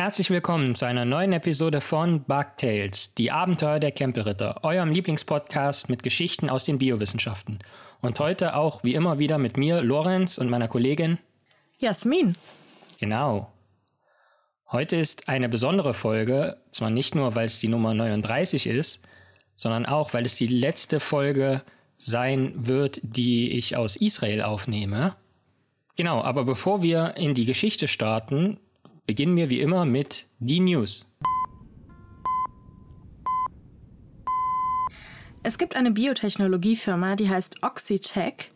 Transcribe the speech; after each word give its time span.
Herzlich 0.00 0.30
willkommen 0.30 0.74
zu 0.74 0.86
einer 0.86 1.04
neuen 1.04 1.34
Episode 1.34 1.82
von 1.82 2.24
Bugtails, 2.24 3.12
die 3.16 3.30
Abenteuer 3.30 3.78
der 3.78 3.92
Kempelritter, 3.92 4.64
eurem 4.64 4.90
Lieblingspodcast 4.92 5.90
mit 5.90 6.02
Geschichten 6.02 6.48
aus 6.48 6.64
den 6.64 6.78
Biowissenschaften. 6.78 7.58
Und 8.00 8.18
heute 8.18 8.56
auch 8.56 8.82
wie 8.82 8.94
immer 8.94 9.18
wieder 9.18 9.36
mit 9.36 9.58
mir, 9.58 9.82
Lorenz, 9.82 10.38
und 10.38 10.48
meiner 10.48 10.68
Kollegin 10.68 11.18
Jasmin. 11.80 12.34
Genau. 12.98 13.52
Heute 14.72 14.96
ist 14.96 15.28
eine 15.28 15.50
besondere 15.50 15.92
Folge, 15.92 16.56
zwar 16.70 16.88
nicht 16.88 17.14
nur, 17.14 17.34
weil 17.34 17.44
es 17.44 17.58
die 17.58 17.68
Nummer 17.68 17.92
39 17.92 18.68
ist, 18.68 19.06
sondern 19.54 19.84
auch, 19.84 20.14
weil 20.14 20.24
es 20.24 20.34
die 20.34 20.46
letzte 20.46 20.98
Folge 20.98 21.60
sein 21.98 22.54
wird, 22.56 23.00
die 23.02 23.50
ich 23.50 23.76
aus 23.76 23.96
Israel 23.96 24.40
aufnehme. 24.40 25.16
Genau, 25.94 26.22
aber 26.22 26.46
bevor 26.46 26.82
wir 26.82 27.18
in 27.18 27.34
die 27.34 27.44
Geschichte 27.44 27.86
starten, 27.86 28.58
beginnen 29.10 29.34
wir 29.34 29.50
wie 29.50 29.60
immer 29.60 29.86
mit 29.86 30.28
die 30.38 30.60
News. 30.60 31.12
Es 35.42 35.58
gibt 35.58 35.74
eine 35.74 35.90
Biotechnologiefirma, 35.90 37.16
die 37.16 37.28
heißt 37.28 37.64
Oxitec 37.64 38.52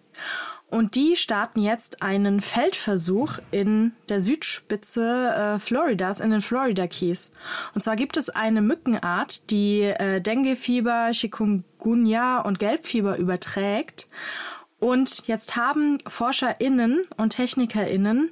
und 0.70 0.94
die 0.94 1.16
starten 1.16 1.60
jetzt 1.60 2.02
einen 2.02 2.40
Feldversuch 2.40 3.40
in 3.50 3.94
der 4.08 4.20
Südspitze 4.20 5.56
äh, 5.56 5.58
Floridas, 5.58 6.20
in 6.20 6.30
den 6.30 6.40
Florida 6.40 6.86
Keys. 6.86 7.32
Und 7.74 7.82
zwar 7.82 7.96
gibt 7.96 8.16
es 8.16 8.30
eine 8.30 8.62
Mückenart, 8.62 9.50
die 9.50 9.80
äh, 9.80 10.20
Denguefieber, 10.20 11.10
Chikungunya 11.10 12.42
und 12.42 12.60
Gelbfieber 12.60 13.16
überträgt. 13.16 14.06
Und 14.78 15.26
jetzt 15.26 15.56
haben 15.56 15.98
ForscherInnen 16.06 17.06
und 17.16 17.30
TechnikerInnen 17.30 18.30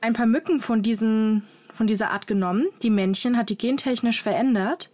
ein 0.00 0.14
paar 0.14 0.26
Mücken 0.26 0.60
von 0.60 0.82
diesen 0.82 1.42
von 1.78 1.86
dieser 1.86 2.10
Art 2.10 2.26
genommen. 2.26 2.66
Die 2.82 2.90
Männchen 2.90 3.36
hat 3.36 3.50
die 3.50 3.56
gentechnisch 3.56 4.20
verändert. 4.20 4.90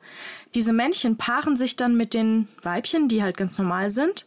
Diese 0.55 0.74
Männchen 0.74 1.16
paaren 1.16 1.56
sich 1.56 1.77
dann 1.77 1.96
mit 1.96 2.12
den 2.12 2.46
Weibchen, 2.62 3.08
die 3.08 3.22
halt 3.22 3.38
ganz 3.38 3.56
normal 3.56 3.88
sind. 3.88 4.27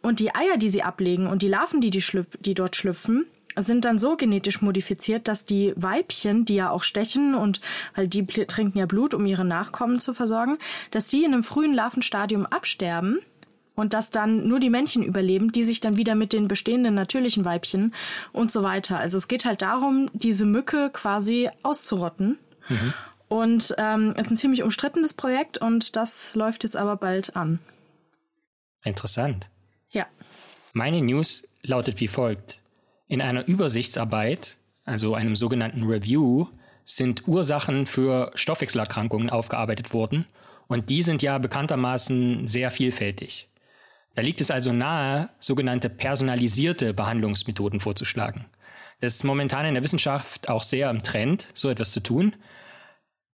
Und 0.00 0.20
die 0.20 0.32
Eier, 0.32 0.58
die 0.58 0.68
sie 0.68 0.84
ablegen 0.84 1.26
und 1.26 1.42
die 1.42 1.48
Larven, 1.48 1.80
die, 1.80 1.90
die, 1.90 2.00
schlüpf 2.00 2.36
die 2.38 2.54
dort 2.54 2.76
schlüpfen, 2.76 3.26
sind 3.56 3.84
dann 3.84 3.98
so 3.98 4.16
genetisch 4.16 4.62
modifiziert, 4.62 5.26
dass 5.26 5.44
die 5.44 5.72
Weibchen, 5.74 6.44
die 6.44 6.54
ja 6.54 6.70
auch 6.70 6.84
stechen 6.84 7.34
und 7.34 7.60
weil 7.96 8.06
die 8.06 8.24
trinken 8.24 8.78
ja 8.78 8.86
Blut, 8.86 9.12
um 9.12 9.26
ihre 9.26 9.44
Nachkommen 9.44 9.98
zu 9.98 10.14
versorgen, 10.14 10.58
dass 10.92 11.08
die 11.08 11.24
in 11.24 11.32
einem 11.32 11.42
frühen 11.42 11.74
Larvenstadium 11.74 12.46
absterben 12.46 13.18
und 13.78 13.94
dass 13.94 14.10
dann 14.10 14.48
nur 14.48 14.58
die 14.58 14.70
Männchen 14.70 15.04
überleben, 15.04 15.52
die 15.52 15.62
sich 15.62 15.80
dann 15.80 15.96
wieder 15.96 16.16
mit 16.16 16.32
den 16.32 16.48
bestehenden 16.48 16.94
natürlichen 16.94 17.44
Weibchen 17.44 17.94
und 18.32 18.50
so 18.50 18.64
weiter. 18.64 18.98
Also 18.98 19.16
es 19.16 19.28
geht 19.28 19.44
halt 19.44 19.62
darum, 19.62 20.10
diese 20.12 20.44
Mücke 20.44 20.90
quasi 20.92 21.48
auszurotten. 21.62 22.38
Mhm. 22.68 22.92
Und 23.28 23.74
ähm, 23.78 24.14
es 24.16 24.26
ist 24.26 24.32
ein 24.32 24.36
ziemlich 24.36 24.62
umstrittenes 24.64 25.14
Projekt 25.14 25.58
und 25.58 25.94
das 25.94 26.34
läuft 26.34 26.64
jetzt 26.64 26.76
aber 26.76 26.96
bald 26.96 27.36
an. 27.36 27.60
Interessant. 28.82 29.48
Ja. 29.90 30.06
Meine 30.72 31.00
News 31.00 31.46
lautet 31.62 32.00
wie 32.00 32.08
folgt. 32.08 32.60
In 33.06 33.22
einer 33.22 33.46
Übersichtsarbeit, 33.46 34.56
also 34.84 35.14
einem 35.14 35.36
sogenannten 35.36 35.84
Review, 35.84 36.46
sind 36.84 37.28
Ursachen 37.28 37.86
für 37.86 38.32
Stoffwechselerkrankungen 38.34 39.30
aufgearbeitet 39.30 39.92
worden 39.92 40.26
und 40.66 40.90
die 40.90 41.02
sind 41.02 41.22
ja 41.22 41.38
bekanntermaßen 41.38 42.48
sehr 42.48 42.70
vielfältig. 42.70 43.48
Da 44.14 44.22
liegt 44.22 44.40
es 44.40 44.50
also 44.50 44.72
nahe, 44.72 45.30
sogenannte 45.38 45.88
personalisierte 45.88 46.92
Behandlungsmethoden 46.92 47.80
vorzuschlagen. 47.80 48.46
Das 49.00 49.14
ist 49.14 49.24
momentan 49.24 49.64
in 49.66 49.74
der 49.74 49.84
Wissenschaft 49.84 50.48
auch 50.48 50.62
sehr 50.62 50.90
im 50.90 51.02
Trend, 51.02 51.48
so 51.54 51.70
etwas 51.70 51.92
zu 51.92 52.00
tun. 52.00 52.34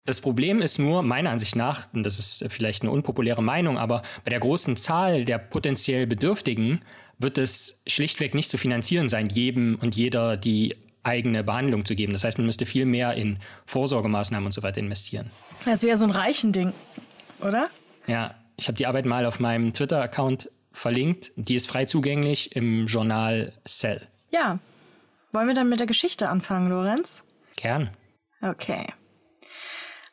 Das 0.04 0.20
Problem 0.20 0.60
ist 0.60 0.78
nur, 0.78 1.02
meiner 1.02 1.30
Ansicht 1.30 1.56
nach, 1.56 1.86
und 1.94 2.04
das 2.04 2.18
ist 2.18 2.44
vielleicht 2.50 2.82
eine 2.82 2.90
unpopuläre 2.90 3.42
Meinung, 3.42 3.78
aber 3.78 4.02
bei 4.24 4.30
der 4.30 4.40
großen 4.40 4.76
Zahl 4.76 5.24
der 5.24 5.38
potenziell 5.38 6.06
Bedürftigen 6.06 6.82
wird 7.18 7.38
es 7.38 7.82
schlichtweg 7.86 8.34
nicht 8.34 8.50
zu 8.50 8.58
finanzieren 8.58 9.08
sein, 9.08 9.30
jedem 9.30 9.78
und 9.80 9.96
jeder 9.96 10.36
die 10.36 10.76
eigene 11.04 11.42
Behandlung 11.42 11.86
zu 11.86 11.94
geben. 11.94 12.12
Das 12.12 12.24
heißt, 12.24 12.36
man 12.36 12.46
müsste 12.46 12.66
viel 12.66 12.84
mehr 12.84 13.14
in 13.14 13.38
Vorsorgemaßnahmen 13.64 14.46
und 14.46 14.52
so 14.52 14.62
weiter 14.62 14.78
investieren. 14.78 15.30
Das 15.64 15.82
wäre 15.82 15.96
so 15.96 16.04
ein 16.04 16.10
reichen 16.10 16.52
Ding, 16.52 16.74
oder? 17.40 17.68
Ja, 18.06 18.34
ich 18.56 18.68
habe 18.68 18.76
die 18.76 18.86
Arbeit 18.86 19.06
mal 19.06 19.24
auf 19.24 19.40
meinem 19.40 19.72
Twitter-Account 19.72 20.50
verlinkt. 20.74 21.32
Die 21.36 21.54
ist 21.54 21.68
frei 21.68 21.86
zugänglich 21.86 22.54
im 22.54 22.86
Journal 22.86 23.52
Cell. 23.66 24.06
Ja. 24.30 24.58
Wollen 25.32 25.48
wir 25.48 25.54
dann 25.54 25.68
mit 25.68 25.80
der 25.80 25.86
Geschichte 25.86 26.28
anfangen, 26.28 26.68
Lorenz? 26.68 27.24
Gern. 27.56 27.90
Okay. 28.42 28.86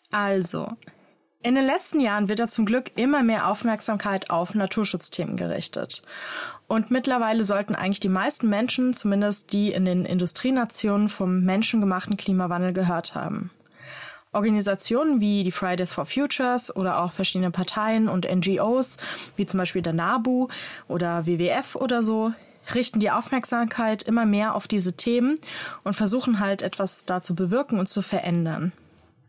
Also, 0.09 0.71
in 1.43 1.55
den 1.55 1.65
letzten 1.65 1.99
Jahren 1.99 2.29
wird 2.29 2.39
ja 2.39 2.47
zum 2.47 2.65
Glück 2.65 2.91
immer 2.97 3.23
mehr 3.23 3.47
Aufmerksamkeit 3.47 4.29
auf 4.29 4.53
Naturschutzthemen 4.53 5.37
gerichtet. 5.37 6.03
Und 6.67 6.91
mittlerweile 6.91 7.43
sollten 7.43 7.75
eigentlich 7.75 7.99
die 7.99 8.09
meisten 8.09 8.47
Menschen, 8.47 8.93
zumindest 8.93 9.51
die 9.51 9.71
in 9.71 9.85
den 9.85 10.05
Industrienationen, 10.05 11.09
vom 11.09 11.41
menschengemachten 11.43 12.15
Klimawandel 12.15 12.73
gehört 12.73 13.15
haben. 13.15 13.51
Organisationen 14.33 15.19
wie 15.19 15.43
die 15.43 15.51
Fridays 15.51 15.93
for 15.93 16.05
Futures 16.05 16.73
oder 16.75 17.01
auch 17.03 17.11
verschiedene 17.11 17.51
Parteien 17.51 18.07
und 18.07 18.25
NGOs, 18.25 18.97
wie 19.35 19.45
zum 19.45 19.57
Beispiel 19.57 19.81
der 19.81 19.93
NABU 19.93 20.47
oder 20.87 21.25
WWF 21.25 21.75
oder 21.75 22.01
so, 22.01 22.33
richten 22.73 22.99
die 22.99 23.11
Aufmerksamkeit 23.11 24.03
immer 24.03 24.25
mehr 24.25 24.55
auf 24.55 24.67
diese 24.67 24.93
Themen 24.93 25.39
und 25.83 25.95
versuchen 25.95 26.39
halt 26.39 26.61
etwas 26.61 27.05
da 27.05 27.21
zu 27.21 27.35
bewirken 27.35 27.79
und 27.79 27.87
zu 27.87 28.01
verändern. 28.01 28.71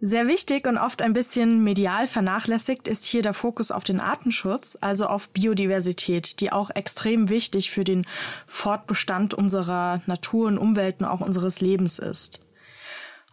Sehr 0.05 0.27
wichtig 0.27 0.67
und 0.67 0.79
oft 0.79 1.01
ein 1.01 1.13
bisschen 1.13 1.63
medial 1.63 2.09
vernachlässigt 2.09 2.89
ist 2.89 3.05
hier 3.05 3.23
der 3.23 3.35
Fokus 3.35 3.71
auf 3.71 3.85
den 3.85 4.01
Artenschutz, 4.01 4.77
also 4.81 5.07
auf 5.07 5.29
Biodiversität, 5.29 6.41
die 6.41 6.51
auch 6.51 6.71
extrem 6.71 7.29
wichtig 7.29 7.71
für 7.71 7.85
den 7.85 8.05
Fortbestand 8.49 9.33
unserer 9.33 10.03
Natur 10.07 10.49
und 10.49 10.59
Umwelt 10.59 11.01
und 11.01 11.07
auch 11.07 11.21
unseres 11.21 11.61
Lebens 11.61 12.01
ist. 12.01 12.41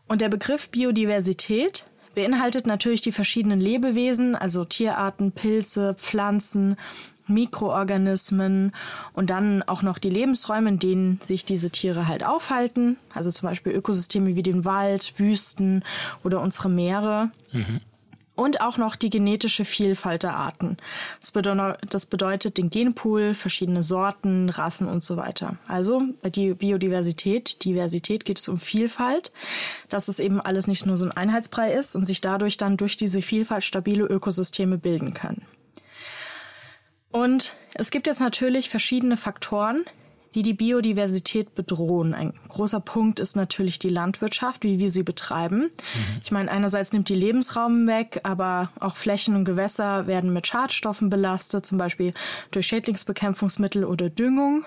Und 0.10 0.22
der 0.22 0.30
Begriff 0.30 0.70
Biodiversität 0.70 1.86
beinhaltet 2.16 2.66
natürlich 2.66 3.02
die 3.02 3.12
verschiedenen 3.12 3.62
Lebewesen, 3.62 4.36
also 4.36 4.66
Tierarten, 4.66 5.32
Pilze, 5.32 5.94
Pflanzen, 5.94 6.78
Mikroorganismen 7.28 8.74
und 9.14 9.30
dann 9.30 9.62
auch 9.62 9.84
noch 9.84 10.00
die 10.00 10.10
Lebensräume, 10.10 10.70
in 10.70 10.80
denen 10.80 11.22
sich 11.22 11.46
diese 11.46 11.70
Tiere 11.70 12.08
halt 12.08 12.26
aufhalten, 12.26 12.98
also 13.14 13.30
zum 13.30 13.50
Beispiel 13.50 13.72
Ökosysteme 13.72 14.36
wie 14.36 14.42
den 14.42 14.66
Wald, 14.66 15.14
Wüsten 15.18 15.84
oder 16.24 16.42
unsere 16.42 16.70
Meere. 16.70 17.30
Mhm 17.52 17.80
und 18.40 18.62
auch 18.62 18.78
noch 18.78 18.96
die 18.96 19.10
genetische 19.10 19.66
Vielfalt 19.66 20.24
der 20.24 20.36
Arten. 20.36 20.78
Das, 21.20 21.32
bedeutet, 21.32 21.94
das 21.94 22.06
bedeutet 22.06 22.58
den 22.58 22.70
Genpool, 22.70 23.34
verschiedene 23.34 23.84
Sorten, 23.84 24.50
Rassen 24.50 24.88
und 24.88 25.04
so 25.04 25.18
weiter. 25.18 25.58
Also 25.68 26.02
bei 26.22 26.30
die 26.30 26.54
Biodiversität, 26.54 27.66
Diversität 27.66 28.24
geht 28.24 28.40
es 28.40 28.48
um 28.48 28.58
Vielfalt, 28.58 29.34
dass 29.90 30.08
es 30.08 30.22
eben 30.22 30.40
alles 30.40 30.68
nicht 30.68 30.86
nur 30.86 30.96
so 30.96 31.06
ein 31.06 31.12
Einheitsbrei 31.12 31.74
ist 31.74 31.96
und 31.96 32.06
sich 32.06 32.22
dadurch 32.22 32.56
dann 32.56 32.78
durch 32.78 32.96
diese 32.96 33.22
Vielfalt 33.22 33.66
stabile 33.66 34.06
Ökosysteme 34.06 34.78
bilden 34.78 35.14
können. 35.14 35.46
Und 37.12 37.56
es 37.74 37.92
gibt 37.92 38.08
jetzt 38.08 38.22
natürlich 38.22 38.70
verschiedene 38.70 39.18
Faktoren, 39.18 39.84
die 40.36 40.44
die 40.44 40.54
Biodiversität 40.54 41.56
bedrohen. 41.56 42.14
Ein 42.14 42.34
großer 42.48 42.80
Punkt 42.80 43.20
ist 43.20 43.36
natürlich 43.36 43.80
die 43.80 43.90
Landwirtschaft, 43.90 44.64
wie 44.64 44.80
wir 44.80 44.90
sie 44.90 45.04
betreiben. 45.04 45.60
Mhm. 45.60 46.20
Ich 46.22 46.32
meine, 46.32 46.52
einerseits 46.52 46.94
nimmt 46.94 47.10
die 47.10 47.16
Lebensraum 47.16 47.88
weg, 47.88 48.22
aber 48.24 48.70
auch 48.80 48.96
Flächen 48.96 49.36
und 49.36 49.46
Gewässer 49.46 50.08
werden 50.08 50.34
mit 50.34 50.48
Schadstoffen 50.48 51.10
belastet, 51.10 51.66
zum 51.66 51.78
Beispiel 51.78 52.14
durch 52.52 52.68
Schädlingsbekämpfungsmittel 52.68 53.84
oder 53.84 54.10
Düngung. 54.10 54.66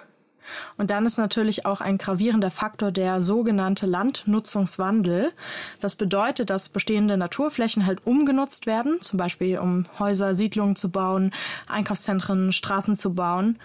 Und 0.76 0.91
dann 0.91 1.06
ist 1.06 1.19
natürlich 1.19 1.67
auch 1.67 1.81
ein 1.81 1.99
gravierender 1.99 2.50
Faktor 2.50 2.91
der 2.91 3.23
sogenannte 3.23 3.87
Landnutzungswandel. 3.87 5.32
Das 5.81 5.97
bedeutet, 5.97 6.50
dass 6.50 6.69
bestehende 6.69 7.17
Naturflächen 7.17 7.87
halt 7.87 8.06
umgenutzt 8.06 8.67
werden, 8.67 9.00
zum 9.00 9.19
Beispiel 9.19 9.59
um 9.59 9.87
Häuser, 9.99 10.35
Siedlungen 10.35 10.76
zu 10.76 10.91
bauen, 10.91 11.32
Einkaufszentren, 11.69 12.53
Straßen 12.53 12.97
zu 12.97 13.14
bauen. 13.14 13.59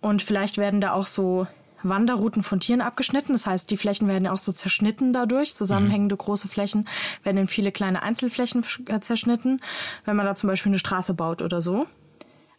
Und 0.00 0.22
vielleicht 0.22 0.58
werden 0.58 0.80
da 0.80 0.92
auch 0.92 1.06
so 1.06 1.46
Wanderrouten 1.82 2.42
von 2.42 2.60
Tieren 2.60 2.80
abgeschnitten. 2.80 3.32
Das 3.32 3.46
heißt, 3.46 3.70
die 3.70 3.76
Flächen 3.76 4.08
werden 4.08 4.24
ja 4.24 4.32
auch 4.32 4.38
so 4.38 4.52
zerschnitten 4.52 5.12
dadurch. 5.12 5.54
Zusammenhängende 5.54 6.14
mhm. 6.14 6.18
große 6.18 6.48
Flächen 6.48 6.88
werden 7.22 7.38
in 7.38 7.46
viele 7.46 7.72
kleine 7.72 8.02
Einzelflächen 8.02 8.64
äh, 8.86 9.00
zerschnitten, 9.00 9.60
wenn 10.04 10.16
man 10.16 10.26
da 10.26 10.34
zum 10.34 10.48
Beispiel 10.48 10.70
eine 10.70 10.78
Straße 10.78 11.14
baut 11.14 11.42
oder 11.42 11.60
so. 11.60 11.86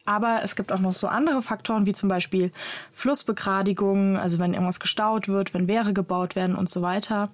Aber 0.06 0.42
es 0.44 0.56
gibt 0.56 0.72
auch 0.72 0.80
noch 0.80 0.96
so 0.96 1.08
andere 1.08 1.42
Faktoren, 1.42 1.86
wie 1.86 1.94
zum 1.94 2.10
Beispiel 2.10 2.52
Flussbegradigung, 2.92 4.18
also 4.18 4.40
wenn 4.40 4.54
irgendwas 4.54 4.80
gestaut 4.80 5.28
wird, 5.28 5.54
wenn 5.54 5.68
Wehre 5.68 5.94
gebaut 5.94 6.36
werden 6.36 6.56
und 6.56 6.70
so 6.70 6.82
weiter. 6.82 7.30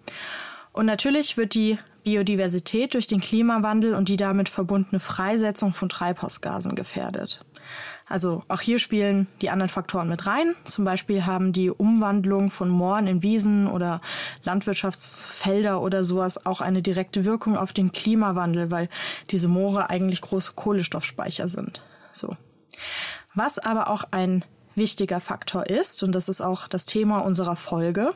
Und 0.73 0.85
natürlich 0.85 1.37
wird 1.37 1.53
die 1.53 1.79
Biodiversität 2.03 2.93
durch 2.93 3.07
den 3.07 3.21
Klimawandel 3.21 3.93
und 3.93 4.09
die 4.09 4.17
damit 4.17 4.49
verbundene 4.49 4.99
Freisetzung 4.99 5.73
von 5.73 5.89
Treibhausgasen 5.89 6.75
gefährdet. 6.75 7.43
Also 8.09 8.43
auch 8.47 8.61
hier 8.61 8.79
spielen 8.79 9.27
die 9.41 9.49
anderen 9.49 9.69
Faktoren 9.69 10.07
mit 10.07 10.25
rein. 10.25 10.55
Zum 10.63 10.85
Beispiel 10.85 11.25
haben 11.25 11.51
die 11.51 11.69
Umwandlung 11.69 12.51
von 12.51 12.69
Mooren 12.69 13.07
in 13.07 13.21
Wiesen 13.21 13.67
oder 13.67 14.01
Landwirtschaftsfelder 14.43 15.81
oder 15.81 16.03
sowas 16.03 16.45
auch 16.45 16.61
eine 16.61 16.81
direkte 16.81 17.25
Wirkung 17.25 17.57
auf 17.57 17.73
den 17.73 17.91
Klimawandel, 17.91 18.71
weil 18.71 18.89
diese 19.29 19.49
Moore 19.49 19.89
eigentlich 19.89 20.21
große 20.21 20.53
Kohlenstoffspeicher 20.55 21.49
sind. 21.49 21.81
So. 22.13 22.37
Was 23.35 23.59
aber 23.59 23.89
auch 23.89 24.05
ein 24.11 24.45
wichtiger 24.75 25.19
Faktor 25.19 25.65
ist, 25.65 26.01
und 26.03 26.13
das 26.13 26.29
ist 26.29 26.39
auch 26.39 26.67
das 26.67 26.85
Thema 26.85 27.19
unserer 27.19 27.55
Folge, 27.55 28.13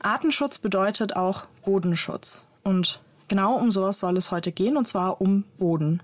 Artenschutz 0.00 0.58
bedeutet 0.58 1.16
auch 1.16 1.44
Bodenschutz. 1.64 2.44
Und 2.64 3.00
genau 3.28 3.56
um 3.56 3.70
sowas 3.70 3.98
soll 3.98 4.16
es 4.16 4.30
heute 4.30 4.52
gehen, 4.52 4.76
und 4.76 4.88
zwar 4.88 5.20
um 5.20 5.44
Boden. 5.58 6.02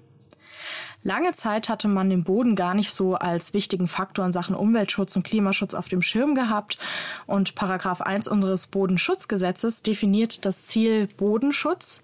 Lange 1.04 1.32
Zeit 1.32 1.68
hatte 1.68 1.86
man 1.88 2.10
den 2.10 2.24
Boden 2.24 2.56
gar 2.56 2.74
nicht 2.74 2.92
so 2.92 3.14
als 3.14 3.54
wichtigen 3.54 3.86
Faktor 3.86 4.24
in 4.26 4.32
Sachen 4.32 4.54
Umweltschutz 4.54 5.14
und 5.16 5.22
Klimaschutz 5.22 5.74
auf 5.74 5.88
dem 5.88 6.02
Schirm 6.02 6.34
gehabt. 6.34 6.78
Und 7.26 7.54
Paragraph 7.54 8.00
1 8.00 8.26
unseres 8.28 8.66
Bodenschutzgesetzes 8.66 9.82
definiert 9.82 10.44
das 10.44 10.64
Ziel 10.64 11.06
Bodenschutz. 11.16 12.02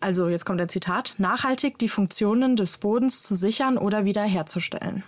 Also 0.00 0.28
jetzt 0.28 0.44
kommt 0.44 0.60
der 0.60 0.68
Zitat, 0.68 1.14
nachhaltig 1.18 1.78
die 1.78 1.88
Funktionen 1.88 2.56
des 2.56 2.78
Bodens 2.78 3.22
zu 3.22 3.34
sichern 3.34 3.78
oder 3.78 4.04
wiederherzustellen. 4.04 5.04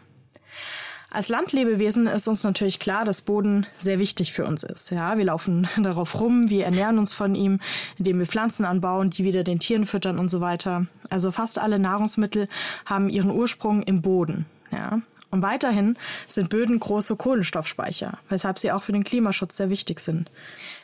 Als 1.10 1.30
Landlebewesen 1.30 2.06
ist 2.06 2.28
uns 2.28 2.44
natürlich 2.44 2.78
klar, 2.78 3.06
dass 3.06 3.22
Boden 3.22 3.66
sehr 3.78 3.98
wichtig 3.98 4.32
für 4.32 4.44
uns 4.44 4.62
ist. 4.62 4.90
Ja, 4.90 5.16
wir 5.16 5.24
laufen 5.24 5.66
darauf 5.82 6.20
rum, 6.20 6.50
wir 6.50 6.66
ernähren 6.66 6.98
uns 6.98 7.14
von 7.14 7.34
ihm, 7.34 7.60
indem 7.96 8.18
wir 8.18 8.26
Pflanzen 8.26 8.66
anbauen, 8.66 9.10
die 9.10 9.24
wieder 9.24 9.42
den 9.42 9.58
Tieren 9.58 9.86
füttern 9.86 10.18
und 10.18 10.28
so 10.28 10.40
weiter. 10.40 10.86
Also 11.08 11.30
fast 11.30 11.58
alle 11.58 11.78
Nahrungsmittel 11.78 12.48
haben 12.84 13.08
ihren 13.08 13.30
Ursprung 13.30 13.82
im 13.82 14.02
Boden. 14.02 14.44
Ja, 14.70 15.00
und 15.30 15.42
weiterhin 15.42 15.96
sind 16.26 16.50
Böden 16.50 16.80
große 16.80 17.16
Kohlenstoffspeicher, 17.16 18.18
weshalb 18.28 18.58
sie 18.58 18.72
auch 18.72 18.82
für 18.82 18.92
den 18.92 19.04
Klimaschutz 19.04 19.56
sehr 19.56 19.70
wichtig 19.70 20.00
sind. 20.00 20.30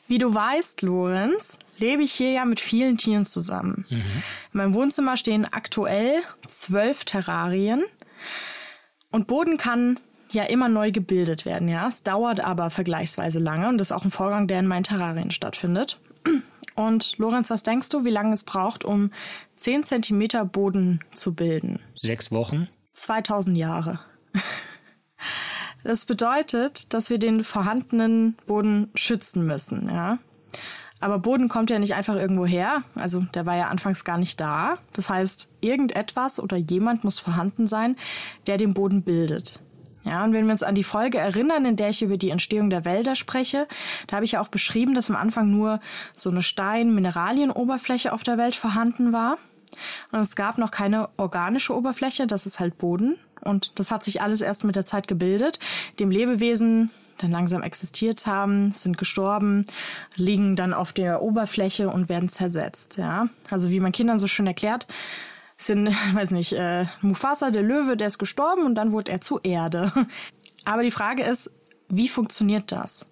Wie 0.06 0.18
du 0.18 0.34
weißt, 0.34 0.82
Lorenz, 0.82 1.58
lebe 1.78 2.02
ich 2.02 2.12
hier 2.12 2.30
ja 2.30 2.44
mit 2.44 2.60
vielen 2.60 2.98
Tieren 2.98 3.24
zusammen. 3.24 3.86
Mhm. 3.88 3.96
In 4.52 4.58
meinem 4.58 4.74
Wohnzimmer 4.74 5.16
stehen 5.16 5.46
aktuell 5.46 6.22
zwölf 6.46 7.04
Terrarien. 7.04 7.84
Und 9.10 9.26
Boden 9.26 9.56
kann 9.56 9.98
ja 10.34 10.44
immer 10.44 10.68
neu 10.68 10.90
gebildet 10.90 11.44
werden. 11.44 11.68
Ja, 11.68 11.88
es 11.88 12.02
dauert 12.02 12.40
aber 12.40 12.70
vergleichsweise 12.70 13.38
lange 13.38 13.68
und 13.68 13.78
das 13.78 13.88
ist 13.88 13.92
auch 13.92 14.04
ein 14.04 14.10
Vorgang, 14.10 14.46
der 14.46 14.60
in 14.60 14.66
meinen 14.66 14.84
Terrarien 14.84 15.30
stattfindet. 15.30 15.98
Und 16.74 17.16
Lorenz, 17.18 17.50
was 17.50 17.62
denkst 17.62 17.88
du, 17.90 18.04
wie 18.04 18.10
lange 18.10 18.34
es 18.34 18.42
braucht, 18.42 18.84
um 18.84 19.10
10 19.56 19.84
Zentimeter 19.84 20.44
Boden 20.44 21.00
zu 21.14 21.34
bilden? 21.34 21.80
Sechs 21.96 22.32
Wochen? 22.32 22.68
2000 22.94 23.56
Jahre. 23.56 24.00
Das 25.84 26.06
bedeutet, 26.06 26.92
dass 26.94 27.10
wir 27.10 27.18
den 27.18 27.44
vorhandenen 27.44 28.36
Boden 28.46 28.90
schützen 28.94 29.46
müssen, 29.46 29.88
ja. 29.88 30.18
Aber 30.98 31.18
Boden 31.18 31.50
kommt 31.50 31.68
ja 31.68 31.78
nicht 31.78 31.94
einfach 31.94 32.14
irgendwo 32.14 32.46
her. 32.46 32.82
Also 32.94 33.20
der 33.34 33.44
war 33.44 33.56
ja 33.56 33.68
anfangs 33.68 34.04
gar 34.04 34.16
nicht 34.16 34.40
da. 34.40 34.78
Das 34.94 35.10
heißt, 35.10 35.50
irgendetwas 35.60 36.40
oder 36.40 36.56
jemand 36.56 37.04
muss 37.04 37.18
vorhanden 37.18 37.66
sein, 37.66 37.96
der 38.46 38.56
den 38.56 38.72
Boden 38.72 39.02
bildet. 39.02 39.60
Ja, 40.04 40.22
und 40.22 40.32
wenn 40.32 40.44
wir 40.46 40.52
uns 40.52 40.62
an 40.62 40.74
die 40.74 40.84
Folge 40.84 41.18
erinnern, 41.18 41.64
in 41.64 41.76
der 41.76 41.88
ich 41.88 42.02
über 42.02 42.16
die 42.16 42.30
Entstehung 42.30 42.70
der 42.70 42.84
Wälder 42.84 43.14
spreche, 43.14 43.66
da 44.06 44.16
habe 44.16 44.24
ich 44.24 44.32
ja 44.32 44.40
auch 44.40 44.48
beschrieben, 44.48 44.94
dass 44.94 45.10
am 45.10 45.16
Anfang 45.16 45.50
nur 45.50 45.80
so 46.14 46.30
eine 46.30 46.42
Stein-Mineralienoberfläche 46.42 48.12
auf 48.12 48.22
der 48.22 48.36
Welt 48.36 48.54
vorhanden 48.54 49.12
war. 49.12 49.38
Und 50.12 50.20
es 50.20 50.36
gab 50.36 50.58
noch 50.58 50.70
keine 50.70 51.08
organische 51.16 51.74
Oberfläche, 51.74 52.26
das 52.26 52.46
ist 52.46 52.60
halt 52.60 52.78
Boden. 52.78 53.16
Und 53.40 53.78
das 53.78 53.90
hat 53.90 54.04
sich 54.04 54.22
alles 54.22 54.40
erst 54.40 54.64
mit 54.64 54.76
der 54.76 54.84
Zeit 54.84 55.08
gebildet. 55.08 55.58
Dem 55.98 56.10
Lebewesen 56.10 56.90
dann 57.18 57.30
langsam 57.30 57.62
existiert 57.62 58.26
haben, 58.26 58.72
sind 58.72 58.98
gestorben, 58.98 59.66
liegen 60.16 60.56
dann 60.56 60.74
auf 60.74 60.92
der 60.92 61.22
Oberfläche 61.22 61.88
und 61.88 62.08
werden 62.08 62.28
zersetzt. 62.28 62.96
Ja, 62.96 63.28
also 63.50 63.70
wie 63.70 63.80
man 63.80 63.92
Kindern 63.92 64.18
so 64.18 64.26
schön 64.26 64.46
erklärt, 64.46 64.86
sind, 65.56 65.88
weiß 66.14 66.30
nicht, 66.32 66.52
äh, 66.52 66.86
Mufasa, 67.00 67.50
der 67.50 67.62
Löwe, 67.62 67.96
der 67.96 68.08
ist 68.08 68.18
gestorben 68.18 68.64
und 68.64 68.74
dann 68.74 68.92
wurde 68.92 69.12
er 69.12 69.20
zu 69.20 69.40
Erde. 69.42 69.92
Aber 70.64 70.82
die 70.82 70.90
Frage 70.90 71.24
ist, 71.24 71.50
wie 71.88 72.08
funktioniert 72.08 72.72
das? 72.72 73.08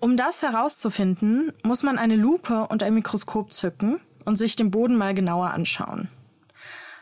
Um 0.00 0.16
das 0.16 0.42
herauszufinden, 0.42 1.52
muss 1.64 1.82
man 1.82 1.98
eine 1.98 2.16
Lupe 2.16 2.68
und 2.68 2.82
ein 2.82 2.94
Mikroskop 2.94 3.52
zücken 3.52 4.00
und 4.24 4.36
sich 4.36 4.54
den 4.54 4.70
Boden 4.70 4.96
mal 4.96 5.14
genauer 5.14 5.50
anschauen. 5.50 6.08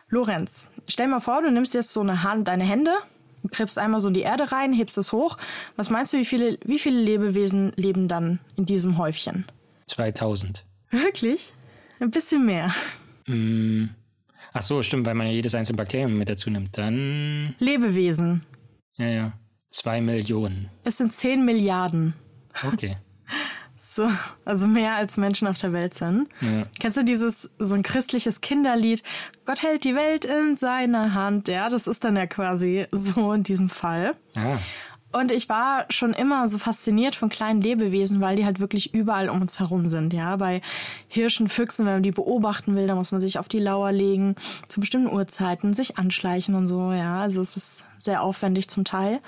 Lorenz, 0.08 0.70
stell 0.86 1.08
mal 1.08 1.20
vor, 1.20 1.42
du 1.42 1.50
nimmst 1.50 1.74
jetzt 1.74 1.92
so 1.92 2.00
eine 2.00 2.22
Hand, 2.22 2.48
deine 2.48 2.64
Hände, 2.64 2.92
gräbst 3.50 3.78
einmal 3.78 4.00
so 4.00 4.08
in 4.08 4.14
die 4.14 4.20
Erde 4.20 4.52
rein, 4.52 4.72
hebst 4.72 4.96
es 4.98 5.12
hoch. 5.12 5.36
Was 5.76 5.90
meinst 5.90 6.12
du, 6.12 6.18
wie 6.18 6.24
viele, 6.24 6.58
wie 6.64 6.78
viele 6.78 7.00
Lebewesen 7.00 7.72
leben 7.76 8.08
dann 8.08 8.38
in 8.56 8.66
diesem 8.66 8.98
Häufchen? 8.98 9.44
2000. 9.88 10.64
Wirklich? 10.90 11.52
Ein 12.00 12.10
bisschen 12.10 12.46
mehr. 12.46 12.72
Mm, 13.26 13.86
Ach 14.58 14.62
so, 14.62 14.82
stimmt, 14.82 15.06
weil 15.06 15.14
man 15.14 15.26
ja 15.26 15.32
jedes 15.32 15.54
einzelne 15.54 15.76
Bakterium 15.76 16.16
mit 16.16 16.28
dazu 16.28 16.50
nimmt. 16.50 16.76
Dann. 16.78 17.54
Lebewesen. 17.58 18.42
Ja, 18.96 19.06
ja. 19.06 19.32
Zwei 19.70 20.00
Millionen. 20.00 20.70
Es 20.84 20.96
sind 20.96 21.12
zehn 21.12 21.44
Milliarden. 21.44 22.14
Okay. 22.66 22.96
so, 23.78 24.08
also 24.46 24.66
mehr 24.66 24.94
als 24.94 25.18
Menschen 25.18 25.46
auf 25.46 25.58
der 25.58 25.74
Welt 25.74 25.92
sind. 25.92 26.28
Ja. 26.40 26.66
Kennst 26.80 26.96
du 26.96 27.04
dieses, 27.04 27.50
so 27.58 27.74
ein 27.74 27.82
christliches 27.82 28.40
Kinderlied? 28.40 29.02
Gott 29.44 29.62
hält 29.62 29.84
die 29.84 29.94
Welt 29.94 30.24
in 30.24 30.56
seiner 30.56 31.12
Hand. 31.12 31.48
Ja, 31.48 31.68
das 31.68 31.86
ist 31.86 32.04
dann 32.04 32.16
ja 32.16 32.26
quasi 32.26 32.86
so 32.92 33.32
in 33.32 33.42
diesem 33.42 33.68
Fall. 33.68 34.14
Ah. 34.34 34.58
Und 35.12 35.32
ich 35.32 35.48
war 35.48 35.86
schon 35.88 36.12
immer 36.12 36.46
so 36.46 36.58
fasziniert 36.58 37.14
von 37.14 37.28
kleinen 37.28 37.62
Lebewesen, 37.62 38.20
weil 38.20 38.36
die 38.36 38.44
halt 38.44 38.60
wirklich 38.60 38.92
überall 38.92 39.30
um 39.30 39.40
uns 39.40 39.58
herum 39.58 39.88
sind. 39.88 40.12
Ja, 40.12 40.36
bei 40.36 40.60
Hirschen, 41.08 41.48
Füchsen, 41.48 41.86
wenn 41.86 41.94
man 41.94 42.02
die 42.02 42.10
beobachten 42.10 42.74
will, 42.74 42.86
dann 42.86 42.98
muss 42.98 43.12
man 43.12 43.20
sich 43.20 43.38
auf 43.38 43.48
die 43.48 43.60
Lauer 43.60 43.92
legen, 43.92 44.34
zu 44.68 44.80
bestimmten 44.80 45.10
Uhrzeiten, 45.10 45.72
sich 45.72 45.96
anschleichen 45.96 46.54
und 46.54 46.66
so. 46.66 46.92
Ja, 46.92 47.20
also 47.20 47.40
es 47.40 47.56
ist 47.56 47.86
sehr 47.96 48.20
aufwendig 48.22 48.68
zum 48.68 48.84
Teil. 48.84 49.20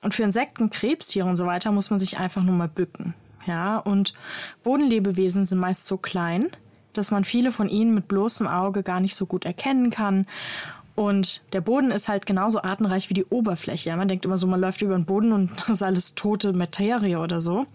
Und 0.00 0.14
für 0.14 0.22
Insekten, 0.22 0.70
Krebstiere 0.70 1.28
und 1.28 1.36
so 1.36 1.46
weiter 1.46 1.72
muss 1.72 1.90
man 1.90 1.98
sich 1.98 2.18
einfach 2.18 2.42
nur 2.42 2.54
mal 2.54 2.68
bücken. 2.68 3.14
Ja, 3.46 3.78
und 3.78 4.14
Bodenlebewesen 4.62 5.44
sind 5.44 5.58
meist 5.58 5.86
so 5.86 5.96
klein, 5.96 6.50
dass 6.92 7.10
man 7.10 7.24
viele 7.24 7.52
von 7.52 7.68
ihnen 7.68 7.94
mit 7.94 8.08
bloßem 8.08 8.46
Auge 8.46 8.82
gar 8.82 9.00
nicht 9.00 9.14
so 9.14 9.26
gut 9.26 9.44
erkennen 9.44 9.90
kann. 9.90 10.26
Und 10.98 11.42
der 11.52 11.60
Boden 11.60 11.92
ist 11.92 12.08
halt 12.08 12.26
genauso 12.26 12.60
artenreich 12.60 13.08
wie 13.08 13.14
die 13.14 13.24
Oberfläche. 13.24 13.94
Man 13.94 14.08
denkt 14.08 14.24
immer 14.24 14.36
so, 14.36 14.48
man 14.48 14.60
läuft 14.60 14.82
über 14.82 14.96
den 14.96 15.04
Boden 15.04 15.30
und 15.30 15.52
das 15.60 15.68
ist 15.74 15.82
alles 15.82 16.16
tote 16.16 16.52
Materie 16.52 17.20
oder 17.20 17.40
so. 17.40 17.66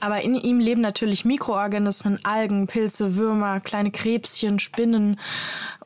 Aber 0.00 0.22
in 0.22 0.34
ihm 0.34 0.58
leben 0.58 0.80
natürlich 0.80 1.24
Mikroorganismen, 1.24 2.18
Algen, 2.24 2.66
Pilze, 2.66 3.14
Würmer, 3.14 3.60
kleine 3.60 3.92
Krebschen, 3.92 4.58
Spinnen 4.58 5.20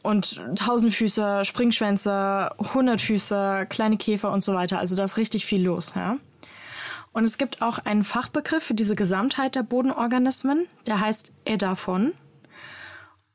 und 0.03 0.41
Tausendfüßer, 0.57 1.45
Springschwänzer, 1.45 2.57
Hundertfüßer, 2.73 3.67
kleine 3.67 3.99
Käfer 3.99 4.33
und 4.33 4.43
so 4.43 4.55
weiter. 4.55 4.79
Also 4.79 4.97
da 4.97 5.05
ist 5.05 5.19
richtig 5.19 5.45
viel 5.45 5.63
los. 5.63 5.93
Ja? 5.95 6.17
Und 7.13 7.25
es 7.25 7.37
gibt 7.37 7.61
auch 7.61 7.81
einen 7.81 8.03
Fachbegriff 8.03 8.65
für 8.65 8.75
diese 8.75 8.97
Gesamtheit 8.97 9.57
der 9.57 9.63
Bodenorganismen, 9.63 10.65
der 10.87 11.01
heißt 11.01 11.33
Edaphon. 11.45 12.15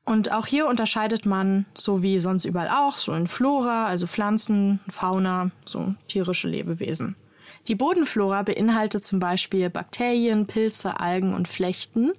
Und 0.06 0.32
auch 0.32 0.46
hier 0.46 0.68
unterscheidet 0.68 1.26
man, 1.26 1.66
so 1.74 2.02
wie 2.02 2.20
sonst 2.20 2.46
überall 2.46 2.70
auch, 2.70 2.98
so 2.98 3.14
in 3.14 3.28
Flora, 3.28 3.86
also 3.86 4.06
Pflanzen, 4.06 4.82
Fauna, 4.90 5.52
so 5.66 5.96
tierische 6.08 6.50
Lebewesen. 6.50 7.16
Die 7.70 7.76
Bodenflora 7.76 8.42
beinhaltet 8.44 9.06
zum 9.06 9.20
Beispiel 9.20 9.70
Bakterien, 9.70 10.48
Pilze, 10.48 11.00
Algen 11.00 11.34
und 11.34 11.48
Flechten. 11.48 12.12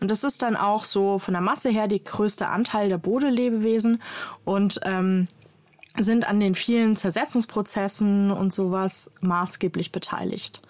Und 0.00 0.10
das 0.10 0.22
ist 0.22 0.42
dann 0.42 0.54
auch 0.54 0.84
so 0.84 1.18
von 1.18 1.34
der 1.34 1.40
Masse 1.40 1.70
her 1.70 1.88
die 1.88 2.02
größte 2.02 2.46
Anteil 2.46 2.88
der 2.88 2.98
Bodenlebewesen 2.98 4.00
und 4.44 4.78
ähm, 4.84 5.26
sind 5.98 6.28
an 6.28 6.38
den 6.38 6.54
vielen 6.54 6.94
Zersetzungsprozessen 6.94 8.30
und 8.30 8.52
sowas 8.52 9.10
maßgeblich 9.20 9.90
beteiligt. 9.90 10.62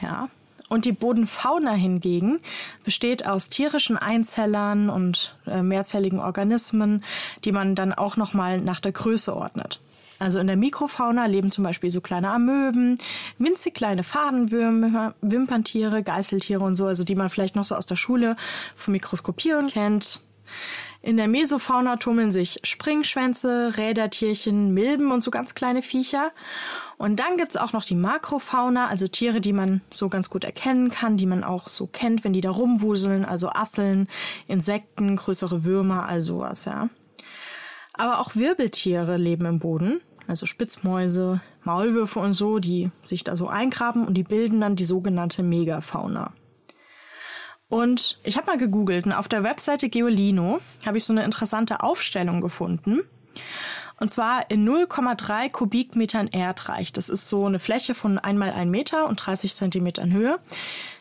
Ja, 0.00 0.28
und 0.68 0.84
die 0.84 0.92
Bodenfauna 0.92 1.72
hingegen 1.72 2.40
besteht 2.84 3.26
aus 3.26 3.48
tierischen 3.48 3.96
Einzellern 3.96 4.88
und 4.90 5.36
äh, 5.46 5.62
mehrzelligen 5.62 6.18
Organismen, 6.18 7.04
die 7.44 7.52
man 7.52 7.74
dann 7.74 7.92
auch 7.92 8.16
nochmal 8.16 8.60
nach 8.60 8.80
der 8.80 8.92
Größe 8.92 9.34
ordnet. 9.34 9.80
Also 10.18 10.38
in 10.38 10.46
der 10.46 10.56
Mikrofauna 10.56 11.26
leben 11.26 11.50
zum 11.50 11.64
Beispiel 11.64 11.90
so 11.90 12.00
kleine 12.00 12.30
Amöben, 12.30 12.98
winzig 13.38 13.74
kleine 13.74 14.04
Fadenwürmer, 14.04 15.14
Wimperntiere, 15.20 16.02
Geißeltiere 16.02 16.62
und 16.62 16.76
so, 16.76 16.86
also 16.86 17.04
die 17.04 17.16
man 17.16 17.30
vielleicht 17.30 17.56
noch 17.56 17.64
so 17.64 17.74
aus 17.74 17.86
der 17.86 17.96
Schule 17.96 18.36
vom 18.76 18.92
Mikroskopieren 18.92 19.68
kennt. 19.68 20.20
In 21.04 21.18
der 21.18 21.28
Mesofauna 21.28 21.96
tummeln 21.96 22.32
sich 22.32 22.60
Springschwänze, 22.62 23.76
Rädertierchen, 23.76 24.72
Milben 24.72 25.12
und 25.12 25.22
so 25.22 25.30
ganz 25.30 25.54
kleine 25.54 25.82
Viecher. 25.82 26.32
Und 26.96 27.20
dann 27.20 27.36
gibt's 27.36 27.58
auch 27.58 27.74
noch 27.74 27.84
die 27.84 27.94
Makrofauna, 27.94 28.86
also 28.86 29.06
Tiere, 29.06 29.42
die 29.42 29.52
man 29.52 29.82
so 29.90 30.08
ganz 30.08 30.30
gut 30.30 30.44
erkennen 30.44 30.90
kann, 30.90 31.18
die 31.18 31.26
man 31.26 31.44
auch 31.44 31.68
so 31.68 31.86
kennt, 31.86 32.24
wenn 32.24 32.32
die 32.32 32.40
da 32.40 32.50
rumwuseln, 32.50 33.26
also 33.26 33.50
Asseln, 33.50 34.08
Insekten, 34.48 35.16
größere 35.16 35.62
Würmer, 35.62 36.08
all 36.08 36.22
sowas, 36.22 36.64
ja. 36.64 36.88
Aber 37.92 38.18
auch 38.18 38.34
Wirbeltiere 38.34 39.18
leben 39.18 39.44
im 39.44 39.58
Boden, 39.58 40.00
also 40.26 40.46
Spitzmäuse, 40.46 41.42
Maulwürfe 41.64 42.18
und 42.18 42.32
so, 42.32 42.60
die 42.60 42.90
sich 43.02 43.24
da 43.24 43.36
so 43.36 43.46
eingraben 43.48 44.06
und 44.06 44.14
die 44.14 44.24
bilden 44.24 44.58
dann 44.58 44.74
die 44.74 44.86
sogenannte 44.86 45.42
Megafauna. 45.42 46.32
Und 47.74 48.18
ich 48.22 48.36
habe 48.36 48.46
mal 48.46 48.56
gegoogelt 48.56 49.04
und 49.04 49.12
auf 49.12 49.26
der 49.26 49.42
Webseite 49.42 49.88
Geolino 49.88 50.60
habe 50.86 50.96
ich 50.96 51.04
so 51.04 51.12
eine 51.12 51.24
interessante 51.24 51.82
Aufstellung 51.82 52.40
gefunden. 52.40 53.00
Und 53.98 54.12
zwar 54.12 54.48
in 54.48 54.64
0,3 54.64 55.50
Kubikmetern 55.50 56.28
Erdreich. 56.28 56.92
Das 56.92 57.08
ist 57.08 57.28
so 57.28 57.46
eine 57.46 57.58
Fläche 57.58 57.96
von 57.96 58.20
einmal 58.20 58.52
ein 58.52 58.70
Meter 58.70 59.08
und 59.08 59.16
30 59.16 59.56
Zentimetern 59.56 60.12
Höhe. 60.12 60.38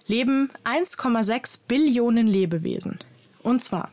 Leben 0.08 0.50
1,6 0.64 1.60
Billionen 1.68 2.26
Lebewesen. 2.26 2.98
Und 3.44 3.62
zwar 3.62 3.92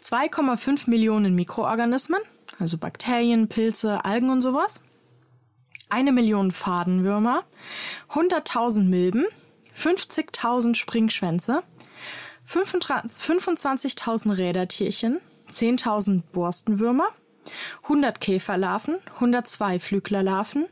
2,5 0.00 0.88
Millionen 0.88 1.34
Mikroorganismen, 1.34 2.20
also 2.60 2.78
Bakterien, 2.78 3.48
Pilze, 3.48 4.04
Algen 4.04 4.30
und 4.30 4.40
sowas. 4.40 4.80
Eine 5.88 6.12
Million 6.12 6.52
Fadenwürmer, 6.52 7.42
100.000 8.12 8.84
Milben, 8.84 9.26
50.000 9.76 10.76
Springschwänze, 10.76 11.64
25.000 12.54 14.36
Rädertierchen, 14.36 15.20
10.000 15.50 16.22
Borstenwürmer, 16.32 17.08
100 17.82 18.20
Käferlarven, 18.20 18.98
102 19.14 19.80
Flüglerlarven, 19.80 20.66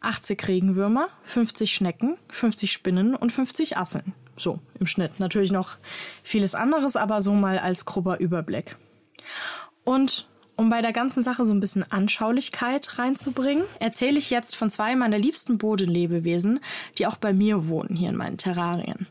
80 0.00 0.46
Regenwürmer, 0.48 1.08
50 1.22 1.74
Schnecken, 1.74 2.18
50 2.28 2.70
Spinnen 2.70 3.14
und 3.14 3.32
50 3.32 3.78
Asseln. 3.78 4.12
So 4.36 4.58
im 4.78 4.86
Schnitt. 4.86 5.18
Natürlich 5.18 5.50
noch 5.50 5.76
vieles 6.22 6.54
anderes, 6.54 6.96
aber 6.96 7.22
so 7.22 7.32
mal 7.32 7.58
als 7.58 7.84
grober 7.84 8.20
Überblick. 8.20 8.76
Und 9.84 10.28
um 10.56 10.70
bei 10.70 10.82
der 10.82 10.92
ganzen 10.92 11.22
Sache 11.22 11.46
so 11.46 11.52
ein 11.52 11.60
bisschen 11.60 11.90
Anschaulichkeit 11.90 12.98
reinzubringen, 12.98 13.64
erzähle 13.80 14.18
ich 14.18 14.30
jetzt 14.30 14.54
von 14.54 14.70
zwei 14.70 14.94
meiner 14.94 15.18
liebsten 15.18 15.58
Bodenlebewesen, 15.58 16.60
die 16.98 17.06
auch 17.06 17.16
bei 17.16 17.32
mir 17.32 17.68
wohnen 17.68 17.96
hier 17.96 18.10
in 18.10 18.16
meinen 18.16 18.38
Terrarien. 18.38 19.06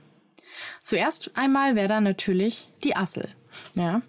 Zuerst 0.81 1.31
einmal 1.35 1.75
wäre 1.75 1.87
da 1.87 2.01
natürlich 2.01 2.69
die 2.83 2.95
Assel. 2.95 3.29
Ja. 3.75 4.01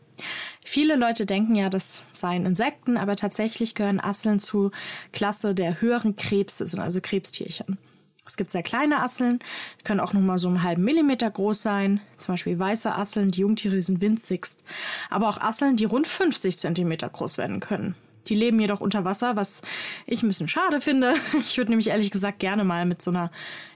Viele 0.65 0.97
Leute 0.97 1.27
denken 1.27 1.55
ja, 1.55 1.69
das 1.69 2.05
seien 2.13 2.47
Insekten, 2.47 2.97
aber 2.97 3.17
tatsächlich 3.17 3.75
gehören 3.75 4.01
Asseln 4.01 4.39
zu 4.41 4.71
Klasse 5.13 5.55
der 5.55 5.81
höheren 5.81 6.17
Krebse, 6.17 6.67
sind 6.67 6.81
also 6.81 7.01
Krebstierchen. 7.01 7.79
Es 8.27 8.39
gibt 8.39 8.51
sehr 8.51 8.63
kleine 8.63 9.03
Asseln, 9.03 9.39
können 9.85 10.01
auch 10.01 10.15
nur 10.15 10.23
mal 10.23 10.39
so 10.39 10.49
einen 10.49 10.63
halben 10.63 10.83
Millimeter 10.83 11.31
groß 11.31 11.61
sein. 11.61 12.01
Zum 12.17 12.35
Beispiel 12.35 12.59
weiße 12.59 12.95
Asseln, 12.95 13.31
die 13.31 13.41
Jungtiere 13.41 13.79
sind 13.81 14.01
winzigst. 14.01 14.65
Aber 15.11 15.29
auch 15.29 15.39
Asseln, 15.39 15.77
die 15.77 15.85
rund 15.85 16.07
50 16.07 16.57
Zentimeter 16.57 17.09
groß 17.09 17.37
werden 17.37 17.61
können. 17.61 17.95
Die 18.29 18.35
leben 18.35 18.61
jedoch 18.61 18.81
unter 18.81 19.05
Wasser, 19.05 19.37
was 19.37 19.63
ich 20.07 20.23
ein 20.23 20.29
bisschen 20.29 20.49
schade 20.49 20.81
finde. 20.81 21.15
Ich 21.41 21.59
würde 21.59 21.71
nämlich 21.71 21.89
ehrlich 21.89 22.11
gesagt 22.11 22.39
gerne 22.39 22.65
mal 22.65 22.87
mit 22.87 23.03
so 23.03 23.11
einer, 23.11 23.31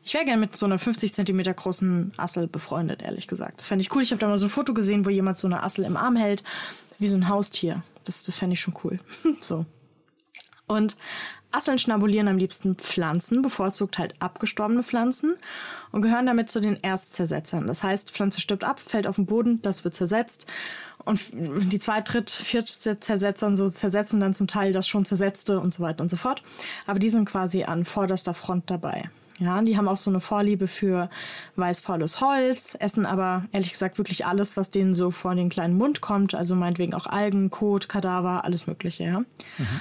ich 0.05 0.15
wäre 0.15 0.25
gerne 0.25 0.41
mit 0.41 0.57
so 0.57 0.67
einer 0.67 0.79
50 0.79 1.13
Zentimeter 1.13 1.53
großen 1.53 2.13
Assel 2.17 2.49
befreundet, 2.49 3.03
ehrlich 3.03 3.29
gesagt. 3.29 3.61
Das 3.61 3.67
fände 3.67 3.83
ich 3.83 3.95
cool. 3.95 4.03
Ich 4.03 4.11
habe 4.11 4.21
da 4.21 4.29
mal 4.29 4.39
so 4.39 4.47
ein 4.47 4.51
Foto 4.51 4.75
gesehen, 4.75 5.05
wo 5.05 5.11
jemand 5.11 5.37
so 5.37 5.47
eine 5.47 5.63
Assel 5.63 5.85
im 5.85 5.97
Arm 5.97 6.17
hält, 6.17 6.45
wie 6.99 7.09
so 7.09 7.17
ein 7.17 7.29
Haustier. 7.29 7.83
Das, 8.05 8.23
das 8.23 8.37
fände 8.37 8.55
ich 8.55 8.61
schon 8.61 8.75
cool. 8.85 8.99
so. 9.41 9.67
Und 10.67 10.97
Asseln 11.51 11.79
schnabulieren 11.79 12.29
am 12.29 12.37
liebsten 12.37 12.77
Pflanzen, 12.77 13.43
bevorzugt 13.43 13.99
halt 13.99 14.15
abgestorbene 14.19 14.83
Pflanzen 14.83 15.37
und 15.93 16.03
gehören 16.03 16.27
damit 16.27 16.51
zu 16.51 16.61
den 16.61 16.79
Erstzersetzern. 16.83 17.67
Das 17.67 17.83
heißt, 17.83 18.11
Pflanze 18.11 18.41
stirbt 18.41 18.65
ab, 18.65 18.81
fällt 18.81 19.07
auf 19.07 19.17
den 19.17 19.27
Boden, 19.27 19.63
das 19.63 19.85
wird 19.85 19.95
zersetzt 19.95 20.47
und 21.05 21.21
die 21.33 21.79
zweit, 21.79 22.13
dritt, 22.13 22.31
viert 22.31 22.69
Zersetzer 22.69 23.57
so 23.57 23.67
zersetzen 23.69 24.21
dann 24.21 24.35
zum 24.35 24.47
Teil 24.47 24.73
das 24.73 24.87
schon 24.87 25.07
zersetzte 25.07 25.59
und 25.59 25.73
so 25.73 25.83
weiter 25.83 26.03
und 26.03 26.11
so 26.11 26.19
fort. 26.19 26.43
Aber 26.87 26.99
die 26.99 27.09
sind 27.09 27.25
quasi 27.25 27.65
an 27.65 27.87
vorderster 27.87 28.35
Front 28.35 28.71
dabei. 28.71 29.11
Ja, 29.39 29.63
die 29.63 29.79
haben 29.79 29.89
auch 29.89 29.97
so 29.97 30.11
eine 30.11 30.21
Vorliebe 30.21 30.67
für 30.67 31.09
weißfaules 31.57 32.21
Holz, 32.21 32.77
essen 32.79 33.07
aber 33.07 33.45
ehrlich 33.53 33.71
gesagt 33.71 33.97
wirklich 33.97 34.27
alles, 34.27 34.57
was 34.57 34.71
denen 34.71 34.95
so 34.95 35.11
vor 35.11 35.35
den 35.35 35.49
kleinen 35.49 35.79
Mund 35.79 36.01
kommt. 36.01 36.35
Also 36.35 36.55
meinetwegen 36.57 36.93
auch 36.93 37.07
Algen, 37.07 37.51
Kot, 37.51 37.89
Kadaver, 37.89 38.45
alles 38.45 38.67
Mögliche, 38.67 39.05
ja. 39.05 39.21
Mhm. 39.21 39.81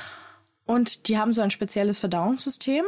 Und 0.68 1.08
die 1.08 1.18
haben 1.18 1.34
so 1.34 1.42
ein 1.42 1.50
spezielles 1.50 1.98
Verdauungssystem, 2.00 2.84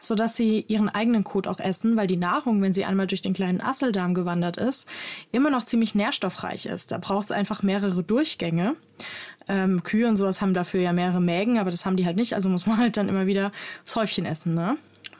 so 0.00 0.14
dass 0.14 0.36
sie 0.36 0.64
ihren 0.66 0.88
eigenen 0.88 1.24
Kot 1.24 1.46
auch 1.46 1.60
essen, 1.60 1.96
weil 1.96 2.06
die 2.06 2.16
Nahrung, 2.16 2.60
wenn 2.60 2.72
sie 2.72 2.84
einmal 2.84 3.06
durch 3.06 3.22
den 3.22 3.34
kleinen 3.34 3.60
Asseldarm 3.60 4.14
gewandert 4.14 4.56
ist, 4.56 4.88
immer 5.30 5.48
noch 5.48 5.64
ziemlich 5.64 5.94
nährstoffreich 5.94 6.66
ist. 6.66 6.90
Da 6.90 6.98
braucht 6.98 7.26
es 7.26 7.32
einfach 7.32 7.62
mehrere 7.62 8.02
Durchgänge. 8.02 8.74
Ähm, 9.48 9.82
Kühe 9.82 10.08
und 10.08 10.16
sowas 10.16 10.42
haben 10.42 10.54
dafür 10.54 10.80
ja 10.80 10.92
mehrere 10.92 11.20
Mägen, 11.20 11.58
aber 11.58 11.70
das 11.70 11.86
haben 11.86 11.96
die 11.96 12.04
halt 12.04 12.16
nicht, 12.16 12.34
also 12.34 12.48
muss 12.48 12.66
man 12.66 12.78
halt 12.78 12.96
dann 12.96 13.08
immer 13.08 13.26
wieder 13.26 13.52
das 13.84 13.96
Häufchen 13.96 14.26
essen, 14.26 14.54
ne? 14.54 14.76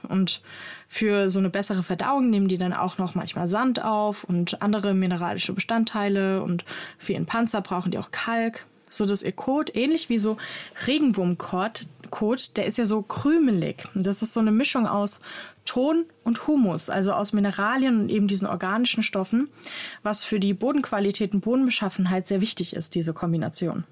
Und 0.09 0.40
für 0.88 1.29
so 1.29 1.38
eine 1.38 1.50
bessere 1.50 1.83
Verdauung 1.83 2.31
nehmen 2.31 2.49
die 2.49 2.57
dann 2.57 2.73
auch 2.73 2.97
noch 2.97 3.14
manchmal 3.14 3.47
Sand 3.47 3.83
auf 3.83 4.25
und 4.25 4.62
andere 4.62 4.95
mineralische 4.95 5.52
Bestandteile 5.52 6.43
und 6.43 6.64
für 6.99 7.12
ihren 7.12 7.26
Panzer 7.26 7.61
brauchen 7.61 7.93
die 7.93 7.99
auch 7.99 8.11
Kalk 8.11 8.67
so 8.90 9.06
dass 9.06 9.23
ihr 9.23 9.32
Kot, 9.32 9.75
ähnlich 9.75 10.11
wie 10.11 10.18
so 10.18 10.37
Regenwurmkot, 10.87 11.87
Kot, 12.11 12.56
der 12.56 12.66
ist 12.66 12.76
ja 12.76 12.85
so 12.85 13.02
krümelig. 13.02 13.85
Das 13.94 14.20
ist 14.20 14.35
so 14.35 14.40
eine 14.40 14.50
Mischung 14.50 14.87
aus 14.87 15.20
Ton 15.64 16.04
und 16.25 16.47
Humus, 16.47 16.90
also 16.90 17.12
aus 17.12 17.32
Mineralien 17.32 18.00
und 18.00 18.09
eben 18.11 18.26
diesen 18.26 18.49
organischen 18.49 19.02
Stoffen, 19.02 19.49
was 20.02 20.25
für 20.25 20.40
die 20.40 20.52
Bodenqualität 20.52 21.32
und 21.32 21.40
Bodenbeschaffenheit 21.40 22.26
sehr 22.26 22.40
wichtig 22.40 22.75
ist, 22.75 22.94
diese 22.94 23.14
Kombination. 23.14 23.85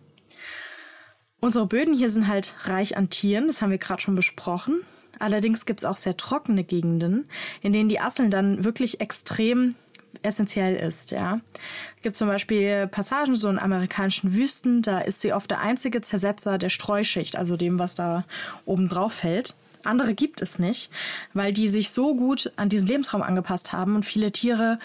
Unsere 1.41 1.67
Böden 1.67 1.95
hier 1.95 2.11
sind 2.11 2.27
halt 2.27 2.57
reich 2.65 2.97
an 2.97 3.11
Tieren, 3.11 3.47
das 3.47 3.63
haben 3.63 3.71
wir 3.71 3.79
gerade 3.79 4.03
schon 4.03 4.17
besprochen. 4.17 4.81
Allerdings 5.21 5.67
gibt 5.67 5.81
es 5.81 5.85
auch 5.85 5.97
sehr 5.97 6.17
trockene 6.17 6.65
Gegenden, 6.65 7.29
in 7.63 7.73
denen 7.73 7.89
die 7.89 8.01
Asseln 8.01 8.31
dann 8.31 8.65
wirklich 8.65 9.01
extrem 9.01 9.75
essentiell 10.23 10.77
ist. 10.77 11.11
Ja, 11.11 11.41
es 11.97 12.03
gibt 12.03 12.17
zum 12.17 12.29
Beispiel 12.29 12.87
Passagen 12.87 13.37
so 13.37 13.49
in 13.49 13.59
amerikanischen 13.59 14.35
Wüsten, 14.35 14.83
da 14.83 15.01
ist 15.01 15.21
sie 15.21 15.33
oft 15.33 15.51
der 15.51 15.61
einzige 15.61 16.01
Zersetzer 16.01 16.59
der 16.59 16.69
Streuschicht, 16.69 17.37
also 17.37 17.57
dem, 17.57 17.79
was 17.79 17.95
da 17.95 18.25
oben 18.65 18.89
drauf 18.89 19.15
fällt. 19.15 19.55
Andere 19.85 20.15
gibt 20.15 20.43
es 20.43 20.59
nicht, 20.59 20.91
weil 21.35 21.53
die 21.53 21.69
sich 21.69 21.91
so 21.91 22.15
gut 22.15 22.53
an 22.57 22.69
diesen 22.69 22.89
Lebensraum 22.89 23.23
angepasst 23.23 23.73
haben 23.73 23.97
und 23.97 24.05
viele 24.05 24.33
Tiere 24.33 24.79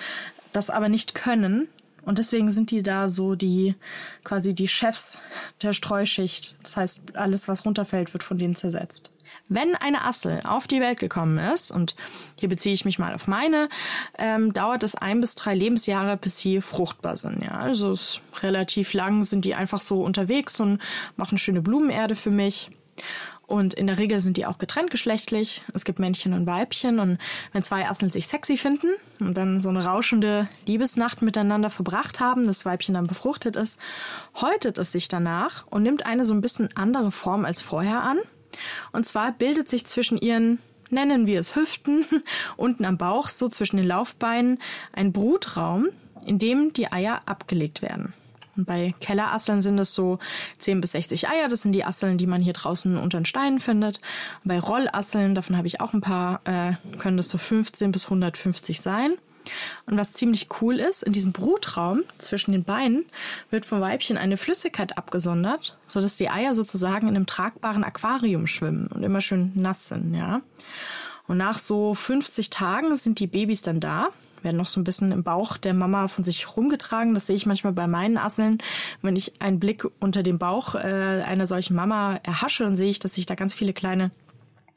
das 0.51 0.69
aber 0.69 0.87
nicht 0.87 1.15
können. 1.15 1.67
Und 2.05 2.17
deswegen 2.17 2.51
sind 2.51 2.71
die 2.71 2.83
da 2.83 3.07
so 3.07 3.35
die 3.35 3.75
quasi 4.23 4.53
die 4.53 4.67
Chefs 4.67 5.19
der 5.61 5.73
Streuschicht. 5.73 6.57
Das 6.61 6.77
heißt, 6.77 7.15
alles, 7.15 7.47
was 7.47 7.65
runterfällt, 7.65 8.13
wird 8.13 8.23
von 8.23 8.37
denen 8.37 8.55
zersetzt. 8.55 9.12
Wenn 9.49 9.75
eine 9.75 10.05
Assel 10.05 10.41
auf 10.45 10.67
die 10.67 10.81
Welt 10.81 10.99
gekommen 10.99 11.37
ist, 11.37 11.71
und 11.71 11.95
hier 12.39 12.49
beziehe 12.49 12.73
ich 12.73 12.85
mich 12.85 12.99
mal 12.99 13.13
auf 13.13 13.27
meine, 13.27 13.69
ähm, 14.17 14.53
dauert 14.53 14.83
es 14.83 14.95
ein 14.95 15.21
bis 15.21 15.35
drei 15.35 15.53
Lebensjahre, 15.55 16.17
bis 16.17 16.39
sie 16.39 16.61
fruchtbar 16.61 17.15
sind. 17.15 17.43
Ja, 17.43 17.51
also 17.51 17.91
ist 17.91 18.21
relativ 18.41 18.93
lang 18.93 19.23
sind 19.23 19.45
die 19.45 19.55
einfach 19.55 19.81
so 19.81 20.03
unterwegs 20.03 20.59
und 20.59 20.79
machen 21.15 21.37
schöne 21.37 21.61
Blumenerde 21.61 22.15
für 22.15 22.31
mich. 22.31 22.69
Und 23.45 23.73
in 23.73 23.87
der 23.87 23.97
Regel 23.97 24.19
sind 24.21 24.37
die 24.37 24.45
auch 24.45 24.57
getrennt 24.57 24.89
geschlechtlich. 24.89 25.63
Es 25.73 25.83
gibt 25.83 25.99
Männchen 25.99 26.33
und 26.33 26.45
Weibchen. 26.45 26.99
Und 26.99 27.19
wenn 27.51 27.61
zwei 27.61 27.87
Asseln 27.87 28.09
sich 28.09 28.27
sexy 28.27 28.57
finden 28.57 28.87
und 29.19 29.35
dann 29.35 29.59
so 29.59 29.69
eine 29.69 29.85
rauschende 29.85 30.47
Liebesnacht 30.65 31.21
miteinander 31.21 31.69
verbracht 31.69 32.19
haben, 32.19 32.47
das 32.47 32.65
Weibchen 32.65 32.95
dann 32.95 33.05
befruchtet 33.05 33.55
ist, 33.55 33.79
häutet 34.41 34.77
es 34.77 34.91
sich 34.91 35.07
danach 35.07 35.67
und 35.67 35.83
nimmt 35.83 36.05
eine 36.05 36.25
so 36.25 36.33
ein 36.33 36.41
bisschen 36.41 36.69
andere 36.75 37.11
Form 37.11 37.45
als 37.45 37.61
vorher 37.61 38.01
an. 38.01 38.19
Und 38.91 39.05
zwar 39.05 39.31
bildet 39.31 39.69
sich 39.69 39.85
zwischen 39.85 40.17
ihren 40.17 40.59
nennen 40.89 41.25
wir 41.25 41.39
es 41.39 41.55
Hüften, 41.55 42.05
unten 42.57 42.85
am 42.85 42.97
Bauch, 42.97 43.27
so 43.29 43.49
zwischen 43.49 43.77
den 43.77 43.87
Laufbeinen, 43.87 44.59
ein 44.93 45.11
Brutraum, 45.11 45.89
in 46.25 46.39
dem 46.39 46.71
die 46.71 46.91
Eier 46.91 47.23
abgelegt 47.25 47.81
werden. 47.81 48.13
Und 48.55 48.65
bei 48.65 48.93
Kellerasseln 48.99 49.61
sind 49.61 49.79
es 49.79 49.93
so 49.93 50.19
10 50.59 50.79
bis 50.79 50.91
60 50.91 51.27
Eier. 51.27 51.47
Das 51.47 51.63
sind 51.63 51.71
die 51.71 51.83
Asseln, 51.83 52.19
die 52.19 52.27
man 52.27 52.41
hier 52.41 52.53
draußen 52.53 52.97
unter 52.97 53.19
den 53.19 53.25
Steinen 53.25 53.59
findet. 53.59 53.99
bei 54.43 54.59
Rollasseln, 54.59 55.33
davon 55.33 55.57
habe 55.57 55.67
ich 55.67 55.81
auch 55.81 55.93
ein 55.93 56.01
paar, 56.01 56.41
äh, 56.45 56.73
können 56.99 57.17
das 57.17 57.29
so 57.29 57.39
15 57.39 57.91
bis 57.91 58.05
150 58.05 58.79
sein. 58.79 59.15
Und 59.85 59.97
was 59.97 60.13
ziemlich 60.13 60.47
cool 60.61 60.79
ist, 60.79 61.03
in 61.03 61.13
diesem 61.13 61.31
Brutraum 61.31 62.03
zwischen 62.17 62.51
den 62.51 62.63
Beinen 62.63 63.05
wird 63.49 63.65
vom 63.65 63.81
Weibchen 63.81 64.17
eine 64.17 64.37
Flüssigkeit 64.37 64.97
abgesondert, 64.97 65.77
so 65.85 66.01
dass 66.01 66.17
die 66.17 66.29
Eier 66.29 66.53
sozusagen 66.53 67.07
in 67.07 67.15
einem 67.15 67.25
tragbaren 67.25 67.83
Aquarium 67.83 68.47
schwimmen 68.47 68.87
und 68.87 69.03
immer 69.03 69.21
schön 69.21 69.51
nass 69.55 69.87
sind, 69.87 70.13
ja. 70.13 70.41
Und 71.27 71.37
nach 71.37 71.57
so 71.57 71.93
50 71.93 72.49
Tagen 72.49 72.95
sind 72.95 73.19
die 73.19 73.27
Babys 73.27 73.61
dann 73.61 73.79
da, 73.79 74.09
werden 74.43 74.57
noch 74.57 74.67
so 74.67 74.79
ein 74.79 74.83
bisschen 74.83 75.11
im 75.11 75.23
Bauch 75.23 75.57
der 75.57 75.73
Mama 75.73 76.07
von 76.07 76.23
sich 76.23 76.55
rumgetragen. 76.55 77.13
Das 77.13 77.27
sehe 77.27 77.35
ich 77.35 77.45
manchmal 77.45 77.73
bei 77.73 77.87
meinen 77.87 78.17
Asseln. 78.17 78.57
Wenn 79.01 79.15
ich 79.15 79.41
einen 79.41 79.59
Blick 79.59 79.85
unter 79.99 80.23
den 80.23 80.37
Bauch 80.37 80.75
äh, 80.75 81.23
einer 81.25 81.47
solchen 81.47 81.75
Mama 81.75 82.19
erhasche, 82.23 82.63
dann 82.63 82.75
sehe 82.75 82.89
ich, 82.89 82.99
dass 82.99 83.13
sich 83.13 83.25
da 83.25 83.35
ganz 83.35 83.53
viele 83.53 83.73
kleine 83.73 84.11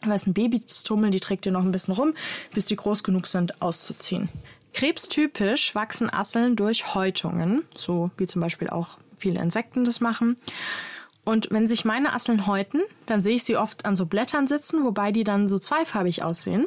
weißen 0.04 0.34
Babys 0.34 0.84
tummeln. 0.84 1.12
Die 1.12 1.20
trägt 1.20 1.46
ihr 1.46 1.52
noch 1.52 1.64
ein 1.64 1.72
bisschen 1.72 1.94
rum, 1.94 2.14
bis 2.54 2.66
die 2.66 2.76
groß 2.76 3.02
genug 3.02 3.26
sind, 3.26 3.60
auszuziehen. 3.60 4.28
Krebstypisch 4.76 5.74
wachsen 5.74 6.12
Asseln 6.12 6.54
durch 6.54 6.94
Häutungen, 6.94 7.64
so 7.74 8.10
wie 8.18 8.26
zum 8.26 8.42
Beispiel 8.42 8.68
auch 8.68 8.98
viele 9.16 9.40
Insekten 9.40 9.86
das 9.86 10.02
machen. 10.02 10.36
Und 11.24 11.48
wenn 11.50 11.66
sich 11.66 11.86
meine 11.86 12.12
Asseln 12.12 12.46
häuten, 12.46 12.82
dann 13.06 13.22
sehe 13.22 13.36
ich 13.36 13.44
sie 13.44 13.56
oft 13.56 13.86
an 13.86 13.96
so 13.96 14.04
Blättern 14.04 14.46
sitzen, 14.46 14.84
wobei 14.84 15.12
die 15.12 15.24
dann 15.24 15.48
so 15.48 15.58
zweifarbig 15.58 16.22
aussehen. 16.22 16.66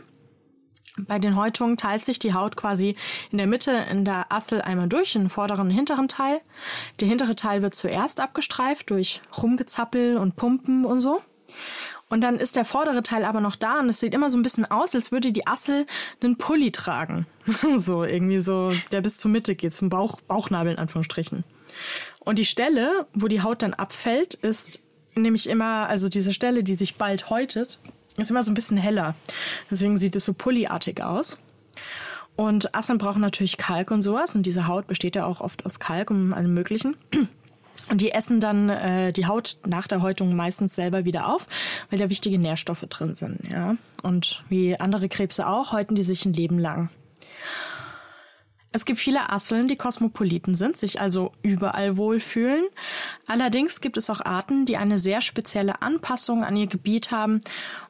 Bei 0.98 1.20
den 1.20 1.36
Häutungen 1.36 1.78
teilt 1.78 2.04
sich 2.04 2.18
die 2.18 2.34
Haut 2.34 2.56
quasi 2.56 2.96
in 3.30 3.38
der 3.38 3.46
Mitte 3.46 3.74
in 3.92 4.06
der 4.06 4.32
Assel 4.32 4.64
einmal 4.64 4.90
durch, 4.90 5.14
in 5.14 5.26
den 5.26 5.30
vorderen 5.30 5.68
und 5.68 5.76
hinteren 5.76 6.08
Teil. 6.08 6.42
Der 7.02 7.08
hintere 7.08 7.36
Teil 7.36 7.62
wird 7.62 7.76
zuerst 7.76 8.22
abgestreift 8.22 8.90
durch 8.90 9.22
Rumgezappel 9.38 10.18
und 10.18 10.36
Pumpen 10.36 10.84
und 10.84 11.00
so. 11.00 11.22
Und 12.10 12.22
dann 12.22 12.40
ist 12.40 12.56
der 12.56 12.66
vordere 12.66 13.04
Teil 13.04 13.24
aber 13.24 13.40
noch 13.40 13.56
da 13.56 13.80
und 13.80 13.90
es 13.90 14.00
sieht 14.00 14.16
immer 14.16 14.32
so 14.32 14.38
ein 14.38 14.42
bisschen 14.42 14.70
aus, 14.70 14.96
als 14.96 15.12
würde 15.12 15.32
die 15.32 15.46
Assel 15.46 15.86
einen 16.22 16.38
Pulli 16.38 16.72
tragen. 16.72 17.28
so, 17.78 18.04
irgendwie 18.04 18.40
so, 18.40 18.74
der 18.92 19.02
bis 19.02 19.18
zur 19.18 19.30
Mitte 19.30 19.56
geht, 19.56 19.74
zum 19.74 19.90
Bauch, 19.90 20.20
Bauchnabel 20.22 20.74
in 20.74 20.80
Anführungsstrichen. 20.80 21.44
Und 22.20 22.40
die 22.40 22.46
Stelle, 22.46 23.06
wo 23.14 23.28
die 23.28 23.44
Haut 23.44 23.62
dann 23.62 23.76
abfällt, 23.76 24.34
ist 24.34 24.80
nämlich 25.16 25.48
immer, 25.48 25.88
also 25.88 26.10
diese 26.10 26.34
Stelle, 26.34 26.64
die 26.64 26.76
sich 26.76 26.96
bald 26.96 27.30
häutet, 27.30 27.80
ist 28.18 28.32
immer 28.32 28.44
so 28.44 28.52
ein 28.52 28.56
bisschen 28.56 28.78
heller. 28.78 29.16
Deswegen 29.70 29.98
sieht 29.98 30.16
es 30.16 30.26
so 30.26 30.34
pulliartig 30.34 31.04
aus. 31.04 31.38
Und 32.36 32.74
Asseln 32.74 32.98
brauchen 32.98 33.22
natürlich 33.22 33.58
Kalk 33.58 33.92
und 33.92 34.02
sowas. 34.02 34.34
Und 34.34 34.46
diese 34.46 34.68
Haut 34.68 34.88
besteht 34.88 35.16
ja 35.16 35.26
auch 35.26 35.42
oft 35.42 35.66
aus 35.66 35.80
Kalk 35.80 36.10
und 36.10 36.34
allem 36.34 36.54
Möglichen. 36.54 36.96
Und 37.90 38.02
die 38.02 38.12
essen 38.12 38.40
dann 38.40 38.70
äh, 38.70 39.12
die 39.12 39.26
Haut 39.26 39.58
nach 39.66 39.88
der 39.88 40.02
Häutung 40.02 40.36
meistens 40.36 40.76
selber 40.76 41.06
wieder 41.06 41.34
auf, 41.34 41.48
weil 41.90 42.00
da 42.00 42.10
wichtige 42.10 42.38
Nährstoffe 42.38 42.86
drin 42.90 43.16
sind. 43.16 43.40
Ja? 43.52 43.76
Und 44.04 44.44
wie 44.50 44.80
andere 44.80 45.10
Krebse 45.10 45.48
auch, 45.48 45.72
häuten 45.72 45.96
die 45.96 46.04
sich 46.04 46.26
ein 46.26 46.34
Leben 46.34 46.60
lang. 46.60 46.90
Es 48.72 48.86
gibt 48.86 49.00
viele 49.00 49.32
Asseln, 49.32 49.68
die 49.68 49.78
Kosmopoliten 49.78 50.54
sind, 50.54 50.78
sich 50.78 51.02
also 51.02 51.32
überall 51.42 51.98
wohlfühlen. 51.98 52.68
Allerdings 53.26 53.82
gibt 53.82 53.98
es 53.98 54.12
auch 54.12 54.22
Arten, 54.24 54.68
die 54.68 54.78
eine 54.78 55.00
sehr 55.00 55.22
spezielle 55.22 55.82
Anpassung 55.82 56.44
an 56.44 56.56
ihr 56.56 56.68
Gebiet 56.68 57.10
haben 57.10 57.42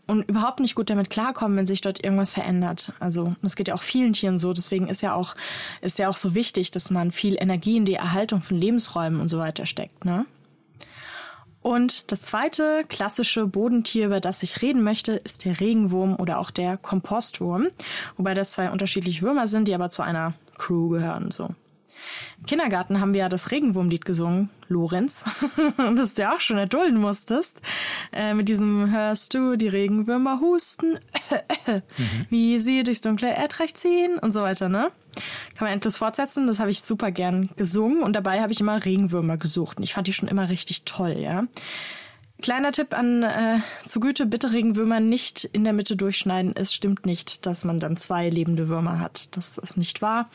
und 0.09 0.23
überhaupt 0.23 0.59
nicht 0.59 0.73
gut 0.73 0.89
damit 0.89 1.09
klarkommen, 1.09 1.55
wenn 1.55 1.67
sich 1.67 1.81
dort 1.81 2.03
irgendwas 2.03 2.33
verändert. 2.33 2.93
Also 2.99 3.35
das 3.43 3.55
geht 3.55 3.67
ja 3.67 3.75
auch 3.75 3.83
vielen 3.83 4.13
Tieren 4.13 4.39
so. 4.39 4.53
Deswegen 4.53 4.87
ist 4.87 5.01
ja 5.01 5.13
auch 5.13 5.35
ist 5.81 5.99
ja 5.99 6.09
auch 6.09 6.17
so 6.17 6.33
wichtig, 6.33 6.71
dass 6.71 6.89
man 6.89 7.11
viel 7.11 7.35
Energie 7.39 7.77
in 7.77 7.85
die 7.85 7.93
Erhaltung 7.93 8.41
von 8.41 8.57
Lebensräumen 8.57 9.21
und 9.21 9.29
so 9.29 9.37
weiter 9.37 9.67
steckt. 9.67 10.05
Ne? 10.05 10.25
Und 11.61 12.11
das 12.11 12.23
zweite 12.23 12.85
klassische 12.87 13.45
Bodentier, 13.45 14.07
über 14.07 14.19
das 14.19 14.41
ich 14.41 14.61
reden 14.61 14.81
möchte, 14.81 15.13
ist 15.13 15.45
der 15.45 15.59
Regenwurm 15.59 16.15
oder 16.15 16.39
auch 16.39 16.49
der 16.49 16.77
Kompostwurm. 16.77 17.67
Wobei 18.17 18.33
das 18.33 18.53
zwei 18.53 18.71
unterschiedliche 18.71 19.21
Würmer 19.21 19.45
sind, 19.45 19.67
die 19.67 19.75
aber 19.75 19.89
zu 19.89 20.01
einer 20.01 20.33
Crew 20.57 20.89
gehören. 20.89 21.29
So. 21.31 21.49
Im 22.39 22.45
Kindergarten 22.45 22.99
haben 22.99 23.13
wir 23.13 23.21
ja 23.21 23.29
das 23.29 23.51
Regenwurmlied 23.51 24.05
gesungen, 24.05 24.49
Lorenz, 24.67 25.25
das 25.95 26.13
du 26.13 26.21
ja 26.21 26.33
auch 26.35 26.39
schon 26.39 26.57
erdulden 26.57 26.99
musstest. 26.99 27.61
Äh, 28.11 28.33
mit 28.33 28.49
diesem 28.49 28.91
Hörst 28.91 29.33
du 29.33 29.55
die 29.55 29.67
Regenwürmer 29.67 30.39
husten, 30.39 30.99
mhm. 31.67 31.81
wie 32.29 32.59
sie 32.59 32.83
durchs 32.83 33.01
dunkle 33.01 33.33
Erdreich 33.33 33.75
ziehen 33.75 34.17
und 34.19 34.31
so 34.31 34.41
weiter, 34.41 34.69
ne? 34.69 34.91
Kann 35.55 35.65
man 35.65 35.73
endlos 35.73 35.97
fortsetzen. 35.97 36.47
Das 36.47 36.59
habe 36.59 36.69
ich 36.69 36.81
super 36.81 37.11
gern 37.11 37.49
gesungen 37.57 38.03
und 38.03 38.13
dabei 38.13 38.41
habe 38.41 38.51
ich 38.51 38.61
immer 38.61 38.85
Regenwürmer 38.85 39.37
gesucht. 39.37 39.77
Und 39.77 39.83
ich 39.83 39.93
fand 39.93 40.07
die 40.07 40.13
schon 40.13 40.29
immer 40.29 40.49
richtig 40.49 40.83
toll, 40.85 41.17
ja. 41.17 41.45
Kleiner 42.41 42.71
Tipp 42.71 42.93
an 42.93 43.23
äh, 43.23 43.59
zu 43.85 43.99
Güte, 43.99 44.25
bitte 44.25 44.53
Regenwürmer 44.53 45.01
nicht 45.01 45.43
in 45.43 45.65
der 45.65 45.73
Mitte 45.73 45.97
durchschneiden. 45.97 46.55
Es 46.55 46.73
stimmt 46.73 47.05
nicht, 47.05 47.45
dass 47.45 47.65
man 47.65 47.81
dann 47.81 47.97
zwei 47.97 48.29
lebende 48.29 48.69
Würmer 48.69 48.99
hat. 48.99 49.35
Das 49.35 49.57
ist 49.57 49.75
nicht 49.75 50.01
wahr. 50.01 50.29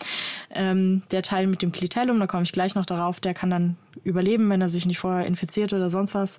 Ähm, 0.51 1.03
der 1.11 1.23
Teil 1.23 1.47
mit 1.47 1.63
dem 1.63 1.73
Clitellum, 1.73 2.21
da 2.21 2.27
komme 2.27 2.43
ich 2.43 2.53
gleich 2.53 2.75
noch 2.75 2.85
darauf, 2.85 3.21
der 3.21 3.33
kann 3.33 3.49
dann 3.49 3.77
überleben, 4.03 4.51
wenn 4.51 4.61
er 4.61 4.69
sich 4.69 4.85
nicht 4.85 4.99
vorher 4.99 5.27
infiziert 5.27 5.73
oder 5.73 5.89
sonst 5.89 6.15
was. 6.15 6.39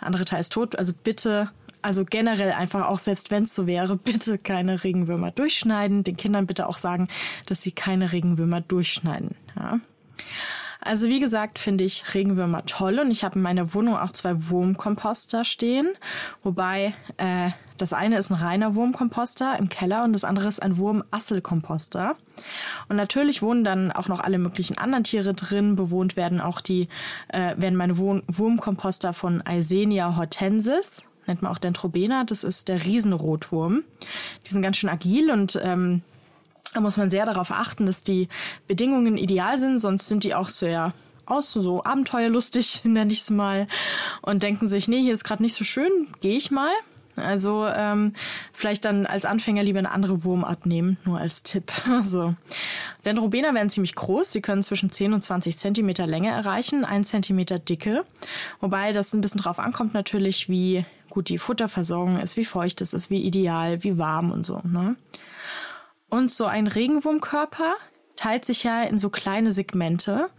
Der 0.00 0.08
andere 0.08 0.24
Teil 0.24 0.40
ist 0.40 0.52
tot. 0.52 0.76
Also 0.76 0.92
bitte, 0.92 1.50
also 1.82 2.04
generell 2.04 2.50
einfach 2.50 2.88
auch 2.88 2.98
selbst 2.98 3.30
wenn 3.30 3.44
es 3.44 3.54
so 3.54 3.68
wäre, 3.68 3.96
bitte 4.04 4.38
keine 4.38 4.82
Regenwürmer 4.82 5.30
durchschneiden. 5.30 6.02
Den 6.02 6.16
Kindern 6.16 6.48
bitte 6.48 6.68
auch 6.68 6.78
sagen, 6.78 7.06
dass 7.46 7.62
sie 7.62 7.70
keine 7.70 8.10
Regenwürmer 8.10 8.60
durchschneiden. 8.60 9.36
Ja. 9.54 9.78
Also 10.86 11.08
wie 11.08 11.20
gesagt, 11.20 11.58
finde 11.58 11.84
ich 11.84 12.14
Regenwürmer 12.14 12.64
toll 12.64 13.00
und 13.00 13.10
ich 13.10 13.24
habe 13.24 13.36
in 13.36 13.42
meiner 13.42 13.74
Wohnung 13.74 13.96
auch 13.96 14.12
zwei 14.12 14.48
Wurmkomposter 14.48 15.44
stehen, 15.44 15.88
wobei 16.44 16.94
äh, 17.16 17.50
das 17.76 17.92
eine 17.92 18.18
ist 18.18 18.30
ein 18.30 18.36
reiner 18.36 18.74
Wurmkomposter 18.74 19.58
im 19.58 19.68
Keller 19.68 20.04
und 20.04 20.12
das 20.12 20.24
andere 20.24 20.48
ist 20.48 20.62
ein 20.62 20.78
Wurmasselkomposter. 20.78 22.16
Und 22.88 22.96
natürlich 22.96 23.42
wohnen 23.42 23.64
dann 23.64 23.92
auch 23.92 24.08
noch 24.08 24.20
alle 24.20 24.38
möglichen 24.38 24.78
anderen 24.78 25.04
Tiere 25.04 25.34
drin. 25.34 25.76
Bewohnt 25.76 26.16
werden 26.16 26.40
auch 26.40 26.60
die, 26.60 26.88
äh, 27.28 27.54
werden 27.56 27.76
meine 27.76 27.98
Wurm 27.98 28.22
Wurmkomposter 28.28 29.12
von 29.12 29.42
Eisenia 29.42 30.16
hortensis, 30.16 31.04
nennt 31.26 31.42
man 31.42 31.52
auch 31.52 31.58
Dentrobena. 31.58 32.24
Das 32.24 32.44
ist 32.44 32.68
der 32.68 32.84
Riesenrotwurm. 32.84 33.82
Die 34.46 34.50
sind 34.50 34.62
ganz 34.62 34.76
schön 34.76 34.90
agil 34.90 35.30
und 35.30 35.60
ähm, 35.62 36.02
da 36.76 36.82
muss 36.82 36.98
man 36.98 37.08
sehr 37.08 37.24
darauf 37.24 37.52
achten, 37.52 37.86
dass 37.86 38.04
die 38.04 38.28
Bedingungen 38.68 39.16
ideal 39.16 39.56
sind, 39.56 39.78
sonst 39.78 40.08
sind 40.08 40.24
die 40.24 40.34
auch 40.34 40.50
sehr 40.50 40.92
aus, 41.24 41.50
so 41.52 41.82
abenteuerlustig, 41.82 42.82
nenne 42.84 43.12
ich 43.12 43.22
es 43.22 43.30
mal, 43.30 43.66
und 44.20 44.42
denken 44.42 44.68
sich, 44.68 44.86
nee, 44.86 45.00
hier 45.00 45.14
ist 45.14 45.24
gerade 45.24 45.42
nicht 45.42 45.54
so 45.54 45.64
schön, 45.64 45.90
gehe 46.20 46.36
ich 46.36 46.50
mal. 46.50 46.70
Also 47.16 47.66
ähm, 47.66 48.12
vielleicht 48.52 48.84
dann 48.84 49.06
als 49.06 49.24
Anfänger 49.24 49.62
lieber 49.62 49.78
eine 49.78 49.90
andere 49.90 50.22
Wurmart 50.22 50.66
nehmen, 50.66 50.98
nur 51.06 51.18
als 51.18 51.42
Tipp. 51.42 51.72
so. 52.02 52.34
Dendrobena 53.06 53.54
werden 53.54 53.70
ziemlich 53.70 53.94
groß. 53.94 54.32
Sie 54.32 54.42
können 54.42 54.62
zwischen 54.62 54.90
10 54.90 55.14
und 55.14 55.22
20 55.22 55.56
Zentimeter 55.56 56.06
Länge 56.06 56.28
erreichen, 56.28 56.84
1 56.84 57.08
Zentimeter 57.08 57.58
Dicke. 57.58 58.04
Wobei 58.60 58.92
das 58.92 59.14
ein 59.14 59.22
bisschen 59.22 59.40
drauf 59.40 59.58
ankommt 59.58 59.94
natürlich, 59.94 60.50
wie 60.50 60.84
gut 61.08 61.30
die 61.30 61.38
Futterversorgung 61.38 62.20
ist, 62.20 62.36
wie 62.36 62.44
feucht 62.44 62.82
es 62.82 62.92
ist, 62.92 63.08
wie 63.08 63.22
ideal, 63.22 63.82
wie 63.82 63.96
warm 63.96 64.30
und 64.30 64.44
so. 64.44 64.60
Ne? 64.62 64.96
Und 66.08 66.30
so 66.30 66.46
ein 66.46 66.66
Regenwurmkörper 66.66 67.74
teilt 68.14 68.44
sich 68.44 68.64
ja 68.64 68.82
in 68.82 68.98
so 68.98 69.10
kleine 69.10 69.50
Segmente. 69.50 70.30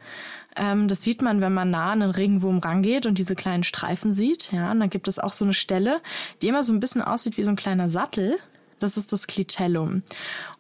Ähm, 0.56 0.88
das 0.88 1.04
sieht 1.04 1.22
man, 1.22 1.42
wenn 1.42 1.54
man 1.54 1.70
nah 1.70 1.92
an 1.92 2.02
einen 2.02 2.12
Regenwurm 2.12 2.60
rangeht 2.60 3.06
und 3.06 3.18
diese 3.18 3.36
kleinen 3.36 3.64
Streifen 3.64 4.14
sieht. 4.14 4.52
Ja, 4.52 4.72
und 4.72 4.80
dann 4.80 4.90
gibt 4.90 5.08
es 5.08 5.20
auch 5.20 5.34
so 5.34 5.46
eine 5.46 5.54
Stelle, 5.54 6.02
die 6.42 6.48
immer 6.48 6.64
so 6.64 6.74
ein 6.74 6.80
bisschen 6.80 7.02
aussieht 7.02 7.38
wie 7.38 7.44
so 7.44 7.52
ein 7.52 7.56
kleiner 7.56 7.90
Sattel. 7.90 8.38
Das 8.80 8.98
ist 8.98 9.12
das 9.12 9.28
Clitellum. 9.28 10.04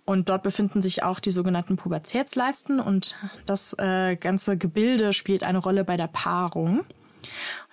Und 0.06 0.30
dort 0.30 0.44
befinden 0.44 0.82
sich 0.82 1.04
auch 1.04 1.20
die 1.20 1.32
sogenannten 1.32 1.78
Pubertätsleisten 1.78 2.80
und 2.80 3.16
das 3.46 3.76
äh, 3.78 4.16
ganze 4.16 4.58
Gebilde 4.58 5.14
spielt 5.14 5.44
eine 5.44 5.60
Rolle 5.60 5.84
bei 5.84 5.98
der 5.98 6.08
Paarung. 6.08 6.86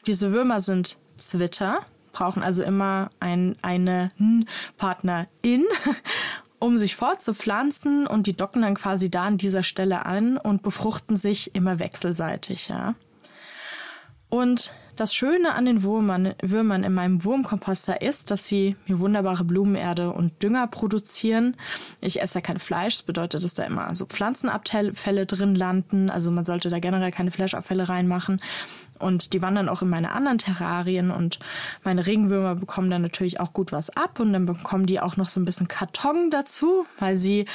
Diese 0.06 0.32
Würmer 0.32 0.60
sind 0.60 0.98
Zwitter, 1.16 1.80
brauchen 2.12 2.42
also 2.42 2.62
immer 2.62 3.10
ein, 3.20 3.56
eine 3.62 4.10
Partnerin 4.76 5.64
um 6.64 6.78
sich 6.78 6.96
fortzupflanzen 6.96 8.06
und 8.06 8.26
die 8.26 8.34
docken 8.34 8.62
dann 8.62 8.74
quasi 8.74 9.10
da 9.10 9.24
an 9.24 9.36
dieser 9.36 9.62
Stelle 9.62 10.06
an 10.06 10.38
und 10.38 10.62
befruchten 10.62 11.14
sich 11.14 11.54
immer 11.54 11.78
wechselseitig, 11.78 12.68
ja. 12.68 12.94
Und 14.30 14.74
das 14.96 15.14
Schöne 15.14 15.54
an 15.54 15.66
den 15.66 15.82
Würmern, 15.82 16.34
Würmern 16.40 16.82
in 16.82 16.94
meinem 16.94 17.22
Wurmkomposter 17.24 18.00
ist, 18.00 18.30
dass 18.30 18.46
sie 18.46 18.76
mir 18.86 18.98
wunderbare 18.98 19.44
Blumenerde 19.44 20.10
und 20.10 20.42
Dünger 20.42 20.66
produzieren. 20.66 21.56
Ich 22.00 22.22
esse 22.22 22.36
ja 22.36 22.40
kein 22.40 22.58
Fleisch, 22.58 22.96
das 22.96 23.02
bedeutet, 23.02 23.44
dass 23.44 23.54
da 23.54 23.64
immer 23.64 23.94
so 23.94 24.06
Pflanzenabfälle 24.06 25.26
drin 25.26 25.54
landen. 25.54 26.10
Also 26.10 26.30
man 26.30 26.44
sollte 26.44 26.70
da 26.70 26.78
generell 26.78 27.10
keine 27.10 27.30
Fleischabfälle 27.30 27.88
reinmachen. 27.88 28.40
Und 28.98 29.32
die 29.32 29.42
wandern 29.42 29.68
auch 29.68 29.82
in 29.82 29.88
meine 29.88 30.12
anderen 30.12 30.38
Terrarien 30.38 31.10
und 31.10 31.38
meine 31.82 32.06
Regenwürmer 32.06 32.54
bekommen 32.54 32.90
dann 32.90 33.02
natürlich 33.02 33.40
auch 33.40 33.52
gut 33.52 33.72
was 33.72 33.90
ab. 33.90 34.20
Und 34.20 34.32
dann 34.32 34.46
bekommen 34.46 34.86
die 34.86 35.00
auch 35.00 35.16
noch 35.16 35.28
so 35.28 35.40
ein 35.40 35.44
bisschen 35.44 35.68
Karton 35.68 36.30
dazu, 36.30 36.86
weil 36.98 37.16
sie 37.16 37.46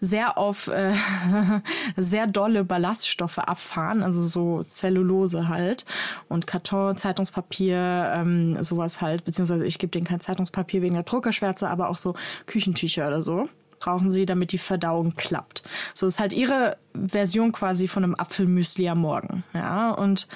sehr 0.00 0.38
auf 0.38 0.68
äh, 0.68 0.94
sehr 1.96 2.26
dolle 2.26 2.64
Ballaststoffe 2.64 3.38
abfahren, 3.38 4.02
also 4.02 4.22
so 4.22 4.62
Zellulose 4.62 5.48
halt. 5.48 5.84
Und 6.28 6.46
Karton, 6.46 6.96
Zeitungspapier, 6.96 8.12
ähm, 8.14 8.62
sowas 8.62 9.00
halt, 9.00 9.24
beziehungsweise 9.24 9.66
ich 9.66 9.78
gebe 9.78 9.90
denen 9.90 10.06
kein 10.06 10.20
Zeitungspapier 10.20 10.82
wegen 10.82 10.94
der 10.94 11.04
Druckerschwärze, 11.04 11.68
aber 11.68 11.88
auch 11.88 11.98
so 11.98 12.14
Küchentücher 12.46 13.06
oder 13.06 13.22
so 13.22 13.48
brauchen 13.86 14.10
sie, 14.10 14.26
damit 14.26 14.50
die 14.50 14.58
Verdauung 14.58 15.14
klappt. 15.14 15.62
So 15.94 16.08
ist 16.08 16.18
halt 16.18 16.32
ihre 16.32 16.76
Version 16.92 17.52
quasi 17.52 17.86
von 17.86 18.02
einem 18.02 18.16
Apfelmüsli 18.16 18.88
am 18.88 18.98
Morgen. 18.98 19.44
Ja, 19.54 19.92
und 19.92 20.26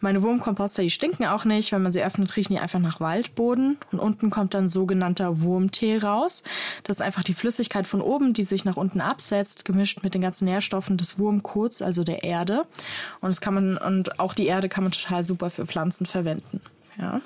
meine 0.00 0.22
Wurmkomposter, 0.22 0.82
die 0.82 0.90
stinken 0.90 1.24
auch 1.26 1.44
nicht. 1.44 1.70
Wenn 1.70 1.82
man 1.82 1.92
sie 1.92 2.02
öffnet, 2.02 2.34
riechen 2.36 2.54
die 2.54 2.58
einfach 2.58 2.80
nach 2.80 2.98
Waldboden. 2.98 3.78
Und 3.92 4.00
unten 4.00 4.30
kommt 4.30 4.54
dann 4.54 4.66
sogenannter 4.66 5.42
Wurmtee 5.42 5.98
raus. 5.98 6.42
Das 6.82 6.96
ist 6.96 7.02
einfach 7.02 7.22
die 7.22 7.34
Flüssigkeit 7.34 7.86
von 7.86 8.00
oben, 8.00 8.32
die 8.32 8.42
sich 8.42 8.64
nach 8.64 8.76
unten 8.76 9.00
absetzt, 9.00 9.64
gemischt 9.64 10.02
mit 10.02 10.14
den 10.14 10.20
ganzen 10.20 10.46
Nährstoffen 10.46 10.96
des 10.96 11.20
Wurmkots, 11.20 11.82
also 11.82 12.02
der 12.02 12.24
Erde. 12.24 12.64
Und 13.20 13.28
das 13.28 13.40
kann 13.40 13.54
man, 13.54 13.78
und 13.78 14.18
auch 14.18 14.34
die 14.34 14.46
Erde 14.46 14.68
kann 14.68 14.82
man 14.82 14.92
total 14.92 15.22
super 15.22 15.50
für 15.50 15.66
Pflanzen 15.66 16.04
verwenden. 16.04 16.60
Ja. 16.98 17.20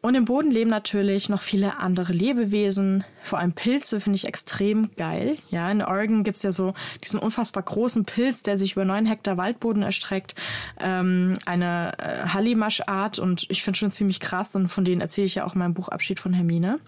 Und 0.00 0.14
im 0.14 0.26
Boden 0.26 0.52
leben 0.52 0.70
natürlich 0.70 1.28
noch 1.28 1.42
viele 1.42 1.78
andere 1.78 2.12
Lebewesen. 2.12 3.02
Vor 3.20 3.40
allem 3.40 3.52
Pilze 3.52 4.00
finde 4.00 4.14
ich 4.14 4.28
extrem 4.28 4.94
geil. 4.94 5.36
Ja, 5.50 5.68
in 5.72 5.82
Oregon 5.82 6.22
gibt's 6.22 6.44
ja 6.44 6.52
so 6.52 6.74
diesen 7.02 7.18
unfassbar 7.18 7.64
großen 7.64 8.04
Pilz, 8.04 8.44
der 8.44 8.58
sich 8.58 8.72
über 8.72 8.84
neun 8.84 9.06
Hektar 9.06 9.36
Waldboden 9.36 9.82
erstreckt. 9.82 10.36
Ähm, 10.78 11.36
eine 11.46 11.94
äh, 11.98 12.28
Hallimasch-Art 12.28 13.18
und 13.18 13.46
ich 13.50 13.64
finde 13.64 13.76
schon 13.76 13.90
ziemlich 13.90 14.20
krass 14.20 14.54
und 14.54 14.68
von 14.68 14.84
denen 14.84 15.00
erzähle 15.00 15.26
ich 15.26 15.34
ja 15.34 15.44
auch 15.44 15.54
in 15.54 15.58
meinem 15.58 15.74
Buch 15.74 15.88
Abschied 15.88 16.20
von 16.20 16.32
Hermine. 16.32 16.78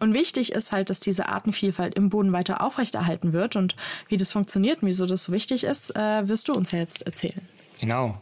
Und 0.00 0.14
wichtig 0.14 0.52
ist 0.52 0.72
halt, 0.72 0.88
dass 0.88 1.00
diese 1.00 1.28
Artenvielfalt 1.28 1.94
im 1.94 2.08
Boden 2.08 2.32
weiter 2.32 2.62
aufrechterhalten 2.62 3.34
wird 3.34 3.56
und 3.56 3.76
wie 4.08 4.16
das 4.16 4.32
funktioniert 4.32 4.80
und 4.80 4.88
wieso 4.88 5.04
das 5.04 5.24
so 5.24 5.32
wichtig 5.32 5.64
ist, 5.64 5.94
äh, 5.94 6.26
wirst 6.26 6.48
du 6.48 6.54
uns 6.54 6.70
ja 6.70 6.78
jetzt 6.78 7.02
erzählen. 7.02 7.46
Genau, 7.78 8.18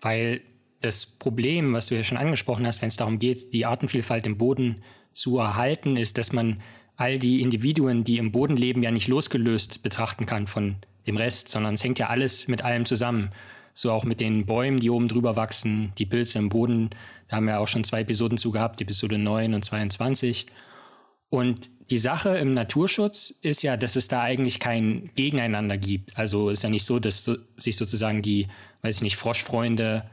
weil 0.00 0.42
das 0.84 1.06
Problem, 1.06 1.72
was 1.72 1.86
du 1.86 1.96
ja 1.96 2.04
schon 2.04 2.18
angesprochen 2.18 2.66
hast, 2.66 2.82
wenn 2.82 2.88
es 2.88 2.96
darum 2.96 3.18
geht, 3.18 3.52
die 3.54 3.66
Artenvielfalt 3.66 4.26
im 4.26 4.38
Boden 4.38 4.82
zu 5.12 5.38
erhalten, 5.38 5.96
ist, 5.96 6.18
dass 6.18 6.32
man 6.32 6.60
all 6.96 7.18
die 7.18 7.40
Individuen, 7.40 8.04
die 8.04 8.18
im 8.18 8.32
Boden 8.32 8.56
leben, 8.56 8.82
ja 8.82 8.90
nicht 8.90 9.08
losgelöst 9.08 9.82
betrachten 9.82 10.26
kann 10.26 10.46
von 10.46 10.76
dem 11.06 11.16
Rest, 11.16 11.48
sondern 11.48 11.74
es 11.74 11.84
hängt 11.84 11.98
ja 11.98 12.08
alles 12.08 12.48
mit 12.48 12.62
allem 12.62 12.86
zusammen. 12.86 13.30
So 13.74 13.90
auch 13.90 14.04
mit 14.04 14.20
den 14.20 14.44
Bäumen, 14.44 14.80
die 14.80 14.90
oben 14.90 15.08
drüber 15.08 15.34
wachsen, 15.34 15.92
die 15.96 16.04
Pilze 16.04 16.38
im 16.38 16.50
Boden. 16.50 16.90
Da 17.28 17.36
haben 17.36 17.46
wir 17.46 17.58
auch 17.58 17.68
schon 17.68 17.84
zwei 17.84 18.02
Episoden 18.02 18.36
zu 18.36 18.50
gehabt, 18.50 18.80
Episode 18.82 19.16
9 19.16 19.54
und 19.54 19.64
22. 19.64 20.46
Und 21.30 21.70
die 21.90 21.98
Sache 21.98 22.36
im 22.36 22.52
Naturschutz 22.52 23.30
ist 23.40 23.62
ja, 23.62 23.78
dass 23.78 23.96
es 23.96 24.08
da 24.08 24.20
eigentlich 24.20 24.60
kein 24.60 25.10
Gegeneinander 25.14 25.78
gibt. 25.78 26.16
Also 26.18 26.50
ist 26.50 26.62
ja 26.62 26.68
nicht 26.68 26.84
so, 26.84 26.98
dass 26.98 27.30
sich 27.56 27.76
sozusagen 27.76 28.20
die, 28.20 28.48
weiß 28.82 28.96
ich 28.96 29.02
nicht, 29.02 29.16
Froschfreunde 29.16 30.04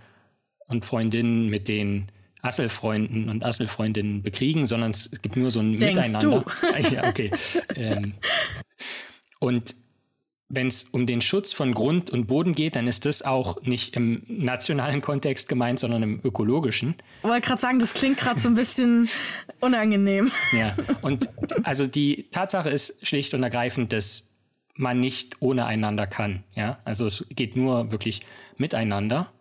und 0.69 0.85
Freundinnen 0.85 1.49
mit 1.49 1.67
den 1.67 2.07
Asselfreunden 2.41 3.27
und 3.27 3.43
Asselfreundinnen 3.43 4.23
bekriegen, 4.23 4.65
sondern 4.65 4.91
es 4.91 5.11
gibt 5.21 5.35
nur 5.35 5.51
so 5.51 5.59
ein 5.59 5.77
Denkst 5.77 6.13
Miteinander. 6.13 6.45
Du? 6.61 6.89
ja, 6.95 7.07
okay. 7.07 7.31
ähm, 7.75 8.13
und 9.39 9.75
wenn 10.49 10.67
es 10.67 10.83
um 10.83 11.05
den 11.05 11.21
Schutz 11.21 11.53
von 11.53 11.73
Grund 11.73 12.09
und 12.09 12.25
Boden 12.25 12.53
geht, 12.53 12.75
dann 12.75 12.87
ist 12.87 13.05
das 13.05 13.21
auch 13.21 13.61
nicht 13.61 13.95
im 13.95 14.23
nationalen 14.27 15.01
Kontext 15.01 15.47
gemeint, 15.47 15.79
sondern 15.79 16.01
im 16.01 16.21
ökologischen. 16.23 16.95
Ich 17.21 17.29
wollte 17.29 17.47
gerade 17.47 17.61
sagen, 17.61 17.79
das 17.79 17.93
klingt 17.93 18.17
gerade 18.17 18.39
so 18.39 18.49
ein 18.49 18.55
bisschen 18.55 19.09
unangenehm. 19.59 20.31
Ja, 20.51 20.75
und 21.01 21.29
also 21.63 21.85
die 21.85 22.27
Tatsache 22.31 22.69
ist 22.69 23.05
schlicht 23.05 23.33
und 23.35 23.43
ergreifend, 23.43 23.93
dass 23.93 24.29
man 24.73 24.99
nicht 24.99 25.35
ohne 25.39 25.65
einander 25.65 26.07
kann. 26.07 26.43
Ja, 26.55 26.79
also 26.83 27.05
es 27.05 27.25
geht 27.29 27.55
nur 27.55 27.91
wirklich 27.91 28.21
miteinander. 28.57 29.31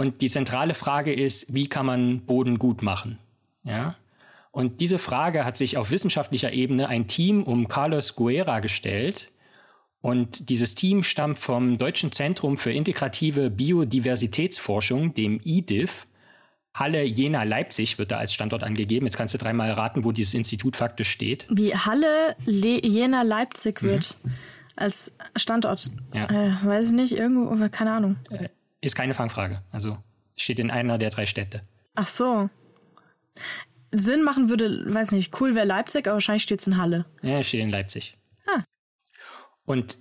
Und 0.00 0.22
die 0.22 0.30
zentrale 0.30 0.72
Frage 0.72 1.12
ist, 1.12 1.52
wie 1.52 1.68
kann 1.68 1.84
man 1.84 2.20
Boden 2.22 2.58
gut 2.58 2.80
machen? 2.80 3.18
Ja? 3.64 3.96
Und 4.50 4.80
diese 4.80 4.96
Frage 4.96 5.44
hat 5.44 5.58
sich 5.58 5.76
auf 5.76 5.90
wissenschaftlicher 5.90 6.54
Ebene 6.54 6.88
ein 6.88 7.06
Team 7.06 7.42
um 7.42 7.68
Carlos 7.68 8.16
Guerra 8.16 8.60
gestellt. 8.60 9.30
Und 10.00 10.48
dieses 10.48 10.74
Team 10.74 11.02
stammt 11.02 11.38
vom 11.38 11.76
Deutschen 11.76 12.12
Zentrum 12.12 12.56
für 12.56 12.72
integrative 12.72 13.50
Biodiversitätsforschung, 13.50 15.12
dem 15.12 15.38
IDIF. 15.44 16.06
Halle 16.72 17.02
Jena 17.02 17.42
Leipzig 17.42 17.98
wird 17.98 18.10
da 18.10 18.16
als 18.16 18.32
Standort 18.32 18.64
angegeben. 18.64 19.04
Jetzt 19.04 19.18
kannst 19.18 19.34
du 19.34 19.38
dreimal 19.38 19.70
raten, 19.72 20.02
wo 20.02 20.12
dieses 20.12 20.32
Institut 20.32 20.76
faktisch 20.76 21.10
steht. 21.10 21.46
Wie 21.50 21.76
Halle 21.76 22.36
Le 22.46 22.80
Jena 22.82 23.20
Leipzig 23.20 23.82
wird 23.82 24.16
mhm. 24.22 24.32
als 24.76 25.12
Standort. 25.36 25.90
Ja. 26.14 26.24
Äh, 26.24 26.52
weiß 26.64 26.86
ich 26.86 26.92
nicht, 26.94 27.12
irgendwo, 27.12 27.68
keine 27.68 27.92
Ahnung. 27.92 28.16
Ist 28.80 28.94
keine 28.94 29.14
Fangfrage. 29.14 29.62
Also 29.70 29.98
steht 30.36 30.58
in 30.58 30.70
einer 30.70 30.98
der 30.98 31.10
drei 31.10 31.26
Städte. 31.26 31.62
Ach 31.94 32.06
so. 32.06 32.48
Sinn 33.92 34.22
machen 34.22 34.48
würde, 34.48 34.84
weiß 34.92 35.12
nicht, 35.12 35.40
cool 35.40 35.54
wäre 35.54 35.66
Leipzig, 35.66 36.06
aber 36.06 36.14
wahrscheinlich 36.14 36.44
steht 36.44 36.60
es 36.60 36.66
in 36.66 36.78
Halle. 36.78 37.06
Ja, 37.22 37.42
steht 37.42 37.60
in 37.60 37.70
Leipzig. 37.70 38.16
Ah. 38.46 38.62
Und 39.64 39.98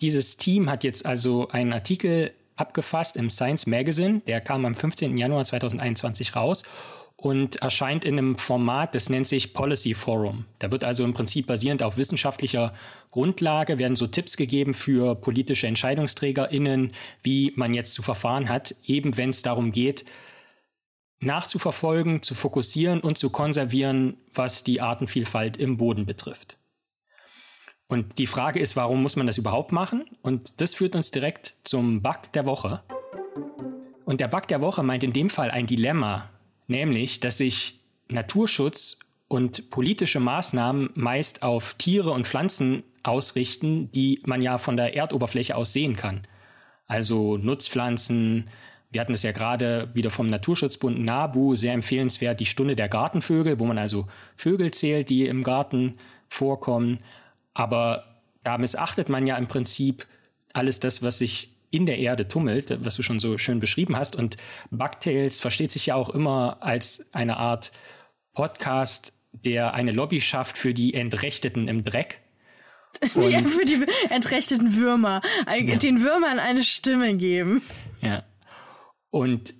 dieses 0.00 0.36
Team 0.36 0.68
hat 0.68 0.84
jetzt 0.84 1.06
also 1.06 1.48
einen 1.48 1.72
Artikel 1.72 2.32
abgefasst 2.56 3.16
im 3.16 3.30
Science 3.30 3.66
Magazine, 3.66 4.20
der 4.26 4.40
kam 4.40 4.64
am 4.64 4.74
15. 4.74 5.16
Januar 5.16 5.44
2021 5.44 6.34
raus 6.34 6.64
und 7.20 7.56
erscheint 7.56 8.04
in 8.04 8.16
einem 8.16 8.38
Format, 8.38 8.94
das 8.94 9.10
nennt 9.10 9.26
sich 9.26 9.52
Policy 9.52 9.94
Forum. 9.94 10.44
Da 10.60 10.70
wird 10.70 10.84
also 10.84 11.02
im 11.02 11.14
Prinzip 11.14 11.48
basierend 11.48 11.82
auf 11.82 11.96
wissenschaftlicher 11.96 12.72
Grundlage 13.10 13.80
werden 13.80 13.96
so 13.96 14.06
Tipps 14.06 14.36
gegeben 14.36 14.72
für 14.72 15.16
politische 15.16 15.66
EntscheidungsträgerInnen, 15.66 16.92
wie 17.24 17.52
man 17.56 17.74
jetzt 17.74 17.94
zu 17.94 18.02
verfahren 18.02 18.48
hat, 18.48 18.76
eben 18.84 19.16
wenn 19.16 19.30
es 19.30 19.42
darum 19.42 19.72
geht, 19.72 20.04
nachzuverfolgen, 21.18 22.22
zu 22.22 22.36
fokussieren 22.36 23.00
und 23.00 23.18
zu 23.18 23.30
konservieren, 23.30 24.16
was 24.32 24.62
die 24.62 24.80
Artenvielfalt 24.80 25.56
im 25.56 25.76
Boden 25.76 26.06
betrifft. 26.06 26.56
Und 27.88 28.18
die 28.18 28.28
Frage 28.28 28.60
ist, 28.60 28.76
warum 28.76 29.02
muss 29.02 29.16
man 29.16 29.26
das 29.26 29.38
überhaupt 29.38 29.72
machen? 29.72 30.04
Und 30.22 30.60
das 30.60 30.76
führt 30.76 30.94
uns 30.94 31.10
direkt 31.10 31.56
zum 31.64 32.00
Bug 32.00 32.32
der 32.32 32.46
Woche. 32.46 32.84
Und 34.04 34.20
der 34.20 34.28
Bug 34.28 34.46
der 34.46 34.60
Woche 34.60 34.84
meint 34.84 35.02
in 35.02 35.12
dem 35.12 35.28
Fall 35.30 35.50
ein 35.50 35.66
Dilemma, 35.66 36.30
nämlich, 36.68 37.20
dass 37.20 37.38
sich 37.38 37.80
Naturschutz 38.08 38.98
und 39.26 39.70
politische 39.70 40.20
Maßnahmen 40.20 40.90
meist 40.94 41.42
auf 41.42 41.74
Tiere 41.74 42.12
und 42.12 42.26
Pflanzen 42.26 42.82
ausrichten, 43.02 43.90
die 43.92 44.22
man 44.24 44.42
ja 44.42 44.58
von 44.58 44.76
der 44.76 44.94
Erdoberfläche 44.94 45.56
aus 45.56 45.72
sehen 45.72 45.96
kann. 45.96 46.26
Also 46.86 47.36
Nutzpflanzen, 47.36 48.48
wir 48.90 49.00
hatten 49.00 49.12
es 49.12 49.22
ja 49.22 49.32
gerade 49.32 49.90
wieder 49.92 50.10
vom 50.10 50.26
Naturschutzbund 50.26 50.98
NABU, 51.04 51.54
sehr 51.54 51.74
empfehlenswert, 51.74 52.40
die 52.40 52.46
Stunde 52.46 52.76
der 52.76 52.88
Gartenvögel, 52.88 53.58
wo 53.58 53.66
man 53.66 53.76
also 53.76 54.06
Vögel 54.36 54.70
zählt, 54.72 55.10
die 55.10 55.26
im 55.26 55.42
Garten 55.42 55.96
vorkommen. 56.28 57.00
Aber 57.52 58.04
da 58.44 58.56
missachtet 58.56 59.10
man 59.10 59.26
ja 59.26 59.36
im 59.36 59.48
Prinzip 59.48 60.06
alles 60.54 60.80
das, 60.80 61.02
was 61.02 61.18
sich 61.18 61.57
in 61.70 61.86
der 61.86 61.98
Erde 61.98 62.28
tummelt, 62.28 62.84
was 62.84 62.96
du 62.96 63.02
schon 63.02 63.20
so 63.20 63.38
schön 63.38 63.60
beschrieben 63.60 63.96
hast. 63.96 64.16
Und 64.16 64.36
Bugtails 64.70 65.40
versteht 65.40 65.70
sich 65.70 65.86
ja 65.86 65.94
auch 65.94 66.10
immer 66.10 66.58
als 66.60 67.12
eine 67.12 67.36
Art 67.36 67.72
Podcast, 68.32 69.12
der 69.32 69.74
eine 69.74 69.92
Lobby 69.92 70.20
schafft 70.20 70.58
für 70.58 70.72
die 70.72 70.94
Entrechteten 70.94 71.68
im 71.68 71.82
Dreck. 71.82 72.20
Die, 73.02 73.44
für 73.44 73.66
die 73.66 73.84
entrechteten 74.08 74.74
Würmer. 74.74 75.20
Ja. 75.46 75.76
Den 75.76 76.00
Würmern 76.00 76.38
eine 76.38 76.64
Stimme 76.64 77.16
geben. 77.16 77.60
Ja. 78.00 78.24
Und 79.10 79.54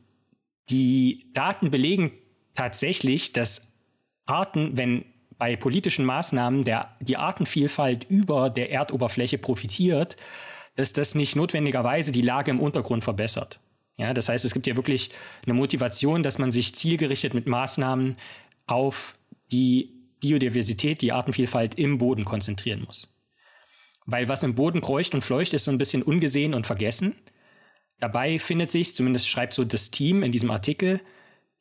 die 0.71 1.31
Daten 1.35 1.71
belegen 1.71 2.13
tatsächlich, 2.55 3.33
dass 3.33 3.71
Arten, 4.25 4.77
wenn 4.77 5.05
bei 5.37 5.57
politischen 5.57 6.05
Maßnahmen 6.05 6.65
der, 6.65 6.97
die 7.01 7.17
Artenvielfalt 7.17 8.05
über 8.09 8.51
der 8.51 8.73
Erdoberfläche 8.73 9.39
profitiert, 9.39 10.17
dass 10.79 10.93
das 10.93 11.17
nicht 11.17 11.35
notwendigerweise 11.35 12.13
die 12.13 12.23
Lage 12.23 12.53
im 12.53 12.61
Untergrund 12.61 13.03
verbessert. 13.03 13.59
Ja, 13.97 14.15
das 14.15 14.29
heißt, 14.29 14.45
es 14.45 14.55
gibt 14.55 14.69
ja 14.69 14.77
wirklich 14.77 15.11
eine 15.45 15.55
Motivation, 15.55 16.23
dass 16.23 16.39
man 16.39 16.53
sich 16.53 16.73
zielgerichtet 16.73 17.35
mit 17.35 17.49
Maßnahmen 17.49 18.17
auf 18.69 19.19
die 19.51 19.93
Biodiversität, 20.21 21.03
die 21.03 21.11
Artenvielfalt 21.11 21.75
im 21.75 21.99
Boden 21.99 22.25
konzentrieren 22.25 22.85
muss. 22.87 23.13
Weil 24.07 24.29
was 24.29 24.45
im 24.45 24.55
Boden 24.55 24.81
kreucht 24.81 25.15
und 25.15 25.25
fleucht, 25.25 25.53
ist 25.53 25.65
so 25.65 25.73
ein 25.73 25.79
bisschen 25.79 26.05
ungesehen 26.05 26.55
und 26.55 26.69
vergessen. 26.69 27.17
Dabei 27.99 28.39
findet 28.39 28.71
sich, 28.71 28.95
zumindest 28.95 29.29
schreibt 29.29 29.55
so 29.55 29.65
das 29.65 29.91
Team 29.91 30.23
in 30.23 30.31
diesem 30.31 30.53
Artikel, 30.53 31.01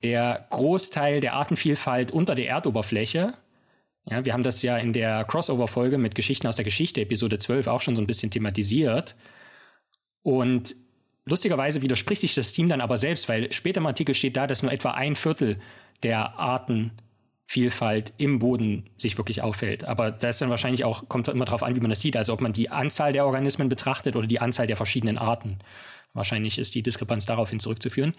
der 0.04 0.46
Großteil 0.52 1.22
der 1.22 1.34
Artenvielfalt 1.34 2.12
unter 2.12 2.36
der 2.36 2.50
Erdoberfläche 2.50 3.34
ja, 4.10 4.24
wir 4.24 4.34
haben 4.34 4.44
das 4.44 4.62
ja 4.62 4.78
in 4.78 4.94
der 4.94 5.26
Crossover-Folge 5.26 5.98
mit 5.98 6.16
Geschichten 6.16 6.48
aus 6.48 6.56
der 6.56 6.66
Geschichte, 6.66 7.02
Episode 7.02 7.40
12, 7.40 7.68
auch 7.68 7.82
schon 7.82 7.96
so 7.96 8.02
ein 8.02 8.08
bisschen 8.08 8.32
thematisiert. 8.32 9.16
Und 10.24 10.76
lustigerweise 11.26 11.82
widerspricht 11.82 12.22
sich 12.22 12.34
das 12.34 12.54
Team 12.54 12.70
dann 12.70 12.80
aber 12.80 12.98
selbst, 12.98 13.28
weil 13.28 13.52
später 13.52 13.82
im 13.82 13.86
Artikel 13.86 14.16
steht 14.16 14.38
da, 14.38 14.48
dass 14.48 14.64
nur 14.64 14.72
etwa 14.72 14.92
ein 14.92 15.16
Viertel 15.16 15.58
der 16.04 16.40
Artenvielfalt 16.40 18.14
im 18.18 18.40
Boden 18.40 18.90
sich 18.96 19.18
wirklich 19.18 19.42
auffällt. 19.42 19.84
Aber 19.84 20.12
da 20.12 20.30
ist 20.30 20.42
dann 20.42 20.50
wahrscheinlich 20.50 20.86
auch, 20.86 21.10
kommt 21.10 21.28
immer 21.28 21.46
darauf 21.46 21.64
an, 21.64 21.76
wie 21.76 21.82
man 21.82 21.90
das 21.90 22.00
sieht, 22.00 22.16
also 22.16 22.32
ob 22.32 22.40
man 22.40 22.54
die 22.54 22.70
Anzahl 22.70 23.12
der 23.12 23.26
Organismen 23.26 23.68
betrachtet 23.68 24.16
oder 24.16 24.28
die 24.28 24.40
Anzahl 24.40 24.68
der 24.68 24.78
verschiedenen 24.78 25.18
Arten. 25.18 25.60
Wahrscheinlich 26.14 26.60
ist 26.60 26.76
die 26.76 26.84
Diskrepanz 26.84 27.26
daraufhin 27.26 27.60
zurückzuführen. 27.60 28.14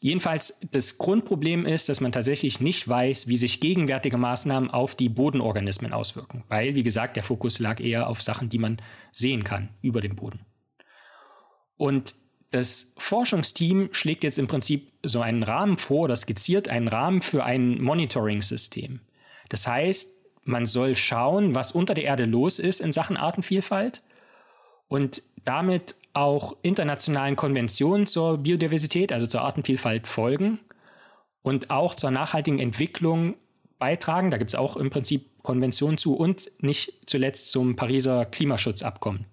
Jedenfalls, 0.00 0.58
das 0.70 0.98
Grundproblem 0.98 1.64
ist, 1.64 1.88
dass 1.88 2.00
man 2.00 2.12
tatsächlich 2.12 2.60
nicht 2.60 2.86
weiß, 2.86 3.28
wie 3.28 3.36
sich 3.36 3.60
gegenwärtige 3.60 4.18
Maßnahmen 4.18 4.70
auf 4.70 4.94
die 4.94 5.08
Bodenorganismen 5.08 5.92
auswirken. 5.92 6.44
Weil, 6.48 6.74
wie 6.74 6.82
gesagt, 6.82 7.16
der 7.16 7.22
Fokus 7.22 7.58
lag 7.58 7.80
eher 7.80 8.08
auf 8.08 8.22
Sachen, 8.22 8.48
die 8.50 8.58
man 8.58 8.82
sehen 9.12 9.44
kann 9.44 9.70
über 9.80 10.00
dem 10.00 10.16
Boden. 10.16 10.40
Und 11.76 12.14
das 12.50 12.92
Forschungsteam 12.98 13.88
schlägt 13.92 14.22
jetzt 14.22 14.38
im 14.38 14.46
Prinzip 14.46 14.92
so 15.02 15.20
einen 15.20 15.42
Rahmen 15.42 15.78
vor 15.78 16.02
oder 16.02 16.16
skizziert 16.16 16.68
einen 16.68 16.88
Rahmen 16.88 17.20
für 17.20 17.44
ein 17.44 17.80
Monitoring-System. 17.82 19.00
Das 19.48 19.66
heißt, 19.66 20.14
man 20.44 20.66
soll 20.66 20.94
schauen, 20.94 21.54
was 21.54 21.72
unter 21.72 21.94
der 21.94 22.04
Erde 22.04 22.26
los 22.26 22.58
ist 22.58 22.80
in 22.80 22.92
Sachen 22.92 23.16
Artenvielfalt 23.16 24.02
und 24.88 25.22
damit 25.44 25.96
auch 26.14 26.56
internationalen 26.62 27.36
Konventionen 27.36 28.06
zur 28.06 28.38
Biodiversität, 28.38 29.12
also 29.12 29.26
zur 29.26 29.42
Artenvielfalt 29.42 30.06
folgen 30.06 30.60
und 31.42 31.70
auch 31.70 31.94
zur 31.94 32.10
nachhaltigen 32.10 32.58
Entwicklung 32.58 33.34
beitragen. 33.78 34.30
Da 34.30 34.38
gibt 34.38 34.50
es 34.50 34.54
auch 34.54 34.76
im 34.76 34.90
Prinzip 34.90 35.42
Konventionen 35.42 35.98
zu 35.98 36.16
und 36.16 36.50
nicht 36.60 37.02
zuletzt 37.06 37.50
zum 37.50 37.76
Pariser 37.76 38.24
Klimaschutzabkommen. 38.24 39.26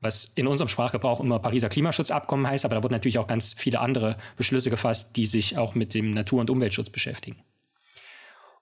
Was 0.00 0.24
in 0.24 0.46
unserem 0.46 0.68
Sprachgebrauch 0.68 1.20
immer 1.20 1.38
Pariser 1.38 1.68
Klimaschutzabkommen 1.68 2.46
heißt, 2.46 2.64
aber 2.64 2.74
da 2.74 2.82
wurden 2.82 2.92
natürlich 2.92 3.18
auch 3.18 3.26
ganz 3.26 3.54
viele 3.56 3.80
andere 3.80 4.16
Beschlüsse 4.36 4.70
gefasst, 4.70 5.16
die 5.16 5.26
sich 5.26 5.56
auch 5.56 5.74
mit 5.74 5.94
dem 5.94 6.10
Natur- 6.10 6.40
und 6.40 6.50
Umweltschutz 6.50 6.90
beschäftigen. 6.90 7.42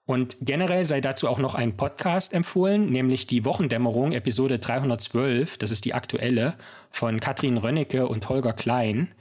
Und 0.05 0.37
generell 0.39 0.85
sei 0.85 1.01
dazu 1.01 1.27
auch 1.27 1.39
noch 1.39 1.55
ein 1.55 1.77
Podcast 1.77 2.33
empfohlen, 2.33 2.91
nämlich 2.91 3.25
die 3.25 3.43
Wochendämmerung, 3.43 4.11
Episode 4.11 4.59
312, 4.59 5.57
das 5.57 5.71
ist 5.71 5.83
die 5.83 5.95
aktuelle, 5.95 6.55
von 6.91 7.19
Katrin 7.19 7.57
Rönnecke 7.57 8.07
und 8.07 8.29
Holger 8.29 8.53
Klein, 8.53 9.11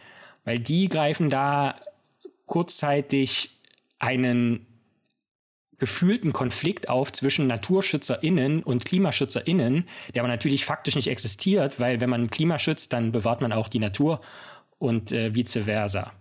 weil 0.44 0.58
die 0.58 0.90
greifen 0.90 1.30
da 1.30 1.74
kurzzeitig 2.44 3.58
einen 3.98 4.66
gefühlten 5.78 6.32
Konflikt 6.34 6.90
auf 6.90 7.12
zwischen 7.12 7.46
NaturschützerInnen 7.46 8.62
und 8.62 8.84
KlimaschützerInnen, 8.84 9.88
der 10.14 10.22
aber 10.22 10.28
natürlich 10.28 10.66
faktisch 10.66 10.96
nicht 10.96 11.08
existiert, 11.08 11.80
weil 11.80 12.00
wenn 12.00 12.10
man 12.10 12.30
Klima 12.30 12.58
schützt, 12.58 12.92
dann 12.92 13.10
bewahrt 13.10 13.40
man 13.40 13.52
auch 13.52 13.68
die 13.68 13.78
Natur 13.78 14.20
und 14.78 15.12
äh, 15.12 15.34
vice 15.34 15.64
versa. 15.64 16.12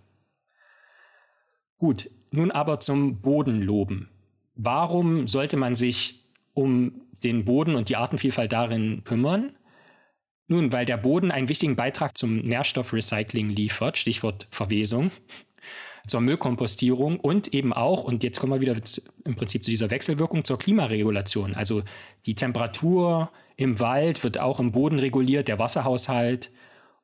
Gut, 1.78 2.10
nun 2.30 2.50
aber 2.50 2.80
zum 2.80 3.20
Bodenloben. 3.20 4.08
Warum 4.54 5.26
sollte 5.28 5.56
man 5.56 5.74
sich 5.74 6.24
um 6.52 7.02
den 7.22 7.44
Boden 7.44 7.74
und 7.74 7.88
die 7.88 7.96
Artenvielfalt 7.96 8.52
darin 8.52 9.02
kümmern? 9.04 9.52
Nun, 10.46 10.72
weil 10.72 10.84
der 10.84 10.98
Boden 10.98 11.30
einen 11.30 11.48
wichtigen 11.48 11.74
Beitrag 11.74 12.16
zum 12.16 12.38
Nährstoffrecycling 12.38 13.48
liefert, 13.48 13.96
Stichwort 13.96 14.46
Verwesung, 14.50 15.10
zur 16.06 16.20
Müllkompostierung 16.20 17.18
und 17.18 17.54
eben 17.54 17.72
auch, 17.72 18.04
und 18.04 18.22
jetzt 18.22 18.38
kommen 18.38 18.52
wir 18.52 18.60
wieder 18.60 18.76
im 19.24 19.36
Prinzip 19.36 19.64
zu 19.64 19.70
dieser 19.70 19.90
Wechselwirkung, 19.90 20.44
zur 20.44 20.58
Klimaregulation. 20.58 21.54
Also 21.54 21.82
die 22.26 22.34
Temperatur 22.34 23.30
im 23.56 23.80
Wald 23.80 24.22
wird 24.22 24.38
auch 24.38 24.60
im 24.60 24.72
Boden 24.72 24.98
reguliert, 24.98 25.48
der 25.48 25.58
Wasserhaushalt, 25.58 26.50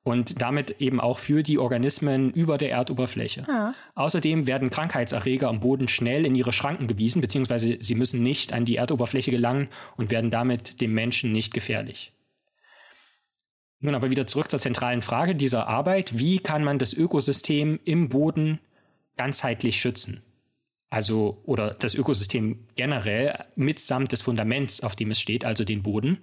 und 0.03 0.41
damit 0.41 0.81
eben 0.81 1.01
auch 1.01 1.19
für 1.19 1.43
die 1.43 1.59
Organismen 1.59 2.31
über 2.31 2.57
der 2.59 2.71
Erdoberfläche. 2.71 3.45
Ja. 3.47 3.75
Außerdem 3.95 4.47
werden 4.47 4.71
Krankheitserreger 4.71 5.49
am 5.49 5.61
Boden 5.61 5.89
schnell 5.89 6.25
in 6.25 6.35
ihre 6.35 6.53
Schranken 6.53 6.87
gewiesen, 6.87 7.21
beziehungsweise 7.21 7.77
sie 7.81 7.95
müssen 7.95 8.23
nicht 8.23 8.53
an 8.53 8.65
die 8.65 8.77
Erdoberfläche 8.77 9.31
gelangen 9.31 9.69
und 9.97 10.11
werden 10.11 10.31
damit 10.31 10.81
dem 10.81 10.95
Menschen 10.95 11.33
nicht 11.33 11.53
gefährlich. 11.53 12.13
Nun 13.81 13.95
aber 13.95 14.11
wieder 14.11 14.27
zurück 14.27 14.51
zur 14.51 14.61
zentralen 14.61 15.03
Frage 15.03 15.35
dieser 15.35 15.67
Arbeit. 15.67 16.19
Wie 16.19 16.39
kann 16.39 16.65
man 16.65 16.79
das 16.79 16.93
Ökosystem 16.93 17.81
im 17.85 18.11
Boden 18.11 18.61
ganzheitlich 19.17 19.81
schützen? 19.81 20.23
Also, 20.91 21.41
oder 21.45 21.75
das 21.75 21.95
Ökosystem 21.95 22.67
generell 22.75 23.45
mitsamt 23.55 24.13
des 24.13 24.23
Fundaments, 24.23 24.83
auf 24.83 24.97
dem 24.97 25.13
es 25.13 25.21
steht, 25.21 25.45
also 25.45 25.65
den 25.65 25.83
Boden. 25.83 26.19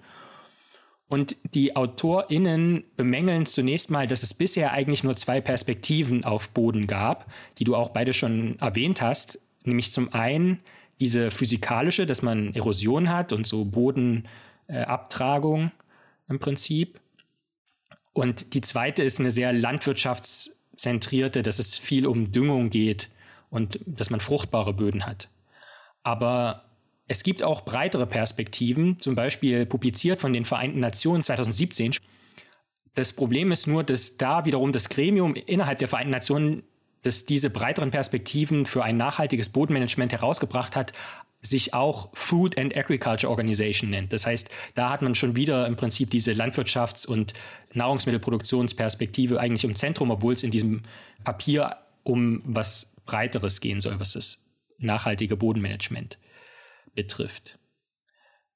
Und 1.10 1.38
die 1.54 1.76
AutorInnen 1.76 2.84
bemängeln 2.98 3.46
zunächst 3.46 3.90
mal, 3.90 4.08
dass 4.08 4.24
es 4.24 4.34
bisher 4.34 4.74
eigentlich 4.74 5.04
nur 5.04 5.16
zwei 5.16 5.40
Perspektiven 5.40 6.26
auf 6.26 6.50
Boden 6.50 6.86
gab, 6.86 7.32
die 7.60 7.64
du 7.64 7.76
auch 7.76 7.90
beide 7.90 8.14
schon 8.14 8.60
erwähnt 8.60 9.02
hast. 9.02 9.40
Nämlich 9.64 9.94
zum 9.94 10.14
einen 10.14 10.60
diese 11.00 11.32
physikalische, 11.32 12.06
dass 12.06 12.22
man 12.22 12.54
Erosion 12.56 13.10
hat 13.10 13.32
und 13.32 13.48
so 13.48 13.64
Bodenabtragung 13.66 15.68
äh, 15.68 16.30
im 16.30 16.40
Prinzip. 16.40 17.00
Und 18.12 18.54
die 18.54 18.62
zweite 18.62 19.04
ist 19.04 19.20
eine 19.20 19.32
sehr 19.32 19.54
landwirtschaftszentrierte, 19.54 21.42
dass 21.42 21.60
es 21.60 21.78
viel 21.78 22.06
um 22.06 22.34
Düngung 22.34 22.70
geht 22.70 23.10
und 23.50 23.80
dass 23.86 24.10
man 24.10 24.20
fruchtbare 24.20 24.74
Böden 24.74 25.06
hat. 25.06 25.30
Aber 26.04 26.67
es 27.08 27.24
gibt 27.24 27.42
auch 27.42 27.62
breitere 27.62 28.06
Perspektiven, 28.06 29.00
zum 29.00 29.16
Beispiel 29.16 29.66
publiziert 29.66 30.20
von 30.22 30.34
den 30.34 30.46
Vereinten 30.46 30.80
Nationen 30.80 31.24
2017. 31.24 31.96
Das 32.96 33.14
Problem 33.14 33.52
ist 33.52 33.68
nur, 33.68 33.84
dass 33.84 34.18
da 34.18 34.46
wiederum 34.46 34.72
das 34.72 34.90
Gremium 34.90 35.36
innerhalb 35.36 35.78
der 35.78 35.88
Vereinten 35.88 36.12
Nationen, 36.12 36.64
das 37.04 37.26
diese 37.26 37.50
breiteren 37.50 37.92
Perspektiven 37.92 38.66
für 38.66 38.84
ein 38.84 38.98
nachhaltiges 38.98 39.50
Bodenmanagement 39.50 40.12
herausgebracht 40.12 40.76
hat, 40.76 40.92
sich 41.42 41.74
auch 41.74 42.10
Food 42.14 42.58
and 42.58 42.76
Agriculture 42.76 43.30
Organization 43.30 43.92
nennt. 43.92 44.12
Das 44.12 44.26
heißt, 44.26 44.50
da 44.76 44.90
hat 44.90 45.02
man 45.02 45.16
schon 45.16 45.36
wieder 45.36 45.68
im 45.68 45.78
Prinzip 45.78 46.10
diese 46.10 46.32
Landwirtschafts- 46.32 47.08
und 47.08 47.34
Nahrungsmittelproduktionsperspektive 47.74 49.40
eigentlich 49.40 49.64
im 49.64 49.76
Zentrum, 49.76 50.12
obwohl 50.12 50.34
es 50.34 50.44
in 50.44 50.52
diesem 50.52 50.82
Papier 51.24 51.78
um 52.04 52.42
was 52.44 52.96
Breiteres 53.06 53.62
gehen 53.62 53.80
soll, 53.80 54.00
was 54.00 54.14
das 54.14 54.46
nachhaltige 54.80 55.38
Bodenmanagement 55.38 56.18
betrifft. 56.98 57.58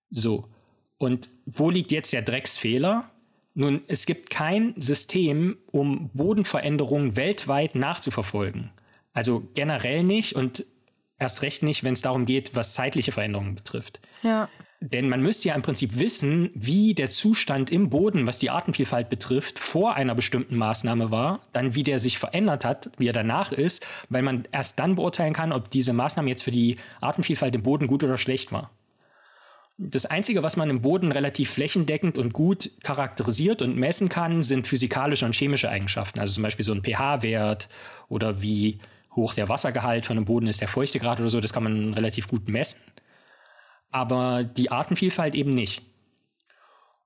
So. 0.10 0.50
Und 0.98 1.30
wo 1.46 1.70
liegt 1.70 1.94
jetzt 1.94 2.12
der 2.12 2.22
Drecksfehler? 2.22 3.10
Nun, 3.54 3.82
es 3.88 4.06
gibt 4.06 4.30
kein 4.30 4.74
System, 4.80 5.58
um 5.72 6.10
Bodenveränderungen 6.14 7.16
weltweit 7.16 7.76
nachzuverfolgen. 7.76 8.72
Also 9.14 9.48
generell 9.54 10.04
nicht 10.04 10.36
und 10.36 10.66
erst 11.18 11.42
recht 11.42 11.64
nicht, 11.64 11.84
wenn 11.84 11.94
es 11.94 12.02
darum 12.02 12.26
geht, 12.26 12.56
was 12.56 12.74
zeitliche 12.74 13.12
Veränderungen 13.12 13.56
betrifft. 13.56 14.00
Ja. 14.24 14.50
Denn 14.84 15.10
man 15.10 15.22
müsste 15.22 15.50
ja 15.50 15.56
im 15.56 15.62
Prinzip 15.62 16.00
wissen, 16.00 16.50
wie 16.56 16.96
der 16.96 17.12
Zustand 17.12 17.70
im 17.70 17.92
Boden, 17.92 18.26
was 18.26 18.40
die 18.40 18.50
Artenvielfalt 18.50 19.12
betrifft, 19.12 19.60
vor 19.60 19.96
einer 19.96 20.16
bestimmten 20.16 20.56
Maßnahme 20.56 21.12
war, 21.12 21.42
dann 21.54 21.76
wie 21.76 21.84
der 21.84 22.00
sich 22.00 22.18
verändert 22.18 22.66
hat, 22.66 22.90
wie 22.98 23.08
er 23.08 23.14
danach 23.14 23.52
ist, 23.52 23.86
weil 24.10 24.24
man 24.24 24.48
erst 24.52 24.80
dann 24.80 24.96
beurteilen 24.96 25.34
kann, 25.34 25.54
ob 25.54 25.70
diese 25.70 25.94
Maßnahme 25.94 26.30
jetzt 26.30 26.42
für 26.42 26.52
die 26.52 26.78
Artenvielfalt 27.00 27.54
im 27.54 27.62
Boden 27.62 27.86
gut 27.86 28.04
oder 28.04 28.18
schlecht 28.18 28.52
war. 28.52 28.72
Das 29.78 30.08
Einzige, 30.08 30.42
was 30.42 30.58
man 30.58 30.72
im 30.72 30.82
Boden 30.82 31.12
relativ 31.12 31.52
flächendeckend 31.52 32.18
und 32.18 32.34
gut 32.34 32.72
charakterisiert 32.84 33.62
und 33.62 33.78
messen 33.78 34.10
kann, 34.10 34.42
sind 34.42 34.68
physikalische 34.68 35.28
und 35.28 35.36
chemische 35.36 35.70
Eigenschaften. 35.70 36.20
Also 36.20 36.34
zum 36.34 36.44
Beispiel 36.44 36.66
so 36.66 36.74
ein 36.74 36.84
pH-Wert 36.84 37.70
oder 38.10 38.42
wie 38.42 38.80
hoch 39.16 39.36
der 39.36 39.48
Wassergehalt 39.48 40.08
von 40.08 40.16
dem 40.18 40.26
Boden 40.26 40.48
ist, 40.48 40.60
der 40.60 40.68
Feuchtegrad 40.68 41.20
oder 41.20 41.30
so, 41.30 41.40
das 41.40 41.54
kann 41.54 41.64
man 41.64 41.94
relativ 41.94 42.28
gut 42.28 42.48
messen 42.48 42.82
aber 43.92 44.44
die 44.44 44.72
Artenvielfalt 44.72 45.36
eben 45.36 45.52
nicht. 45.52 45.84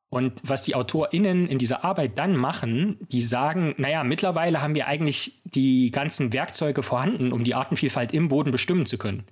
Und 0.10 0.40
was 0.44 0.64
die 0.64 0.76
AutorInnen 0.76 1.48
in 1.48 1.58
dieser 1.58 1.84
Arbeit 1.84 2.18
dann 2.18 2.38
machen, 2.38 2.98
die 3.12 3.22
sagen, 3.22 3.76
naja, 3.78 4.04
mittlerweile 4.04 4.62
haben 4.62 4.76
wir 4.76 4.88
eigentlich 4.88 5.42
die 5.44 5.92
ganzen 5.92 6.32
Werkzeuge 6.32 6.84
vorhanden, 6.84 7.34
um 7.34 7.44
die 7.44 7.56
Artenvielfalt 7.56 8.14
im 8.14 8.30
Boden 8.30 8.52
bestimmen 8.52 8.86
zu 8.86 8.98
können. 8.98 9.26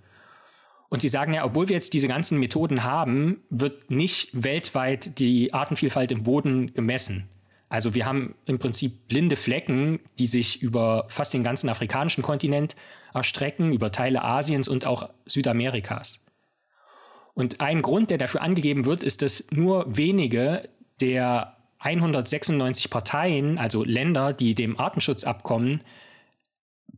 Und 0.89 1.01
sie 1.01 1.07
sagen 1.07 1.33
ja, 1.33 1.45
obwohl 1.45 1.69
wir 1.69 1.75
jetzt 1.75 1.93
diese 1.93 2.07
ganzen 2.07 2.39
Methoden 2.39 2.83
haben, 2.83 3.43
wird 3.49 3.89
nicht 3.89 4.29
weltweit 4.33 5.17
die 5.19 5.53
Artenvielfalt 5.53 6.11
im 6.11 6.23
Boden 6.23 6.73
gemessen. 6.73 7.29
Also 7.69 7.95
wir 7.95 8.05
haben 8.05 8.35
im 8.45 8.59
Prinzip 8.59 9.07
blinde 9.07 9.35
Flecken, 9.35 9.99
die 10.19 10.27
sich 10.27 10.61
über 10.61 11.05
fast 11.07 11.33
den 11.33 11.43
ganzen 11.43 11.69
afrikanischen 11.69 12.21
Kontinent 12.21 12.75
erstrecken, 13.13 13.73
über 13.73 13.91
Teile 13.91 14.23
Asiens 14.23 14.67
und 14.67 14.85
auch 14.85 15.09
Südamerikas. 15.25 16.22
Und 17.33 17.61
ein 17.61 17.81
Grund, 17.81 18.11
der 18.11 18.17
dafür 18.17 18.41
angegeben 18.41 18.85
wird, 18.85 19.03
ist, 19.03 19.21
dass 19.21 19.45
nur 19.51 19.85
wenige 19.97 20.69
der 21.01 21.57
196 21.79 22.89
Parteien, 22.89 23.57
also 23.57 23.83
Länder, 23.83 24.33
die 24.33 24.55
dem 24.55 24.79
Artenschutzabkommen 24.79 25.81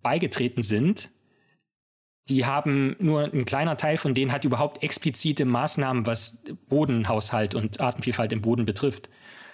beigetreten 0.01 0.61
sind, 0.61 1.09
die 2.29 2.45
haben 2.45 2.95
nur 2.99 3.23
ein 3.23 3.45
kleiner 3.45 3.77
Teil 3.77 3.97
von 3.97 4.13
denen 4.13 4.31
hat 4.31 4.45
überhaupt 4.45 4.83
explizite 4.83 5.45
Maßnahmen, 5.45 6.05
was 6.05 6.41
Bodenhaushalt 6.69 7.55
und 7.55 7.79
Artenvielfalt 7.79 8.31
im 8.33 8.41
Boden 8.41 8.65
betrifft. 8.65 9.09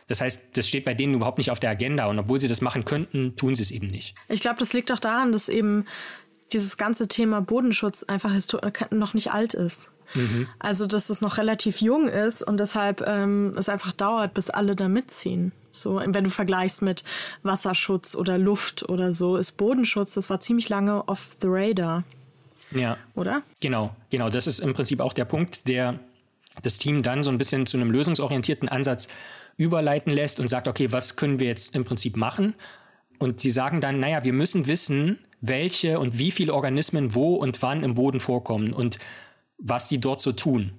Das 0.08 0.22
heißt, 0.22 0.58
das 0.58 0.68
steht 0.68 0.86
bei 0.86 0.94
denen 0.94 1.14
überhaupt 1.14 1.38
nicht 1.38 1.52
auf 1.52 1.60
der 1.60 1.70
Agenda 1.70 2.06
und 2.08 2.20
obwohl 2.20 2.42
sie 2.42 2.48
das 2.48 2.62
machen 2.62 2.86
könnten, 2.86 3.36
tun 3.36 3.56
sie 3.56 3.62
es 3.62 3.72
eben 3.72 3.88
nicht. 3.88 4.16
Ich 4.30 4.42
glaube, 4.42 4.60
das 4.60 4.74
liegt 4.74 4.92
auch 4.92 5.00
daran, 5.00 5.32
dass 5.32 5.48
eben 5.48 5.86
dieses 6.52 6.78
ganze 6.78 7.08
Thema 7.08 7.42
Bodenschutz 7.42 8.04
einfach 8.04 8.34
noch 8.92 9.14
nicht 9.14 9.32
alt 9.32 9.54
ist. 9.54 9.92
Mhm. 10.14 10.48
Also, 10.60 10.88
dass 10.88 11.10
es 11.10 11.22
noch 11.22 11.38
relativ 11.38 11.82
jung 11.82 12.08
ist 12.08 12.42
und 12.42 12.60
deshalb 12.60 13.04
ähm, 13.06 13.54
es 13.58 13.70
einfach 13.70 13.94
dauert, 13.94 14.34
bis 14.34 14.50
alle 14.50 14.76
da 14.76 14.88
mitziehen. 14.88 15.52
So, 15.72 16.02
wenn 16.06 16.24
du 16.24 16.30
vergleichst 16.30 16.82
mit 16.82 17.04
Wasserschutz 17.44 18.16
oder 18.16 18.38
Luft 18.38 18.88
oder 18.90 19.12
so, 19.12 19.38
ist 19.38 19.54
Bodenschutz, 19.54 20.14
das 20.14 20.30
war 20.30 20.40
ziemlich 20.40 20.70
lange 20.70 21.08
off 21.08 21.38
the 21.42 21.48
radar. 21.50 22.04
Ja. 22.72 22.98
Oder? 23.16 23.42
Genau, 23.60 23.96
genau. 24.10 24.30
Das 24.30 24.48
ist 24.48 24.60
im 24.60 24.74
Prinzip 24.74 25.00
auch 25.00 25.14
der 25.14 25.26
Punkt, 25.26 25.68
der 25.68 26.00
das 26.64 26.78
Team 26.78 27.04
dann 27.04 27.24
so 27.24 27.32
ein 27.32 27.38
bisschen 27.38 27.66
zu 27.66 27.78
einem 27.78 27.92
lösungsorientierten 27.92 28.70
Ansatz 28.70 29.08
überleiten 29.58 30.12
lässt 30.12 30.40
und 30.40 30.48
sagt, 30.48 30.68
okay, 30.68 30.92
was 30.92 31.16
können 31.16 31.40
wir 31.40 31.48
jetzt 31.48 31.76
im 31.76 31.86
Prinzip 31.86 32.18
machen? 32.18 32.56
Und 33.20 33.44
die 33.44 33.52
sagen 33.52 33.82
dann, 33.82 34.00
naja, 34.00 34.24
wir 34.24 34.34
müssen 34.34 34.68
wissen, 34.68 35.20
welche 35.42 36.00
und 36.00 36.18
wie 36.18 36.32
viele 36.32 36.54
Organismen 36.54 37.14
wo 37.14 37.36
und 37.36 37.62
wann 37.62 37.84
im 37.84 37.96
Boden 37.96 38.20
vorkommen 38.20 38.74
und 38.74 39.00
was 39.62 39.88
die 39.88 40.00
dort 40.00 40.22
so 40.22 40.32
tun. 40.32 40.74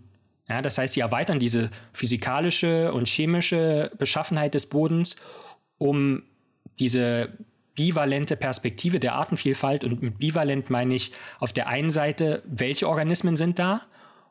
Ja, 0.49 0.61
das 0.61 0.77
heißt, 0.77 0.95
sie 0.95 1.01
erweitern 1.01 1.38
diese 1.38 1.71
physikalische 1.92 2.92
und 2.92 3.09
chemische 3.09 3.92
Beschaffenheit 3.97 4.55
des 4.55 4.68
Bodens, 4.68 5.16
um 5.79 6.25
diese 6.79 7.33
bivalente 7.75 8.37
Perspektive 8.37 9.01
der 9.01 9.14
Artenvielfalt 9.14 9.85
und 9.85 10.03
mit 10.03 10.18
bivalent 10.18 10.68
meine 10.68 10.95
ich 10.95 11.12
auf 11.38 11.53
der 11.53 11.68
einen 11.68 11.90
Seite, 11.90 12.42
welche 12.45 12.88
Organismen 12.88 13.37
sind 13.37 13.59
da 13.59 13.83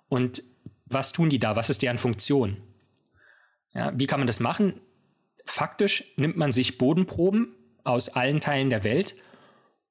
und 0.10 0.44
was 0.86 1.14
tun 1.14 1.30
die 1.30 1.40
da, 1.40 1.56
was 1.56 1.70
ist 1.70 1.82
deren 1.82 1.98
Funktion. 1.98 2.58
Ja, 3.74 3.94
wie 3.98 4.06
kann 4.06 4.20
man 4.20 4.28
das 4.28 4.42
machen? 4.42 4.80
Faktisch 5.46 6.04
nimmt 6.18 6.38
man 6.38 6.52
sich 6.52 6.78
Bodenproben 6.78 7.56
aus 7.84 8.10
allen 8.10 8.42
Teilen 8.42 8.70
der 8.70 8.84
Welt 8.84 9.16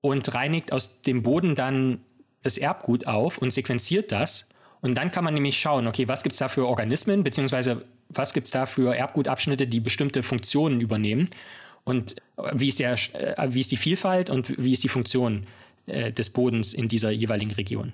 und 0.00 0.32
reinigt 0.34 0.72
aus 0.72 1.02
dem 1.02 1.22
Boden 1.22 1.54
dann 1.54 2.04
das 2.42 2.58
Erbgut 2.58 3.06
auf 3.06 3.38
und 3.38 3.52
sequenziert 3.52 4.12
das. 4.12 4.48
Und 4.80 4.94
dann 4.94 5.12
kann 5.12 5.24
man 5.24 5.34
nämlich 5.34 5.58
schauen, 5.58 5.86
okay, 5.86 6.08
was 6.08 6.22
gibt 6.22 6.34
es 6.34 6.38
da 6.38 6.48
für 6.48 6.66
Organismen, 6.66 7.22
beziehungsweise 7.22 7.84
was 8.08 8.32
gibt 8.32 8.46
es 8.46 8.50
da 8.50 8.66
für 8.66 8.94
Erbgutabschnitte, 8.94 9.66
die 9.66 9.80
bestimmte 9.80 10.22
Funktionen 10.22 10.80
übernehmen. 10.80 11.30
Und 11.84 12.16
wie 12.52 12.68
ist, 12.68 12.80
der, 12.80 12.92
äh, 12.92 13.48
wie 13.50 13.60
ist 13.60 13.72
die 13.72 13.76
Vielfalt 13.76 14.30
und 14.30 14.58
wie 14.58 14.72
ist 14.72 14.84
die 14.84 14.88
Funktion 14.88 15.46
äh, 15.86 16.12
des 16.12 16.30
Bodens 16.30 16.74
in 16.74 16.88
dieser 16.88 17.10
jeweiligen 17.10 17.52
Region. 17.52 17.92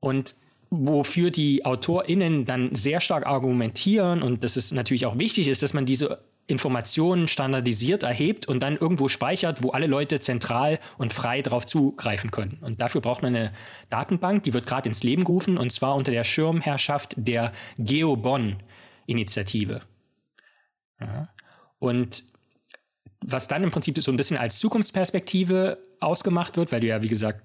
Und 0.00 0.34
wofür 0.70 1.30
die 1.30 1.64
AutorInnen 1.64 2.44
dann 2.44 2.74
sehr 2.74 3.00
stark 3.00 3.26
argumentieren 3.26 4.22
und 4.22 4.42
das 4.44 4.56
ist 4.56 4.72
natürlich 4.72 5.06
auch 5.06 5.18
wichtig 5.18 5.48
ist, 5.48 5.62
dass 5.62 5.72
man 5.72 5.86
diese 5.86 6.18
Informationen 6.46 7.26
standardisiert 7.26 8.02
erhebt 8.02 8.46
und 8.46 8.60
dann 8.60 8.76
irgendwo 8.76 9.08
speichert, 9.08 9.62
wo 9.62 9.70
alle 9.70 9.86
Leute 9.86 10.20
zentral 10.20 10.78
und 10.98 11.14
frei 11.14 11.40
darauf 11.40 11.64
zugreifen 11.64 12.30
können. 12.30 12.58
Und 12.60 12.82
dafür 12.82 13.00
braucht 13.00 13.22
man 13.22 13.34
eine 13.34 13.52
Datenbank, 13.88 14.42
die 14.42 14.52
wird 14.52 14.66
gerade 14.66 14.88
ins 14.88 15.02
Leben 15.02 15.24
gerufen 15.24 15.56
und 15.56 15.72
zwar 15.72 15.94
unter 15.94 16.12
der 16.12 16.24
Schirmherrschaft 16.24 17.14
der 17.16 17.52
GeoBonn-Initiative. 17.78 19.80
Ja. 21.00 21.30
Und 21.78 22.24
was 23.26 23.48
dann 23.48 23.62
im 23.62 23.70
Prinzip 23.70 23.98
so 23.98 24.12
ein 24.12 24.16
bisschen 24.16 24.36
als 24.36 24.58
Zukunftsperspektive 24.58 25.78
ausgemacht 26.00 26.58
wird, 26.58 26.72
weil 26.72 26.80
du 26.80 26.88
ja, 26.88 27.02
wie 27.02 27.08
gesagt, 27.08 27.42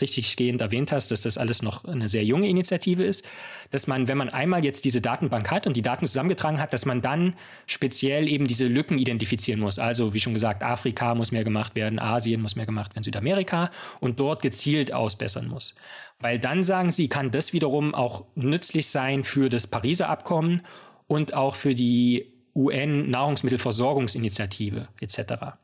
richtig 0.00 0.36
gehend 0.36 0.60
erwähnt 0.60 0.92
hast, 0.92 1.10
dass 1.10 1.20
das 1.20 1.38
alles 1.38 1.62
noch 1.62 1.84
eine 1.84 2.08
sehr 2.08 2.24
junge 2.24 2.48
Initiative 2.48 3.02
ist, 3.02 3.24
dass 3.70 3.86
man, 3.86 4.08
wenn 4.08 4.18
man 4.18 4.28
einmal 4.28 4.64
jetzt 4.64 4.84
diese 4.84 5.00
Datenbank 5.00 5.50
hat 5.50 5.66
und 5.66 5.76
die 5.76 5.82
Daten 5.82 6.06
zusammengetragen 6.06 6.60
hat, 6.60 6.72
dass 6.72 6.86
man 6.86 7.02
dann 7.02 7.34
speziell 7.66 8.28
eben 8.28 8.46
diese 8.46 8.66
Lücken 8.66 8.98
identifizieren 8.98 9.60
muss. 9.60 9.78
Also 9.78 10.14
wie 10.14 10.20
schon 10.20 10.34
gesagt, 10.34 10.62
Afrika 10.62 11.14
muss 11.14 11.32
mehr 11.32 11.44
gemacht 11.44 11.76
werden, 11.76 11.98
Asien 11.98 12.42
muss 12.42 12.56
mehr 12.56 12.66
gemacht 12.66 12.94
werden, 12.94 13.04
Südamerika 13.04 13.70
und 14.00 14.20
dort 14.20 14.42
gezielt 14.42 14.92
ausbessern 14.92 15.48
muss. 15.48 15.74
Weil 16.20 16.38
dann 16.38 16.62
sagen 16.62 16.92
sie, 16.92 17.08
kann 17.08 17.30
das 17.30 17.52
wiederum 17.52 17.94
auch 17.94 18.24
nützlich 18.34 18.88
sein 18.88 19.24
für 19.24 19.48
das 19.48 19.66
Pariser 19.66 20.08
Abkommen 20.08 20.62
und 21.06 21.34
auch 21.34 21.56
für 21.56 21.74
die 21.74 22.32
UN-Nahrungsmittelversorgungsinitiative 22.54 24.88
etc. 25.00 25.56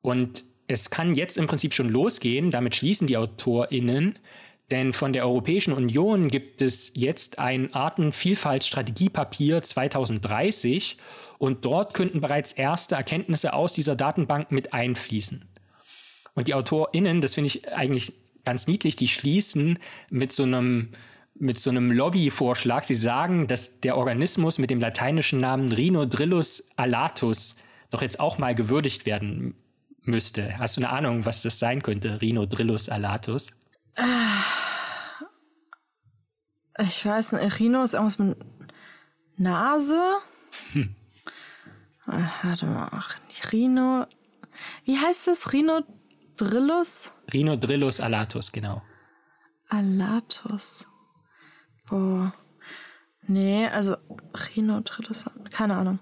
Und 0.00 0.44
es 0.68 0.90
kann 0.90 1.14
jetzt 1.14 1.38
im 1.38 1.46
Prinzip 1.46 1.74
schon 1.74 1.88
losgehen, 1.88 2.50
damit 2.50 2.74
schließen 2.74 3.06
die 3.06 3.16
AutorInnen, 3.16 4.18
denn 4.70 4.92
von 4.92 5.12
der 5.12 5.24
Europäischen 5.24 5.72
Union 5.72 6.28
gibt 6.28 6.60
es 6.60 6.90
jetzt 6.94 7.38
ein 7.38 7.72
Artenvielfaltsstrategiepapier 7.72 9.62
2030 9.62 10.96
und 11.38 11.64
dort 11.64 11.94
könnten 11.94 12.20
bereits 12.20 12.52
erste 12.52 12.96
Erkenntnisse 12.96 13.52
aus 13.52 13.74
dieser 13.74 13.94
Datenbank 13.94 14.50
mit 14.50 14.72
einfließen. 14.72 15.44
Und 16.34 16.48
die 16.48 16.54
AutorInnen, 16.54 17.20
das 17.20 17.36
finde 17.36 17.48
ich 17.48 17.72
eigentlich 17.72 18.14
ganz 18.44 18.66
niedlich, 18.66 18.96
die 18.96 19.08
schließen 19.08 19.78
mit 20.10 20.32
so 20.32 20.42
einem 20.42 20.90
mit 21.38 21.58
so 21.58 21.68
einem 21.68 21.92
Lobbyvorschlag. 21.92 22.86
Sie 22.86 22.94
sagen, 22.94 23.46
dass 23.46 23.80
der 23.80 23.98
Organismus 23.98 24.56
mit 24.56 24.70
dem 24.70 24.80
lateinischen 24.80 25.38
Namen 25.38 25.70
Rhinodrillus 25.70 26.70
alatus 26.76 27.56
doch 27.90 28.00
jetzt 28.00 28.20
auch 28.20 28.38
mal 28.38 28.54
gewürdigt 28.54 29.04
werden 29.04 29.54
müsste. 30.06 30.58
Hast 30.58 30.76
du 30.76 30.80
eine 30.80 30.90
Ahnung, 30.90 31.24
was 31.24 31.42
das 31.42 31.58
sein 31.58 31.82
könnte, 31.82 32.20
Rhinodrillus 32.20 32.88
alatus? 32.88 33.52
Ich 36.78 37.04
weiß 37.04 37.32
nicht, 37.32 37.58
Rhino 37.58 37.82
ist 37.82 37.94
irgendwas 37.94 38.18
mit 38.18 38.36
Nase? 39.36 40.18
Hm. 40.72 40.94
Warte 42.06 42.66
mal, 42.66 42.88
ach, 42.92 43.18
Rhino. 43.52 44.06
Wie 44.84 44.98
heißt 44.98 45.26
das? 45.26 45.52
Rhinodrillus? 45.52 47.12
Rhinodrillus 47.32 48.00
alatus, 48.00 48.52
genau. 48.52 48.82
Alatus. 49.68 50.86
Boah. 51.88 52.32
Nee, 53.22 53.66
also 53.66 53.96
Rhinodrillus, 54.34 55.24
keine 55.50 55.76
Ahnung. 55.76 55.98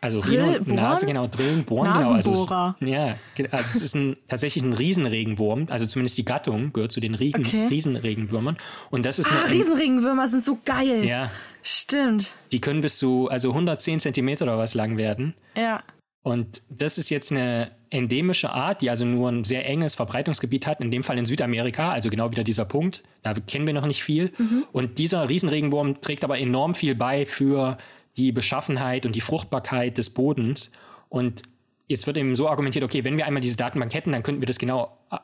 Also 0.00 0.20
Drill, 0.20 0.60
Nase, 0.66 1.06
genau, 1.06 1.26
Drillen, 1.26 1.64
Bohren, 1.64 1.92
genau. 1.92 2.12
Also 2.12 2.32
es, 2.32 2.46
ja, 2.86 3.16
also 3.50 3.78
es 3.78 3.82
ist 3.82 3.94
ein, 3.94 4.16
tatsächlich 4.28 4.62
ein 4.62 4.72
Riesenregenwurm, 4.72 5.66
also 5.70 5.86
zumindest 5.86 6.18
die 6.18 6.24
Gattung 6.24 6.72
gehört 6.72 6.92
zu 6.92 7.00
den 7.00 7.14
Riegen, 7.14 7.44
okay. 7.44 7.66
Riesenregenwürmern. 7.66 8.56
Und 8.90 9.04
das 9.04 9.18
ist 9.18 9.32
ah, 9.32 9.44
eine, 9.44 9.54
Riesenregenwürmer 9.54 10.26
sind 10.26 10.44
so 10.44 10.58
geil. 10.64 11.04
Ja. 11.04 11.30
Stimmt. 11.62 12.32
Die 12.52 12.60
können 12.60 12.82
bis 12.82 12.98
zu, 12.98 13.28
also 13.28 13.50
110 13.50 14.00
Zentimeter 14.00 14.44
oder 14.44 14.58
was 14.58 14.74
lang 14.74 14.96
werden. 14.96 15.34
Ja. 15.56 15.82
Und 16.22 16.62
das 16.68 16.98
ist 16.98 17.08
jetzt 17.10 17.30
eine 17.30 17.70
endemische 17.90 18.50
Art, 18.50 18.82
die 18.82 18.90
also 18.90 19.04
nur 19.04 19.28
ein 19.28 19.44
sehr 19.44 19.64
enges 19.68 19.94
Verbreitungsgebiet 19.94 20.66
hat, 20.66 20.80
in 20.80 20.90
dem 20.90 21.02
Fall 21.04 21.18
in 21.18 21.24
Südamerika, 21.24 21.92
also 21.92 22.10
genau 22.10 22.30
wieder 22.30 22.44
dieser 22.44 22.64
Punkt. 22.64 23.04
Da 23.22 23.34
kennen 23.34 23.66
wir 23.66 23.74
noch 23.74 23.86
nicht 23.86 24.02
viel. 24.02 24.32
Mhm. 24.36 24.64
Und 24.72 24.98
dieser 24.98 25.28
Riesenregenwurm 25.28 26.00
trägt 26.00 26.24
aber 26.24 26.38
enorm 26.38 26.74
viel 26.74 26.94
bei 26.94 27.26
für 27.26 27.78
die 28.16 28.32
Beschaffenheit 28.32 29.06
und 29.06 29.14
die 29.14 29.20
Fruchtbarkeit 29.20 29.98
des 29.98 30.10
Bodens. 30.10 30.70
Und 31.08 31.42
jetzt 31.86 32.06
wird 32.06 32.16
eben 32.16 32.34
so 32.36 32.48
argumentiert, 32.48 32.84
okay, 32.84 33.04
wenn 33.04 33.16
wir 33.16 33.26
einmal 33.26 33.42
diese 33.42 33.56
Datenbank 33.56 33.94
hätten, 33.94 34.12
dann 34.12 34.22
könnten 34.22 34.40
wir 34.40 34.46
das 34.46 34.58
genau 34.58 34.98
äh, 35.10 35.18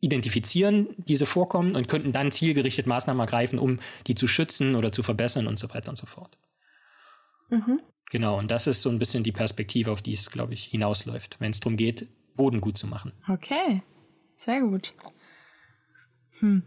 identifizieren, 0.00 0.88
diese 0.98 1.26
Vorkommen, 1.26 1.76
und 1.76 1.88
könnten 1.88 2.12
dann 2.12 2.30
zielgerichtet 2.30 2.86
Maßnahmen 2.86 3.20
ergreifen, 3.20 3.58
um 3.58 3.80
die 4.06 4.14
zu 4.14 4.28
schützen 4.28 4.74
oder 4.74 4.92
zu 4.92 5.02
verbessern 5.02 5.46
und 5.46 5.58
so 5.58 5.72
weiter 5.72 5.88
und 5.90 5.96
so 5.96 6.06
fort. 6.06 6.38
Mhm. 7.50 7.80
Genau, 8.10 8.38
und 8.38 8.50
das 8.50 8.66
ist 8.66 8.82
so 8.82 8.90
ein 8.90 8.98
bisschen 8.98 9.24
die 9.24 9.32
Perspektive, 9.32 9.90
auf 9.90 10.02
die 10.02 10.12
es, 10.12 10.30
glaube 10.30 10.52
ich, 10.52 10.64
hinausläuft, 10.64 11.36
wenn 11.40 11.50
es 11.50 11.60
darum 11.60 11.76
geht, 11.76 12.06
Boden 12.36 12.60
gut 12.60 12.78
zu 12.78 12.86
machen. 12.86 13.12
Okay, 13.28 13.82
sehr 14.36 14.60
gut. 14.60 14.94
Hm. 16.40 16.62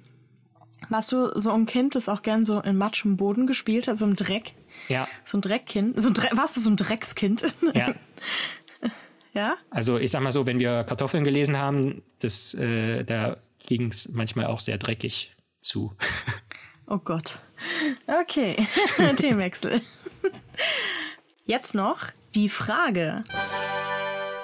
Warst 0.90 1.12
du 1.12 1.38
so 1.40 1.52
ein 1.52 1.66
Kind, 1.66 1.96
das 1.96 2.08
auch 2.08 2.22
gern 2.22 2.46
so 2.46 2.60
in 2.60 2.78
Matsch 2.78 3.04
im 3.04 3.18
Boden 3.18 3.48
gespielt 3.48 3.88
hat, 3.88 3.98
so 3.98 4.06
im 4.06 4.16
Dreck? 4.16 4.54
Ja. 4.88 5.08
So 5.26 5.38
ein 5.38 5.42
Dreckkind? 5.42 6.02
So 6.02 6.10
ein 6.10 6.14
Dre 6.14 6.30
warst 6.34 6.56
du 6.56 6.62
so 6.62 6.70
ein 6.70 6.78
Dreckskind? 6.78 7.56
Ja. 7.74 7.96
ja? 9.34 9.58
Also 9.70 9.98
ich 9.98 10.12
sag 10.12 10.22
mal 10.22 10.32
so, 10.32 10.46
wenn 10.46 10.60
wir 10.60 10.84
Kartoffeln 10.84 11.24
gelesen 11.24 11.58
haben, 11.58 12.04
das, 12.20 12.54
äh, 12.54 13.04
da 13.04 13.38
ging 13.66 13.90
es 13.90 14.10
manchmal 14.10 14.46
auch 14.46 14.60
sehr 14.60 14.78
dreckig 14.78 15.36
zu. 15.62 15.94
Oh 16.90 17.00
Gott. 17.00 17.42
Okay, 18.08 18.56
Themenwechsel. 19.18 19.82
Jetzt 21.46 21.76
noch 21.76 22.06
die 22.34 22.48
Frage. 22.48 23.26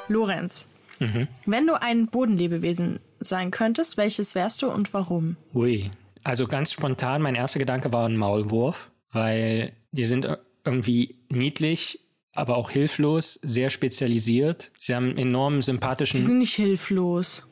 Lorenz, 0.10 0.68
mhm. 1.00 1.30
wenn 1.46 1.66
du 1.66 1.82
ein 1.82 2.08
Bodenlebewesen 2.08 3.00
sein 3.22 3.50
könntest, 3.50 3.96
welches 3.96 4.36
wärst 4.36 4.62
du 4.62 4.70
und 4.70 4.94
warum? 4.94 5.38
Ui, 5.54 5.90
also 6.24 6.48
ganz 6.48 6.72
spontan, 6.72 7.22
mein 7.22 7.36
erster 7.36 7.60
Gedanke 7.60 7.92
war 7.92 8.08
ein 8.08 8.18
Maulwurf, 8.18 8.92
weil 9.12 9.74
die 9.92 10.06
sind 10.06 10.28
irgendwie 10.66 11.20
niedlich, 11.30 12.00
aber 12.34 12.58
auch 12.58 12.72
hilflos, 12.72 13.40
sehr 13.44 13.70
spezialisiert. 13.70 14.72
Sie 14.78 14.96
haben 14.96 15.10
einen 15.10 15.18
enorm 15.18 15.62
sympathischen. 15.62 16.20
Die 16.20 16.26
sind 16.26 16.38
nicht 16.40 16.56
hilflos. 16.56 17.48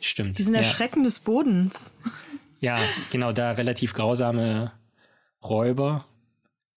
Stimmt. 0.00 0.38
Die 0.38 0.42
sind 0.42 0.54
der 0.54 0.62
ja. 0.62 0.68
Schrecken 0.68 1.04
des 1.04 1.20
Bodens. 1.20 1.96
Ja, 2.60 2.78
genau, 3.10 3.32
da 3.32 3.52
relativ 3.52 3.94
grausame 3.94 4.72
Räuber. 5.42 6.06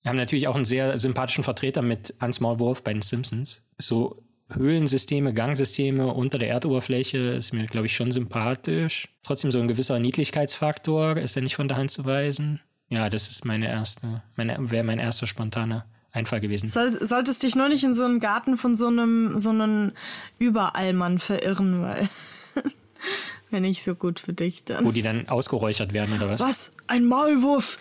Wir 0.02 0.10
haben 0.10 0.18
natürlich 0.18 0.48
auch 0.48 0.56
einen 0.56 0.66
sehr 0.66 0.98
sympathischen 1.00 1.44
Vertreter 1.44 1.82
mit 1.82 2.14
Hans 2.20 2.40
Maulwurf 2.40 2.84
bei 2.84 2.94
den 2.94 3.02
Simpsons. 3.02 3.62
So 3.78 4.22
Höhlensysteme, 4.52 5.34
Gangsysteme 5.34 6.08
unter 6.08 6.40
der 6.40 6.50
Erdoberfläche 6.50 7.18
ist 7.18 7.54
mir, 7.54 7.66
glaube 7.68 7.88
ich, 7.88 7.96
schon 7.96 8.12
sympathisch. 8.12 9.08
Trotzdem 9.24 9.52
so 9.52 9.60
ein 9.60 9.68
gewisser 9.68 10.00
Niedlichkeitsfaktor 10.00 11.18
ist 11.18 11.36
ja 11.36 11.42
nicht 11.42 11.56
von 11.56 11.68
der 11.68 11.78
Hand 11.78 11.92
zu 11.92 12.06
weisen. 12.06 12.60
Ja, 12.90 13.10
das 13.10 13.28
ist 13.28 13.46
meine 13.46 13.68
erste, 13.68 14.24
wäre 14.36 14.84
mein 14.84 15.00
erster 15.00 15.28
spontaner 15.28 15.86
Einfall 16.12 16.40
gewesen. 16.40 16.70
Soll, 16.70 17.06
solltest 17.06 17.44
dich 17.44 17.56
nur 17.56 17.70
nicht 17.70 17.84
in 17.84 17.94
so 17.94 18.04
einen 18.04 18.20
Garten 18.20 18.58
von 18.58 18.76
so 18.76 18.88
einem, 18.88 19.40
so 19.40 19.52
einem 19.52 19.92
Überallmann 20.40 21.20
verirren, 21.20 21.84
weil 21.84 22.10
wäre 23.52 23.62
nicht 23.62 23.84
so 23.84 23.94
gut 23.94 24.20
für 24.20 24.34
dich 24.34 24.64
dann. 24.64 24.86
Wo 24.86 24.92
die 24.92 25.04
dann 25.04 25.30
ausgeräuchert 25.30 25.94
werden 25.94 26.16
oder 26.16 26.28
was? 26.28 26.42
Was? 26.42 26.72
Ein 26.88 27.06
Maulwurf! 27.06 27.78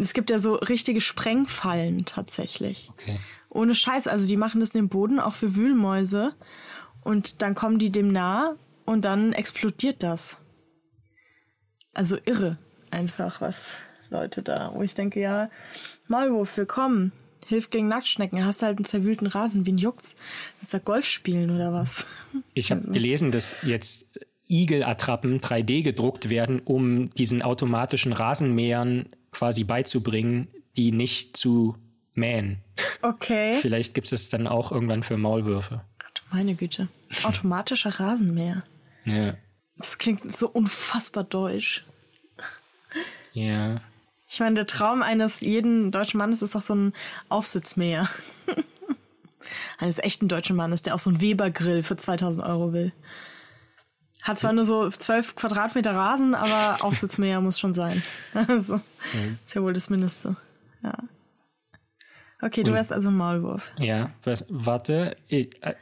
Es 0.00 0.14
gibt 0.14 0.30
ja 0.30 0.38
so 0.38 0.54
richtige 0.54 1.00
Sprengfallen 1.00 2.04
tatsächlich. 2.04 2.90
Okay. 2.92 3.18
Ohne 3.54 3.74
Scheiß, 3.74 4.06
also 4.06 4.26
die 4.26 4.38
machen 4.38 4.60
das 4.60 4.70
in 4.70 4.82
den 4.82 4.88
Boden 4.88 5.20
auch 5.20 5.34
für 5.34 5.54
Wühlmäuse 5.54 6.34
und 7.02 7.42
dann 7.42 7.54
kommen 7.54 7.78
die 7.78 7.90
dem 7.90 8.10
nah 8.10 8.54
und 8.86 9.04
dann 9.04 9.34
explodiert 9.34 10.02
das. 10.02 10.38
Also 11.92 12.16
irre 12.24 12.56
einfach, 12.90 13.42
was 13.42 13.76
Leute 14.08 14.42
da, 14.42 14.72
wo 14.74 14.82
ich 14.82 14.94
denke, 14.94 15.20
ja, 15.20 15.50
Maulwurf, 16.08 16.56
willkommen. 16.56 17.12
Hilft 17.46 17.70
gegen 17.70 17.88
Nacktschnecken. 17.88 18.44
Hast 18.44 18.62
halt 18.62 18.78
einen 18.78 18.84
zerwühlten 18.84 19.26
Rasen. 19.26 19.66
Wen 19.66 19.76
juckt's? 19.76 20.16
Willst 20.60 20.72
du 20.72 20.80
Golf 20.80 21.06
spielen 21.06 21.50
oder 21.50 21.72
was? 21.72 22.06
Ich 22.54 22.70
habe 22.70 22.82
gelesen, 22.90 23.32
dass 23.32 23.56
jetzt 23.62 24.20
Igel-Attrappen 24.48 25.40
3D 25.40 25.82
gedruckt 25.82 26.30
werden, 26.30 26.60
um 26.60 27.10
diesen 27.10 27.42
automatischen 27.42 28.12
Rasenmähern 28.12 29.06
quasi 29.32 29.64
beizubringen, 29.64 30.48
die 30.76 30.92
nicht 30.92 31.36
zu 31.36 31.76
mähen. 32.14 32.58
Okay. 33.02 33.56
Vielleicht 33.60 33.94
gibt 33.94 34.12
es 34.12 34.28
dann 34.28 34.46
auch 34.46 34.72
irgendwann 34.72 35.02
für 35.02 35.16
Maulwürfe. 35.16 35.82
Ach, 36.02 36.32
meine 36.32 36.54
Güte. 36.54 36.88
Automatischer 37.24 37.98
Rasenmäher. 38.00 38.62
Ja. 39.04 39.34
Das 39.76 39.98
klingt 39.98 40.34
so 40.34 40.48
unfassbar 40.48 41.24
deutsch. 41.24 41.84
Ja. 43.32 43.80
Ich 44.28 44.40
meine, 44.40 44.54
der 44.54 44.66
Traum 44.66 45.02
eines 45.02 45.40
jeden 45.40 45.90
deutschen 45.92 46.18
Mannes 46.18 46.40
ist 46.42 46.54
doch 46.54 46.62
so 46.62 46.74
ein 46.74 46.92
Aufsitzmäher. 47.28 48.08
eines 49.78 49.98
echten 49.98 50.28
deutschen 50.28 50.56
Mannes, 50.56 50.82
der 50.82 50.94
auch 50.94 50.98
so 50.98 51.10
einen 51.10 51.20
Weber-Grill 51.20 51.82
für 51.82 51.96
2000 51.96 52.46
Euro 52.46 52.72
will. 52.72 52.92
Hat 54.22 54.38
zwar 54.38 54.52
nur 54.52 54.64
so 54.64 54.88
12 54.88 55.34
Quadratmeter 55.34 55.94
Rasen, 55.94 56.34
aber 56.34 56.84
Aufsitzmäher 56.84 57.40
muss 57.42 57.58
schon 57.58 57.74
sein. 57.74 58.02
Also, 58.34 58.76
Mhm. 59.14 59.38
ist 59.44 59.54
ja 59.54 59.62
wohl 59.62 59.72
das 59.72 59.90
Mindeste. 59.90 60.36
Ja. 60.82 60.94
Okay, 62.42 62.64
du 62.64 62.72
wärst 62.72 62.92
also 62.92 63.08
ein 63.10 63.16
Maulwurf. 63.16 63.72
Ja, 63.78 64.10
was, 64.24 64.44
warte, 64.48 65.16
ich, 65.28 65.62
äh, 65.62 65.74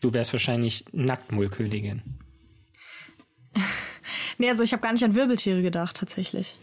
du 0.00 0.12
wärst 0.14 0.32
wahrscheinlich 0.32 0.84
Nacktmullkönigin. 0.92 2.02
Nee, 4.38 4.50
also 4.50 4.62
ich 4.62 4.72
habe 4.72 4.82
gar 4.82 4.92
nicht 4.92 5.02
an 5.02 5.14
Wirbeltiere 5.14 5.62
gedacht, 5.62 5.96
tatsächlich. 5.96 6.56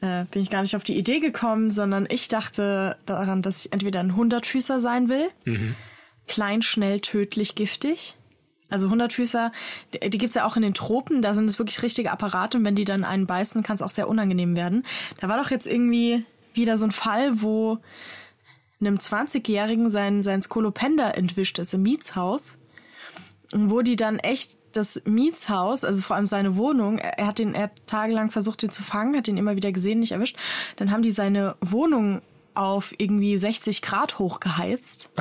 Äh, 0.00 0.26
bin 0.30 0.40
ich 0.42 0.48
gar 0.48 0.62
nicht 0.62 0.76
auf 0.76 0.84
die 0.84 0.96
Idee 0.96 1.18
gekommen, 1.18 1.72
sondern 1.72 2.06
ich 2.08 2.28
dachte 2.28 2.96
daran, 3.04 3.42
dass 3.42 3.64
ich 3.64 3.72
entweder 3.72 3.98
ein 3.98 4.14
Hundertfüßer 4.14 4.78
sein 4.78 5.08
will. 5.08 5.28
Klein, 6.28 6.62
schnell, 6.62 7.00
tödlich, 7.00 7.56
giftig. 7.56 8.16
Also 8.68 8.90
Hundertfüßer, 8.90 9.50
die, 9.92 10.10
die 10.10 10.18
gibt's 10.18 10.36
ja 10.36 10.44
auch 10.44 10.54
in 10.54 10.62
den 10.62 10.74
Tropen, 10.74 11.20
da 11.20 11.34
sind 11.34 11.46
es 11.46 11.58
wirklich 11.58 11.82
richtige 11.82 12.12
Apparate 12.12 12.58
und 12.58 12.64
wenn 12.64 12.76
die 12.76 12.84
dann 12.84 13.02
einen 13.02 13.26
beißen, 13.26 13.62
kann 13.62 13.74
es 13.74 13.82
auch 13.82 13.90
sehr 13.90 14.08
unangenehm 14.08 14.54
werden. 14.54 14.84
Da 15.20 15.28
war 15.28 15.42
doch 15.42 15.50
jetzt 15.50 15.66
irgendwie 15.66 16.24
wieder 16.54 16.76
so 16.76 16.84
ein 16.84 16.92
Fall, 16.92 17.42
wo 17.42 17.78
einem 18.80 18.96
20-Jährigen 18.96 19.90
sein, 19.90 20.22
sein 20.22 20.42
Skolopender 20.42 21.16
entwischt 21.16 21.58
ist 21.58 21.74
im 21.74 21.82
Mietshaus. 21.82 22.58
Und 23.52 23.70
wo 23.70 23.82
die 23.82 23.96
dann 23.96 24.18
echt 24.18 24.58
das 24.72 25.00
Mietshaus, 25.04 25.84
also 25.84 26.00
vor 26.02 26.16
allem 26.16 26.26
seine 26.26 26.56
Wohnung, 26.56 26.98
er 26.98 27.18
er 27.18 27.26
hat 27.26 27.38
den, 27.38 27.54
er 27.54 27.64
hat 27.64 27.86
tagelang 27.86 28.30
versucht, 28.30 28.62
den 28.62 28.70
zu 28.70 28.82
fangen, 28.82 29.16
hat 29.16 29.26
den 29.26 29.36
immer 29.36 29.56
wieder 29.56 29.72
gesehen, 29.72 30.00
nicht 30.00 30.12
erwischt. 30.12 30.36
Dann 30.76 30.90
haben 30.90 31.02
die 31.02 31.12
seine 31.12 31.56
Wohnung 31.60 32.22
auf 32.54 32.94
irgendwie 32.98 33.38
60 33.38 33.82
Grad 33.82 34.18
hochgeheizt. 34.18 35.10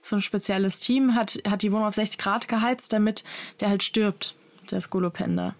So 0.00 0.16
ein 0.16 0.22
spezielles 0.22 0.80
Team 0.80 1.14
hat, 1.14 1.38
hat 1.46 1.60
die 1.60 1.70
Wohnung 1.70 1.86
auf 1.86 1.94
60 1.94 2.18
Grad 2.18 2.48
geheizt, 2.48 2.94
damit 2.94 3.24
der 3.60 3.68
halt 3.68 3.82
stirbt, 3.82 4.36
der 4.70 4.80
Skolopender. 4.80 5.54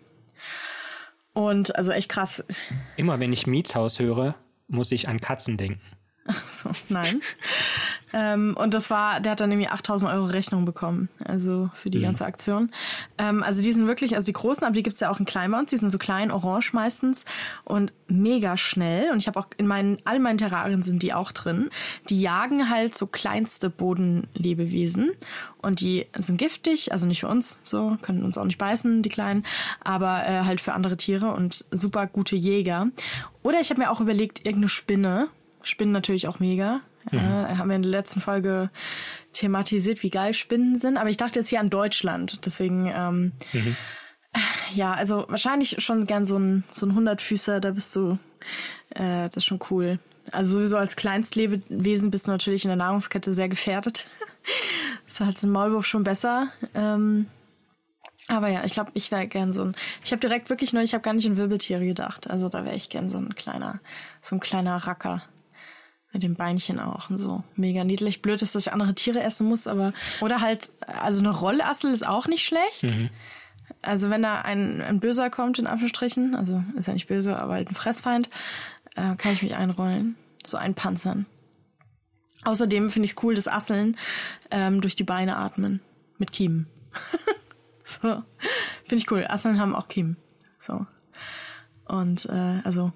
Und 1.34 1.76
also 1.76 1.92
echt 1.92 2.08
krass. 2.08 2.42
Immer 2.96 3.20
wenn 3.20 3.30
ich 3.30 3.46
Mietshaus 3.46 3.98
höre, 3.98 4.36
muss 4.68 4.90
ich 4.90 5.06
an 5.06 5.20
Katzen 5.20 5.58
denken. 5.58 5.82
So, 6.46 6.70
nein. 6.88 7.20
ähm, 8.12 8.56
und 8.58 8.74
das 8.74 8.90
war, 8.90 9.20
der 9.20 9.32
hat 9.32 9.40
dann 9.40 9.50
irgendwie 9.50 9.68
8000 9.68 10.10
Euro 10.10 10.26
Rechnung 10.26 10.64
bekommen, 10.64 11.08
also 11.24 11.70
für 11.74 11.90
die 11.90 12.00
ganze 12.00 12.24
Aktion. 12.24 12.70
Ähm, 13.16 13.42
also 13.42 13.62
die 13.62 13.72
sind 13.72 13.86
wirklich, 13.86 14.14
also 14.14 14.26
die 14.26 14.32
großen, 14.32 14.64
aber 14.64 14.74
die 14.74 14.82
gibt's 14.82 15.00
ja 15.00 15.10
auch 15.10 15.20
in 15.20 15.26
klein 15.26 15.50
bei 15.50 15.58
uns, 15.58 15.70
die 15.70 15.76
sind 15.76 15.90
so 15.90 15.98
klein, 15.98 16.30
orange 16.30 16.72
meistens 16.72 17.24
und 17.64 17.92
mega 18.08 18.56
schnell. 18.56 19.10
Und 19.10 19.18
ich 19.18 19.26
habe 19.26 19.38
auch 19.38 19.46
in 19.56 19.66
meinen, 19.66 19.98
all 20.04 20.18
meinen 20.18 20.38
Terrarien 20.38 20.82
sind 20.82 21.02
die 21.02 21.12
auch 21.12 21.32
drin. 21.32 21.70
Die 22.08 22.20
jagen 22.20 22.70
halt 22.70 22.94
so 22.94 23.06
kleinste 23.06 23.70
Bodenlebewesen 23.70 25.12
und 25.60 25.80
die 25.80 26.06
sind 26.16 26.38
giftig, 26.38 26.92
also 26.92 27.06
nicht 27.06 27.20
für 27.20 27.28
uns, 27.28 27.60
so, 27.62 27.96
können 28.02 28.22
uns 28.22 28.38
auch 28.38 28.44
nicht 28.44 28.58
beißen, 28.58 29.02
die 29.02 29.08
kleinen, 29.08 29.44
aber 29.82 30.26
äh, 30.26 30.44
halt 30.44 30.60
für 30.60 30.72
andere 30.72 30.96
Tiere 30.96 31.32
und 31.32 31.64
super 31.70 32.06
gute 32.06 32.36
Jäger. 32.36 32.88
Oder 33.42 33.60
ich 33.60 33.70
habe 33.70 33.80
mir 33.80 33.90
auch 33.90 34.00
überlegt, 34.00 34.40
irgendeine 34.40 34.68
Spinne, 34.68 35.28
Spinnen 35.68 35.92
natürlich 35.92 36.28
auch 36.28 36.40
mega. 36.40 36.80
Äh, 37.12 37.16
haben 37.16 37.68
wir 37.68 37.76
in 37.76 37.82
der 37.82 37.90
letzten 37.90 38.20
Folge 38.20 38.70
thematisiert, 39.32 40.02
wie 40.02 40.10
geil 40.10 40.34
Spinnen 40.34 40.76
sind. 40.76 40.96
Aber 40.96 41.08
ich 41.08 41.16
dachte 41.16 41.38
jetzt 41.38 41.48
hier 41.48 41.60
an 41.60 41.70
Deutschland. 41.70 42.44
Deswegen, 42.44 42.92
ähm, 42.94 43.32
ja, 44.74 44.92
also 44.92 45.24
wahrscheinlich 45.28 45.76
schon 45.82 46.04
gern 46.04 46.24
so 46.24 46.38
ein, 46.38 46.64
so 46.70 46.86
ein 46.86 46.94
Hundertfüßer, 46.94 47.60
da 47.60 47.70
bist 47.70 47.96
du, 47.96 48.18
äh, 48.90 49.28
das 49.28 49.36
ist 49.36 49.46
schon 49.46 49.60
cool. 49.70 49.98
Also 50.32 50.58
sowieso 50.58 50.76
als 50.76 50.96
Kleinstlebewesen 50.96 52.10
bist 52.10 52.26
du 52.26 52.30
natürlich 52.30 52.64
in 52.64 52.68
der 52.68 52.76
Nahrungskette 52.76 53.32
sehr 53.32 53.48
gefährdet. 53.48 54.08
ist 55.06 55.20
halt 55.20 55.38
so 55.38 55.46
ein 55.46 55.52
Maulwurf 55.52 55.86
schon 55.86 56.04
besser. 56.04 56.48
Ähm, 56.74 57.26
aber 58.26 58.48
ja, 58.48 58.62
ich 58.64 58.72
glaube, 58.72 58.90
ich 58.92 59.10
wäre 59.10 59.26
gern 59.26 59.54
so 59.54 59.62
ein. 59.64 59.74
Ich 60.04 60.12
habe 60.12 60.20
direkt 60.20 60.50
wirklich 60.50 60.74
nur, 60.74 60.82
ich 60.82 60.92
habe 60.92 61.02
gar 61.02 61.14
nicht 61.14 61.26
an 61.26 61.38
Wirbeltiere 61.38 61.84
gedacht. 61.86 62.28
Also 62.28 62.50
da 62.50 62.64
wäre 62.64 62.76
ich 62.76 62.90
gern 62.90 63.08
so 63.08 63.16
ein 63.16 63.34
kleiner, 63.34 63.80
so 64.20 64.36
ein 64.36 64.40
kleiner 64.40 64.76
Racker. 64.76 65.22
Mit 66.12 66.22
den 66.22 66.36
Beinchen 66.36 66.80
auch 66.80 67.10
und 67.10 67.18
so. 67.18 67.44
Mega 67.54 67.84
niedlich. 67.84 68.22
Blöd 68.22 68.40
ist, 68.40 68.54
dass 68.54 68.66
ich 68.66 68.72
andere 68.72 68.94
Tiere 68.94 69.22
essen 69.22 69.46
muss, 69.46 69.66
aber. 69.66 69.92
Oder 70.20 70.40
halt, 70.40 70.70
also 70.86 71.20
eine 71.20 71.36
Rollassel 71.36 71.92
ist 71.92 72.06
auch 72.06 72.26
nicht 72.26 72.44
schlecht. 72.44 72.94
Also 73.82 74.08
wenn 74.10 74.22
da 74.22 74.40
ein, 74.40 74.80
ein 74.80 75.00
Böser 75.00 75.28
kommt, 75.30 75.58
in 75.58 75.66
Anführungsstrichen, 75.66 76.34
also 76.34 76.64
ist 76.76 76.88
ja 76.88 76.94
nicht 76.94 77.08
böse, 77.08 77.38
aber 77.38 77.54
halt 77.54 77.70
ein 77.70 77.74
Fressfeind, 77.74 78.30
äh, 78.96 79.14
kann 79.16 79.32
ich 79.32 79.42
mich 79.42 79.54
einrollen. 79.54 80.16
So 80.44 80.56
einpanzern. 80.56 81.26
Außerdem 82.44 82.90
finde 82.90 83.06
ich 83.06 83.12
es 83.12 83.22
cool, 83.22 83.34
dass 83.34 83.48
Asseln 83.48 83.96
ähm, 84.50 84.80
durch 84.80 84.96
die 84.96 85.04
Beine 85.04 85.36
atmen. 85.36 85.80
Mit 86.18 86.32
Kiemen. 86.32 86.66
so. 87.84 88.22
Finde 88.84 89.02
ich 89.02 89.10
cool. 89.10 89.26
Asseln 89.28 89.60
haben 89.60 89.74
auch 89.74 89.88
Kiemen. 89.88 90.16
So. 90.58 90.86
Und 91.86 92.26
äh, 92.26 92.60
also 92.64 92.92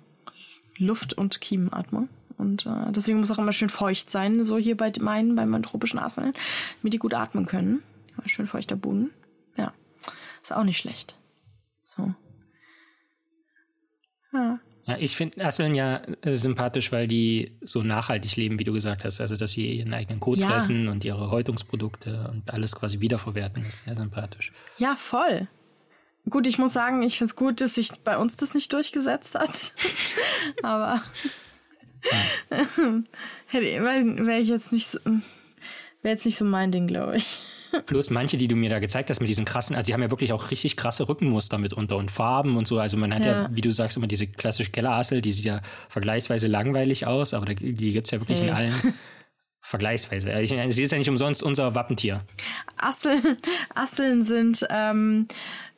Luft- 0.76 1.14
und 1.14 1.40
Kiemenatmung. 1.40 2.08
Und 2.38 2.66
äh, 2.66 2.90
deswegen 2.90 3.18
muss 3.18 3.30
auch 3.30 3.38
immer 3.38 3.52
schön 3.52 3.68
feucht 3.68 4.10
sein, 4.10 4.44
so 4.44 4.58
hier 4.58 4.76
bei 4.76 4.92
meinen, 5.00 5.34
bei 5.36 5.46
meinen 5.46 5.62
tropischen 5.62 5.98
Asseln, 5.98 6.32
damit 6.80 6.92
die 6.92 6.98
gut 6.98 7.14
atmen 7.14 7.46
können. 7.46 7.82
Aber 8.16 8.28
schön 8.28 8.46
feuchter 8.46 8.76
Boden. 8.76 9.10
Ja. 9.56 9.72
Ist 10.42 10.52
auch 10.52 10.64
nicht 10.64 10.78
schlecht. 10.78 11.16
So. 11.84 12.14
Ja. 14.32 14.58
Ja, 14.84 14.96
ich 14.98 15.14
finde 15.14 15.44
Asseln 15.44 15.76
ja 15.76 16.02
äh, 16.22 16.34
sympathisch, 16.34 16.90
weil 16.90 17.06
die 17.06 17.52
so 17.62 17.82
nachhaltig 17.84 18.34
leben, 18.34 18.58
wie 18.58 18.64
du 18.64 18.72
gesagt 18.72 19.04
hast. 19.04 19.20
Also, 19.20 19.36
dass 19.36 19.52
sie 19.52 19.76
ihren 19.76 19.94
eigenen 19.94 20.18
Kot 20.18 20.38
Ja. 20.38 20.48
fressen 20.48 20.88
und 20.88 21.04
ihre 21.04 21.30
Häutungsprodukte 21.30 22.28
und 22.32 22.52
alles 22.52 22.74
quasi 22.74 22.98
wiederverwerten. 22.98 23.62
Das 23.62 23.74
ist 23.74 23.84
sehr 23.84 23.96
sympathisch. 23.96 24.52
Ja, 24.78 24.96
voll. 24.96 25.46
Gut, 26.28 26.48
ich 26.48 26.58
muss 26.58 26.72
sagen, 26.72 27.02
ich 27.02 27.18
find's 27.18 27.36
gut, 27.36 27.60
dass 27.60 27.76
sich 27.76 27.92
bei 28.02 28.16
uns 28.16 28.36
das 28.36 28.54
nicht 28.54 28.72
durchgesetzt 28.72 29.36
hat. 29.36 29.74
Aber 30.64 31.02
hätte 33.46 33.66
wäre 33.66 34.38
ich 34.40 34.48
jetzt 34.48 34.72
nicht 34.72 34.86
so, 34.88 34.98
wäre 36.02 36.14
jetzt 36.14 36.26
nicht 36.26 36.36
so 36.38 36.44
mein 36.44 36.72
Ding, 36.72 36.86
glaube 36.86 37.16
ich. 37.16 37.42
Plus 37.86 38.10
manche, 38.10 38.36
die 38.36 38.48
du 38.48 38.54
mir 38.56 38.68
da 38.68 38.80
gezeigt 38.80 39.08
hast 39.08 39.20
mit 39.20 39.30
diesen 39.30 39.46
krassen, 39.46 39.74
also 39.74 39.86
die 39.86 39.94
haben 39.94 40.02
ja 40.02 40.10
wirklich 40.10 40.32
auch 40.34 40.50
richtig 40.50 40.76
krasse 40.76 41.08
Rückenmuster 41.08 41.56
mitunter 41.56 41.96
und 41.96 42.10
Farben 42.10 42.56
und 42.58 42.68
so. 42.68 42.78
Also 42.78 42.96
man 42.98 43.14
hat 43.14 43.24
ja, 43.24 43.42
Ja. 43.44 43.50
wie 43.52 43.62
du 43.62 43.70
sagst, 43.70 43.96
immer 43.96 44.06
diese 44.06 44.26
klassische 44.26 44.70
Kellerassel, 44.70 45.22
die 45.22 45.32
sieht 45.32 45.46
ja 45.46 45.62
vergleichsweise 45.88 46.48
langweilig 46.48 47.06
aus, 47.06 47.32
aber 47.32 47.46
die 47.54 47.92
gibt's 47.92 48.10
ja 48.10 48.20
wirklich 48.20 48.40
in 48.40 48.54
Hey. 48.54 48.70
allen 48.72 48.74
Vergleichsweise. 49.62 50.32
Ich, 50.40 50.50
sie 50.74 50.82
ist 50.82 50.92
ja 50.92 50.98
nicht 50.98 51.08
umsonst 51.08 51.42
unser 51.42 51.74
Wappentier. 51.74 52.22
Asseln, 52.76 53.38
Asseln 53.74 54.24
sind 54.24 54.66
ähm, 54.70 55.28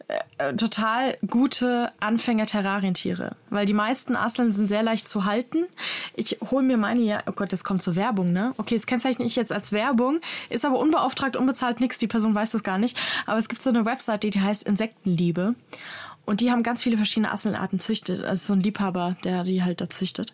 äh, 0.09 0.55
total 0.55 1.16
gute 1.26 1.93
Anfänger-Terrarientiere, 2.01 3.37
weil 3.51 3.66
die 3.66 3.74
meisten 3.74 4.16
Asseln 4.16 4.53
sind 4.53 4.68
sehr 4.68 4.82
leicht 4.82 5.09
zu 5.09 5.26
halten. 5.26 5.66
Ich 6.14 6.39
hole 6.51 6.64
mir 6.64 6.78
meine 6.78 7.03
ja, 7.03 7.22
oh 7.26 7.32
Gott, 7.32 7.53
das 7.53 7.62
kommt 7.62 7.82
zur 7.82 7.95
Werbung, 7.95 8.32
ne? 8.32 8.55
Okay, 8.57 8.74
das 8.74 8.87
kennzeichne 8.87 9.26
ich 9.26 9.37
jetzt 9.37 9.53
als 9.53 9.70
Werbung, 9.70 10.20
ist 10.49 10.64
aber 10.64 10.78
unbeauftragt, 10.78 11.37
unbezahlt, 11.37 11.80
nix, 11.80 11.99
die 11.99 12.07
Person 12.07 12.35
weiß 12.35 12.53
das 12.53 12.62
gar 12.62 12.78
nicht. 12.78 12.99
Aber 13.26 13.39
es 13.39 13.49
gibt 13.49 13.62
so 13.62 13.70
eine 13.70 13.85
Website, 13.85 14.24
die 14.24 14.41
heißt 14.41 14.66
Insektenliebe. 14.66 15.55
Und 16.26 16.41
die 16.41 16.51
haben 16.51 16.62
ganz 16.62 16.82
viele 16.82 16.97
verschiedene 16.97 17.30
Asselarten 17.30 17.80
züchtet. 17.80 18.24
Also 18.24 18.47
so 18.47 18.53
ein 18.55 18.61
Liebhaber, 18.61 19.16
der 19.24 19.45
die 19.45 19.62
halt 19.62 19.82
da 19.82 19.91
züchtet 19.91 20.32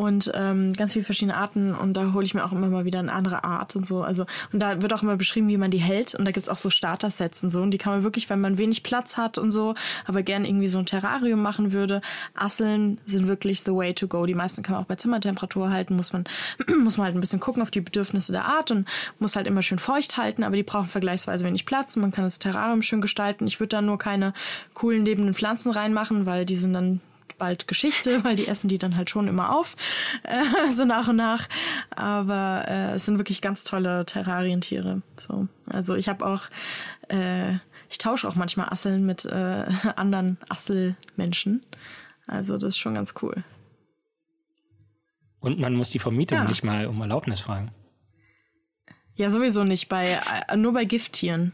und 0.00 0.32
ähm, 0.34 0.72
ganz 0.72 0.94
viele 0.94 1.04
verschiedene 1.04 1.36
Arten 1.36 1.74
und 1.74 1.92
da 1.92 2.14
hole 2.14 2.24
ich 2.24 2.32
mir 2.32 2.42
auch 2.42 2.52
immer 2.52 2.68
mal 2.68 2.86
wieder 2.86 3.00
eine 3.00 3.12
andere 3.12 3.44
Art 3.44 3.76
und 3.76 3.86
so. 3.86 4.02
Also 4.02 4.24
und 4.50 4.58
da 4.58 4.80
wird 4.80 4.94
auch 4.94 5.02
immer 5.02 5.18
beschrieben, 5.18 5.46
wie 5.48 5.58
man 5.58 5.70
die 5.70 5.76
hält 5.76 6.14
und 6.14 6.24
da 6.24 6.30
gibt's 6.30 6.48
auch 6.48 6.56
so 6.56 6.70
Starter-Sets 6.70 7.44
und 7.44 7.50
so 7.50 7.60
und 7.60 7.70
die 7.70 7.76
kann 7.76 7.92
man 7.92 8.02
wirklich, 8.02 8.30
wenn 8.30 8.40
man 8.40 8.56
wenig 8.56 8.82
Platz 8.82 9.18
hat 9.18 9.36
und 9.36 9.50
so, 9.50 9.74
aber 10.06 10.22
gern 10.22 10.46
irgendwie 10.46 10.68
so 10.68 10.78
ein 10.78 10.86
Terrarium 10.86 11.42
machen 11.42 11.72
würde. 11.72 12.00
Asseln 12.32 12.98
sind 13.04 13.28
wirklich 13.28 13.62
the 13.66 13.74
way 13.74 13.92
to 13.92 14.08
go. 14.08 14.24
Die 14.24 14.32
meisten 14.32 14.62
kann 14.62 14.72
man 14.74 14.84
auch 14.84 14.88
bei 14.88 14.96
Zimmertemperatur 14.96 15.68
halten, 15.68 15.96
muss 15.96 16.14
man 16.14 16.24
muss 16.82 16.96
man 16.96 17.04
halt 17.04 17.14
ein 17.14 17.20
bisschen 17.20 17.40
gucken 17.40 17.62
auf 17.62 17.70
die 17.70 17.82
Bedürfnisse 17.82 18.32
der 18.32 18.46
Art 18.46 18.70
und 18.70 18.88
muss 19.18 19.36
halt 19.36 19.46
immer 19.46 19.60
schön 19.60 19.78
feucht 19.78 20.16
halten, 20.16 20.44
aber 20.44 20.56
die 20.56 20.62
brauchen 20.62 20.88
vergleichsweise 20.88 21.44
wenig 21.44 21.66
Platz. 21.66 21.96
Man 21.96 22.10
kann 22.10 22.24
das 22.24 22.38
Terrarium 22.38 22.80
schön 22.80 23.02
gestalten. 23.02 23.46
Ich 23.46 23.60
würde 23.60 23.76
da 23.76 23.82
nur 23.82 23.98
keine 23.98 24.32
coolen 24.72 25.04
lebenden 25.04 25.34
Pflanzen 25.34 25.70
reinmachen, 25.70 26.24
weil 26.24 26.46
die 26.46 26.56
sind 26.56 26.72
dann 26.72 27.02
bald 27.40 27.66
Geschichte, 27.66 28.22
weil 28.22 28.36
die 28.36 28.46
essen 28.46 28.68
die 28.68 28.78
dann 28.78 28.96
halt 28.96 29.10
schon 29.10 29.26
immer 29.26 29.58
auf, 29.58 29.74
äh, 30.22 30.68
so 30.70 30.84
nach 30.84 31.08
und 31.08 31.16
nach. 31.16 31.48
Aber 31.90 32.64
äh, 32.68 32.92
es 32.92 33.06
sind 33.06 33.18
wirklich 33.18 33.40
ganz 33.42 33.64
tolle 33.64 34.06
Terrarientiere. 34.06 35.02
So, 35.16 35.48
also 35.66 35.96
ich 35.96 36.08
habe 36.08 36.24
auch, 36.24 36.44
äh, 37.08 37.54
ich 37.88 37.98
tausche 37.98 38.28
auch 38.28 38.36
manchmal 38.36 38.68
Asseln 38.68 39.04
mit 39.04 39.24
äh, 39.24 39.66
anderen 39.96 40.38
Asselmenschen. 40.48 41.62
Also 42.28 42.54
das 42.54 42.68
ist 42.74 42.78
schon 42.78 42.94
ganz 42.94 43.14
cool. 43.22 43.42
Und 45.40 45.58
man 45.58 45.74
muss 45.74 45.90
die 45.90 45.98
Vermietung 45.98 46.38
ja. 46.38 46.44
nicht 46.44 46.62
mal 46.62 46.86
um 46.86 47.00
Erlaubnis 47.00 47.40
fragen. 47.40 47.72
Ja, 49.14 49.30
sowieso 49.30 49.64
nicht 49.64 49.88
bei 49.88 50.20
äh, 50.48 50.56
nur 50.56 50.72
bei 50.72 50.84
Gifttieren. 50.84 51.52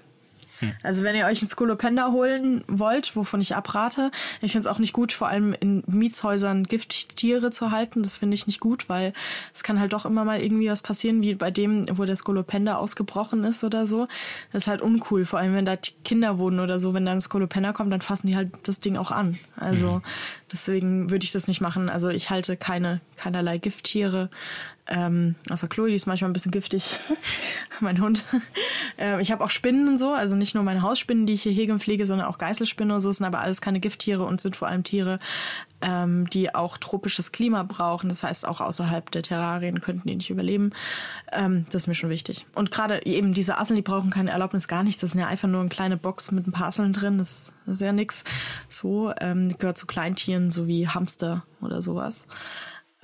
Hm. 0.61 0.73
Also 0.83 1.05
wenn 1.05 1.17
ihr 1.17 1.27
euch 1.27 1.43
ein 1.43 1.49
Scolopender 1.49 2.13
holen 2.13 2.65
wollt, 2.69 3.15
wovon 3.17 3.41
ich 3.41 3.55
abrate, 3.55 4.11
ich 4.41 4.53
finde 4.53 4.69
es 4.69 4.75
auch 4.75 4.79
nicht 4.79 4.93
gut, 4.93 5.13
vor 5.13 5.29
allem 5.29 5.55
in 5.59 5.83
Mietshäusern 5.87 6.65
Gifttiere 6.65 7.51
zu 7.51 7.71
halten. 7.71 8.03
Das 8.03 8.17
finde 8.17 8.35
ich 8.35 8.47
nicht 8.47 8.61
gut, 8.61 8.89
weil 8.89 9.13
es 9.55 9.63
kann 9.63 9.81
halt 9.81 9.93
doch 9.93 10.07
immer 10.07 10.25
mal 10.25 10.41
irgendwie 10.41 10.69
was 10.69 10.83
passieren, 10.83 11.23
wie 11.23 11.35
bei 11.35 11.51
dem, 11.51 11.87
wo 11.99 12.05
der 12.05 12.17
Scolopender 12.17 12.79
ausgebrochen 12.79 13.45
ist 13.45 13.65
oder 13.65 13.87
so. 13.87 14.09
Das 14.53 14.65
ist 14.65 14.69
halt 14.69 14.83
uncool, 14.83 15.25
vor 15.25 15.39
allem 15.39 15.55
wenn 15.55 15.67
da 15.67 15.77
Kinder 15.77 16.39
wohnen 16.39 16.61
oder 16.61 16.79
so. 16.79 16.95
Wenn 16.95 17.07
da 17.07 17.13
ein 17.13 17.21
Scolopender 17.21 17.73
kommt, 17.73 17.93
dann 17.93 18.01
fassen 18.01 18.27
die 18.27 18.37
halt 18.37 18.51
das 18.63 18.81
Ding 18.81 18.97
auch 18.97 19.11
an. 19.11 19.39
Also 19.57 19.97
mhm. 19.97 20.03
deswegen 20.53 21.11
würde 21.11 21.25
ich 21.25 21.33
das 21.33 21.49
nicht 21.49 21.61
machen. 21.61 21.89
Also 21.89 22.09
ich 22.09 22.31
halte 22.31 22.57
keine 22.57 23.01
keinerlei 23.17 23.59
Gifttiere. 23.59 24.31
Ähm, 24.89 25.35
also 25.49 25.67
Chloe, 25.67 25.89
die 25.89 25.95
ist 25.95 26.07
manchmal 26.07 26.31
ein 26.31 26.33
bisschen 26.33 26.53
giftig. 26.53 26.99
mein 27.81 28.01
Hund. 28.01 28.25
Ähm, 28.99 29.21
ich 29.21 29.31
habe 29.33 29.45
auch 29.45 29.51
Spinnen 29.51 29.89
und 29.89 29.99
so, 29.99 30.13
also 30.13 30.37
nicht 30.37 30.55
nur 30.55 30.65
meine 30.65 30.83
Hausspinnen, 30.83 31.27
die 31.27 31.35
ich 31.35 31.43
hier 31.43 31.53
hege 31.53 31.73
und 31.73 31.81
pflege, 31.81 32.07
sondern 32.07 32.29
auch 32.29 32.39
Geißelspinnen 32.39 32.95
und 32.95 33.01
so, 33.01 33.11
sind 33.11 33.27
aber 33.27 33.41
alles 33.41 33.61
keine 33.61 33.81
Gifttiere 33.81 34.25
und 34.25 34.41
sind 34.41 34.57
vor 34.57 34.69
allem 34.69 34.85
Tiere, 34.85 35.19
ähm, 35.83 36.31
die 36.31 36.55
auch 36.55 36.79
tropisches 36.79 37.33
Klima 37.33 37.63
brauchen. 37.63 38.09
Das 38.09 38.23
heißt, 38.23 38.47
auch 38.47 38.61
außerhalb 38.61 39.11
der 39.11 39.23
Terrarien 39.23 39.81
könnten 39.81 40.09
die 40.09 40.17
nicht 40.17 40.31
überleben. 40.31 40.73
Ähm, 41.33 41.67
das 41.71 41.83
ist 41.83 41.89
mir 41.89 41.95
schon 41.95 42.11
wichtig. 42.11 42.47
Und 42.55 42.71
gerade 42.71 43.05
eben 43.05 43.35
diese 43.35 43.59
Asseln, 43.59 43.77
die 43.77 43.83
brauchen 43.83 44.11
keine 44.11 44.31
Erlaubnis, 44.31 44.69
gar 44.69 44.83
nicht. 44.83 45.03
Das 45.03 45.13
sind 45.13 45.21
ja 45.21 45.27
einfach 45.27 45.49
nur 45.49 45.61
eine 45.61 45.69
kleine 45.69 45.97
Box 45.97 46.31
mit 46.31 46.47
ein 46.47 46.53
paar 46.53 46.69
Asseln 46.69 46.93
drin. 46.93 47.19
Das 47.19 47.53
ist 47.67 47.81
ja 47.81 47.93
nix. 47.93 48.25
So, 48.69 49.13
ähm, 49.21 49.57
gehört 49.59 49.79
zu 49.79 49.87
Kleintieren, 49.87 50.51
so 50.51 50.67
wie 50.67 50.89
Hamster 50.89 51.45
oder 51.61 51.83
sowas. 51.83 52.27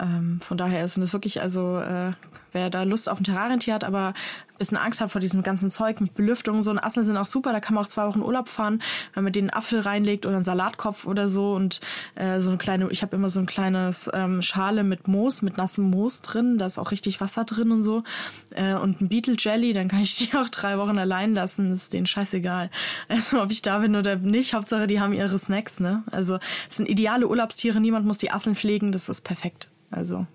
Ähm, 0.02 0.40
von 0.40 0.56
daher 0.56 0.86
sind 0.88 1.02
es 1.02 1.12
wirklich, 1.12 1.40
also 1.40 1.78
äh, 1.78 2.12
wer 2.50 2.70
da 2.70 2.82
Lust 2.82 3.08
auf 3.08 3.20
ein 3.20 3.24
Terrarientier 3.24 3.74
hat, 3.74 3.84
aber 3.84 4.08
ein 4.08 4.58
bisschen 4.58 4.76
Angst 4.76 5.00
hat 5.00 5.10
vor 5.10 5.20
diesem 5.20 5.42
ganzen 5.42 5.70
Zeug 5.70 6.00
mit 6.00 6.14
Belüftung 6.14 6.60
so. 6.60 6.70
Und 6.70 6.80
Asseln 6.80 7.04
sind 7.04 7.16
auch 7.16 7.26
super, 7.26 7.52
da 7.52 7.60
kann 7.60 7.74
man 7.74 7.84
auch 7.84 7.88
zwei 7.88 8.06
Wochen 8.06 8.20
Urlaub 8.20 8.48
fahren, 8.48 8.82
wenn 9.14 9.24
man 9.24 9.32
den 9.32 9.52
Apfel 9.52 9.80
reinlegt 9.80 10.26
oder 10.26 10.36
einen 10.36 10.44
Salatkopf 10.44 11.06
oder 11.06 11.28
so 11.28 11.52
und 11.52 11.80
äh, 12.16 12.40
so 12.40 12.50
eine 12.50 12.58
kleine, 12.58 12.90
ich 12.90 13.02
habe 13.02 13.14
immer 13.14 13.28
so 13.28 13.38
ein 13.38 13.46
kleines 13.46 14.10
ähm, 14.12 14.42
Schale 14.42 14.82
mit 14.82 15.06
Moos, 15.06 15.40
mit 15.40 15.56
nassem 15.56 15.88
Moos 15.88 16.22
drin, 16.22 16.58
da 16.58 16.66
ist 16.66 16.78
auch 16.78 16.90
richtig 16.90 17.20
Wasser 17.20 17.44
drin 17.44 17.70
und 17.70 17.82
so. 17.82 18.02
Äh, 18.50 18.74
und 18.74 19.00
ein 19.00 19.08
Beetle 19.08 19.36
Jelly, 19.38 19.72
dann 19.72 19.88
kann 19.88 20.00
ich 20.00 20.16
die 20.18 20.36
auch 20.36 20.48
drei 20.48 20.78
Wochen 20.78 20.98
allein 20.98 21.32
lassen, 21.32 21.70
ist 21.70 21.92
denen 21.92 22.06
scheißegal. 22.06 22.70
Also 23.08 23.40
ob 23.40 23.52
ich 23.52 23.62
da 23.62 23.78
bin 23.78 23.94
oder 23.94 24.16
nicht, 24.16 24.54
Hauptsache 24.54 24.88
die 24.88 25.00
haben 25.00 25.12
ihre 25.12 25.38
Snacks, 25.38 25.78
ne? 25.80 26.02
Also 26.10 26.38
es 26.68 26.76
sind 26.76 26.88
ideale 26.88 27.28
Urlaubstiere, 27.28 27.80
niemand 27.80 28.04
muss 28.04 28.18
die 28.18 28.32
Asseln 28.32 28.56
pflegen, 28.56 28.90
das 28.90 29.08
ist 29.08 29.22
perfekt. 29.22 29.71
Also. 29.92 30.26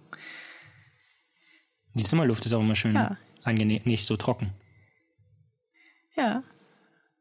Die 1.94 2.04
Zimmerluft 2.04 2.46
ist 2.46 2.54
auch 2.54 2.62
immer 2.62 2.76
schön 2.76 2.96
ja. 2.96 3.18
angenehm, 3.44 3.82
nicht 3.86 4.06
so 4.06 4.16
trocken. 4.18 4.54
Ja. 6.16 6.44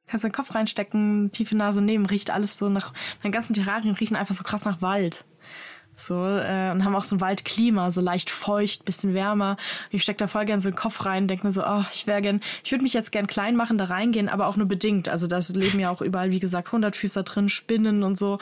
Kannst 0.07 0.25
den 0.25 0.33
Kopf 0.33 0.55
reinstecken, 0.55 1.33
tiefe 1.33 1.57
Nase 1.57 1.83
nehmen, 1.83 2.07
riecht 2.07 2.31
alles 2.31 2.59
so 2.59 2.69
nach. 2.69 2.93
Meine 3.23 3.33
ganzen 3.33 3.55
Terrarien 3.55 3.95
riechen 3.95 4.17
einfach 4.17 4.35
so 4.35 4.45
krass 4.45 4.65
nach 4.65 4.81
Wald. 4.83 5.25
So, 5.99 6.15
äh, 6.27 6.71
und 6.71 6.85
haben 6.85 6.95
auch 6.95 7.05
so 7.05 7.17
ein 7.17 7.21
Waldklima, 7.23 7.91
so 7.91 8.03
leicht 8.03 8.29
feucht, 8.29 8.85
bisschen 8.85 9.15
wärmer. 9.15 9.57
Ich 9.91 10.03
steck 10.03 10.19
da 10.19 10.27
voll 10.27 10.45
gern 10.45 10.61
so 10.61 10.69
den 10.69 10.77
Kopf 10.77 11.07
rein, 11.07 11.27
denk 11.27 11.43
mir 11.43 11.53
so, 11.53 11.65
oh, 11.67 11.85
ich 11.91 12.07
wäre 12.07 12.21
gern, 12.21 12.43
ich 12.63 12.71
würde 12.71 12.83
mich 12.83 12.93
jetzt 12.93 13.13
gern 13.13 13.27
klein 13.27 13.57
machen, 13.57 13.79
da 13.79 13.87
reingehen, 13.87 14.29
aber 14.29 14.47
auch 14.47 14.57
nur 14.57 14.69
bedingt. 14.69 15.09
Also 15.09 15.27
da 15.27 15.41
leben 15.55 15.81
ja 15.81 15.91
auch 15.91 16.03
überall, 16.03 16.31
wie 16.31 16.39
gesagt, 16.39 16.71
Hundertfüßer 16.71 17.23
drin, 17.23 17.49
Spinnen 17.49 18.03
und 18.03 18.19
so. 18.19 18.39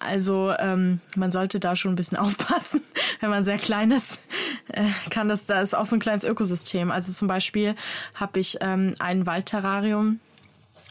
Also 0.00 0.52
ähm, 0.58 1.00
man 1.14 1.30
sollte 1.30 1.60
da 1.60 1.76
schon 1.76 1.92
ein 1.92 1.96
bisschen 1.96 2.18
aufpassen, 2.18 2.82
wenn 3.20 3.30
man 3.30 3.44
sehr 3.44 3.58
klein 3.58 3.92
ist. 3.92 4.20
Äh, 4.66 4.90
kann 5.10 5.28
das, 5.28 5.46
da 5.46 5.62
ist 5.62 5.74
auch 5.74 5.86
so 5.86 5.94
ein 5.94 6.00
kleines 6.00 6.24
Ökosystem. 6.24 6.90
Also 6.90 7.12
zum 7.12 7.28
Beispiel 7.28 7.76
habe 8.16 8.40
ich 8.40 8.58
ähm, 8.60 8.96
ein 8.98 9.24
Waldterrarium 9.24 10.18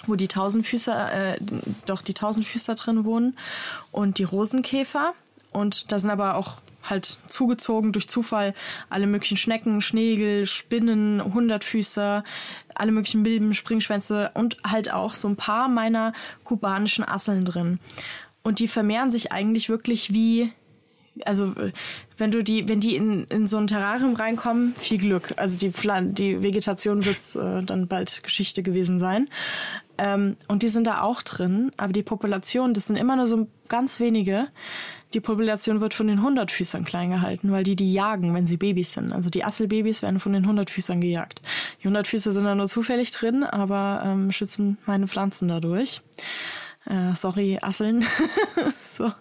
wo 0.05 0.15
die 0.15 0.27
Tausendfüßer, 0.27 1.33
äh, 1.33 1.37
doch 1.85 2.01
die 2.01 2.13
Tausendfüßer 2.13 2.75
drin 2.75 3.03
wohnen 3.03 3.37
und 3.91 4.19
die 4.19 4.23
Rosenkäfer. 4.23 5.13
Und 5.57 5.91
da 5.91 5.97
sind 5.97 6.11
aber 6.11 6.35
auch 6.35 6.61
halt 6.83 7.19
zugezogen 7.27 7.91
durch 7.91 8.07
Zufall 8.07 8.53
alle 8.89 9.07
möglichen 9.07 9.37
Schnecken, 9.37 9.81
Schnegel, 9.81 10.45
Spinnen, 10.45 11.33
Hundertfüßer, 11.33 12.23
alle 12.75 12.91
möglichen 12.91 13.23
Milben, 13.23 13.53
Springschwänze 13.53 14.31
und 14.35 14.57
halt 14.63 14.93
auch 14.93 15.15
so 15.15 15.27
ein 15.27 15.35
paar 15.35 15.67
meiner 15.67 16.13
kubanischen 16.43 17.03
Asseln 17.07 17.43
drin. 17.43 17.79
Und 18.43 18.59
die 18.59 18.67
vermehren 18.67 19.11
sich 19.11 19.31
eigentlich 19.31 19.67
wirklich 19.67 20.13
wie 20.13 20.51
also 21.25 21.55
wenn 22.17 22.29
du 22.29 22.43
die, 22.43 22.69
wenn 22.69 22.79
die 22.79 22.95
in, 22.95 23.23
in 23.25 23.47
so 23.47 23.57
ein 23.57 23.65
Terrarium 23.65 24.13
reinkommen, 24.13 24.75
viel 24.77 24.99
Glück. 24.99 25.33
Also 25.37 25.57
die 25.57 25.71
Pflan 25.71 26.13
die 26.13 26.43
Vegetation 26.43 27.05
wird's 27.05 27.35
äh, 27.35 27.63
dann 27.63 27.87
bald 27.87 28.21
Geschichte 28.21 28.61
gewesen 28.61 28.99
sein. 28.99 29.27
Ähm, 29.97 30.37
und 30.47 30.61
die 30.61 30.67
sind 30.67 30.85
da 30.85 31.01
auch 31.01 31.23
drin, 31.23 31.71
aber 31.75 31.91
die 31.91 32.03
Population, 32.03 32.75
das 32.75 32.85
sind 32.85 32.97
immer 32.97 33.15
nur 33.15 33.25
so 33.25 33.47
ganz 33.67 33.99
wenige. 33.99 34.47
Die 35.13 35.21
Population 35.21 35.79
wird 35.79 35.93
von 35.93 36.07
den 36.07 36.21
Hundertfüßern 36.21 36.83
klein 36.83 37.09
gehalten, 37.09 37.51
weil 37.51 37.63
die 37.63 37.75
die 37.75 37.93
jagen, 37.93 38.33
wenn 38.33 38.45
sie 38.45 38.57
Babys 38.57 38.93
sind. 38.93 39.13
Also 39.13 39.29
die 39.29 39.43
Asselbabys 39.43 40.01
werden 40.01 40.19
von 40.19 40.33
den 40.33 40.47
Hundertfüßern 40.47 40.99
gejagt. 40.99 41.41
Die 41.81 41.87
Hundertfüßer 41.87 42.31
sind 42.31 42.43
da 42.43 42.55
nur 42.55 42.67
zufällig 42.67 43.11
drin, 43.11 43.43
aber 43.43 44.03
ähm, 44.05 44.31
schützen 44.31 44.77
meine 44.85 45.07
Pflanzen 45.07 45.47
dadurch. 45.47 46.01
Äh, 46.85 47.15
sorry, 47.15 47.57
Asseln. 47.61 48.05
so. 48.83 49.11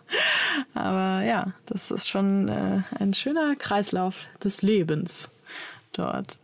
Aber 0.75 1.25
ja, 1.25 1.53
das 1.67 1.91
ist 1.91 2.09
schon 2.09 2.49
äh, 2.49 2.83
ein 2.99 3.15
schöner 3.15 3.57
Kreislauf 3.57 4.17
des 4.43 4.63
Lebens 4.63 5.31
dort. 5.93 6.39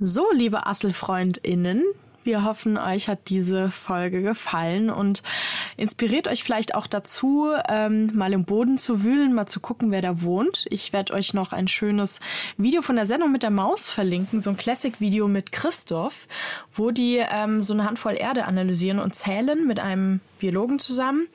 So, 0.00 0.26
liebe 0.32 0.66
Asselfreundinnen, 0.66 1.84
wir 2.24 2.44
hoffen, 2.44 2.76
euch 2.76 3.08
hat 3.08 3.28
diese 3.28 3.70
Folge 3.70 4.22
gefallen 4.22 4.90
und 4.90 5.22
inspiriert 5.76 6.28
euch 6.28 6.44
vielleicht 6.44 6.74
auch 6.74 6.86
dazu, 6.86 7.48
ähm, 7.68 8.10
mal 8.14 8.32
im 8.32 8.44
Boden 8.44 8.78
zu 8.78 9.02
wühlen, 9.02 9.34
mal 9.34 9.46
zu 9.46 9.60
gucken, 9.60 9.90
wer 9.90 10.02
da 10.02 10.22
wohnt. 10.22 10.66
Ich 10.70 10.92
werde 10.92 11.14
euch 11.14 11.32
noch 11.32 11.52
ein 11.52 11.68
schönes 11.68 12.20
Video 12.56 12.82
von 12.82 12.96
der 12.96 13.06
Sendung 13.06 13.32
mit 13.32 13.42
der 13.42 13.50
Maus 13.50 13.90
verlinken, 13.90 14.40
so 14.40 14.50
ein 14.50 14.56
Classic-Video 14.56 15.28
mit 15.28 15.52
Christoph, 15.52 16.28
wo 16.74 16.90
die 16.90 17.16
ähm, 17.16 17.62
so 17.62 17.74
eine 17.74 17.84
Handvoll 17.84 18.16
Erde 18.18 18.44
analysieren 18.44 18.98
und 18.98 19.14
zählen 19.14 19.66
mit 19.66 19.80
einem 19.80 20.20
Biologen 20.38 20.78
zusammen, 20.78 21.28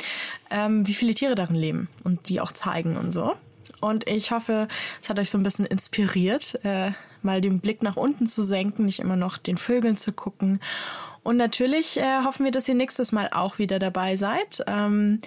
ähm, 0.49 0.85
wie 0.87 0.93
viele 0.93 1.15
Tiere 1.15 1.35
darin 1.35 1.55
leben 1.55 1.87
und 2.03 2.29
die 2.29 2.39
auch 2.39 2.51
zeigen 2.51 2.97
und 2.97 3.11
so. 3.11 3.35
Und 3.81 4.07
ich 4.07 4.31
hoffe, 4.31 4.67
es 5.01 5.09
hat 5.09 5.19
euch 5.19 5.29
so 5.29 5.37
ein 5.37 5.43
bisschen 5.43 5.65
inspiriert, 5.65 6.63
äh, 6.63 6.91
mal 7.23 7.41
den 7.41 7.59
Blick 7.59 7.83
nach 7.83 7.95
unten 7.95 8.27
zu 8.27 8.43
senken, 8.43 8.85
nicht 8.85 8.99
immer 8.99 9.15
noch 9.15 9.37
den 9.37 9.57
Vögeln 9.57 9.97
zu 9.97 10.11
gucken. 10.11 10.59
Und 11.23 11.37
natürlich 11.37 11.97
äh, 11.97 12.23
hoffen 12.23 12.43
wir, 12.43 12.51
dass 12.51 12.67
ihr 12.67 12.75
nächstes 12.75 13.11
Mal 13.11 13.29
auch 13.31 13.57
wieder 13.57 13.79
dabei 13.79 14.15
seid. 14.15 14.63
Ähm, 14.67 15.21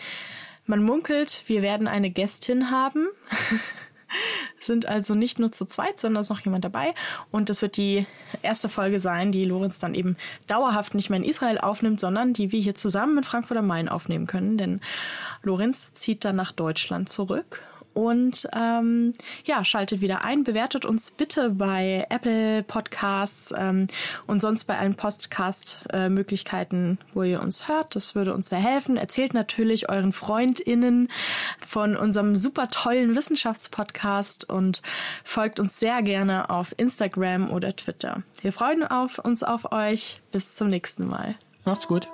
man 0.67 0.83
munkelt, 0.83 1.45
wir 1.47 1.63
werden 1.63 1.89
eine 1.89 2.11
Gästin 2.11 2.71
haben. 2.71 3.07
sind 4.59 4.87
also 4.87 5.15
nicht 5.15 5.39
nur 5.39 5.53
zu 5.53 5.65
zweit, 5.65 5.99
sondern 5.99 6.21
ist 6.21 6.31
noch 6.31 6.41
jemand 6.41 6.65
dabei. 6.65 6.95
Und 7.31 7.49
das 7.49 7.63
wird 7.63 7.77
die 7.77 8.07
erste 8.43 8.69
Folge 8.69 9.01
sein, 9.01 9.33
die 9.33 9.45
Lorenz 9.45 9.79
dann 9.79 9.95
eben 9.95 10.17
dauerhaft 10.47 10.95
nicht 10.95 11.11
mehr 11.11 11.19
in 11.19 11.25
Israel 11.25 11.59
aufnimmt, 11.59 12.01
sondern 12.01 12.33
die 12.33 12.53
wir 12.53 12.61
hier 12.61 12.75
zusammen 12.75 13.19
in 13.19 13.25
Frankfurt 13.25 13.59
am 13.59 13.67
Main 13.67 13.89
aufnehmen 13.89 14.27
können. 14.27 14.59
Denn 14.59 14.81
Lorenz 15.43 15.93
zieht 15.93 16.25
dann 16.25 16.37
nach 16.37 16.53
Deutschland 16.53 17.09
zurück 17.09 17.63
und 17.97 18.47
ähm, 18.55 19.15
ja, 19.47 19.65
schaltet 19.65 20.03
wieder 20.03 20.23
ein, 20.23 20.45
bewertet 20.45 20.85
uns 20.85 21.11
bitte 21.11 21.49
bei 21.49 22.07
Apple 22.11 22.63
Podcasts 22.63 23.55
ähm, 23.57 23.87
und 24.27 24.43
sonst 24.43 24.67
bei 24.67 24.79
allen 24.79 24.97
Podcast-Möglichkeiten, 24.97 26.99
wo 27.15 27.23
ihr 27.23 27.41
uns 27.41 27.69
hört. 27.69 27.97
Das 27.97 28.15
würde 28.15 28.35
uns 28.35 28.51
sehr 28.51 28.59
helfen. 28.59 28.99
Erzählt 28.99 29.33
natürlich 29.33 29.89
euren 29.89 30.13
FreundInnen 30.13 31.09
von 31.67 31.97
unserem 31.97 32.37
super 32.37 32.69
tollen 32.69 33.17
Wissenschaftspodcast 33.17 34.49
und 34.49 34.83
folgt 35.25 35.59
uns 35.59 35.81
sehr 35.81 36.03
gerne 36.03 36.51
auf 36.51 36.75
Instagram 36.77 37.51
oder 37.51 37.75
Twitter. 37.75 38.23
Wir 38.43 38.53
freuen 38.53 38.87
auf 38.87 39.19
uns 39.19 39.43
auf 39.43 39.73
euch. 39.73 40.21
Bis 40.33 40.55
zum 40.55 40.69
nächsten 40.69 41.07
Mal. 41.07 41.37
Macht's 41.65 41.89
gut. 41.89 42.09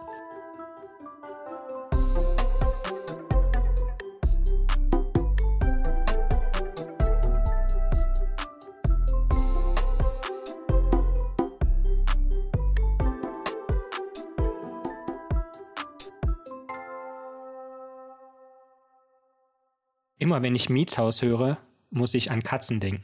Immer 20.22 20.40
wenn 20.40 20.54
ich 20.54 20.70
Mietshaus 20.70 21.20
höre, 21.20 21.58
muss 21.90 22.14
ich 22.14 22.30
an 22.30 22.44
Katzen 22.44 22.78
denken. 22.78 23.02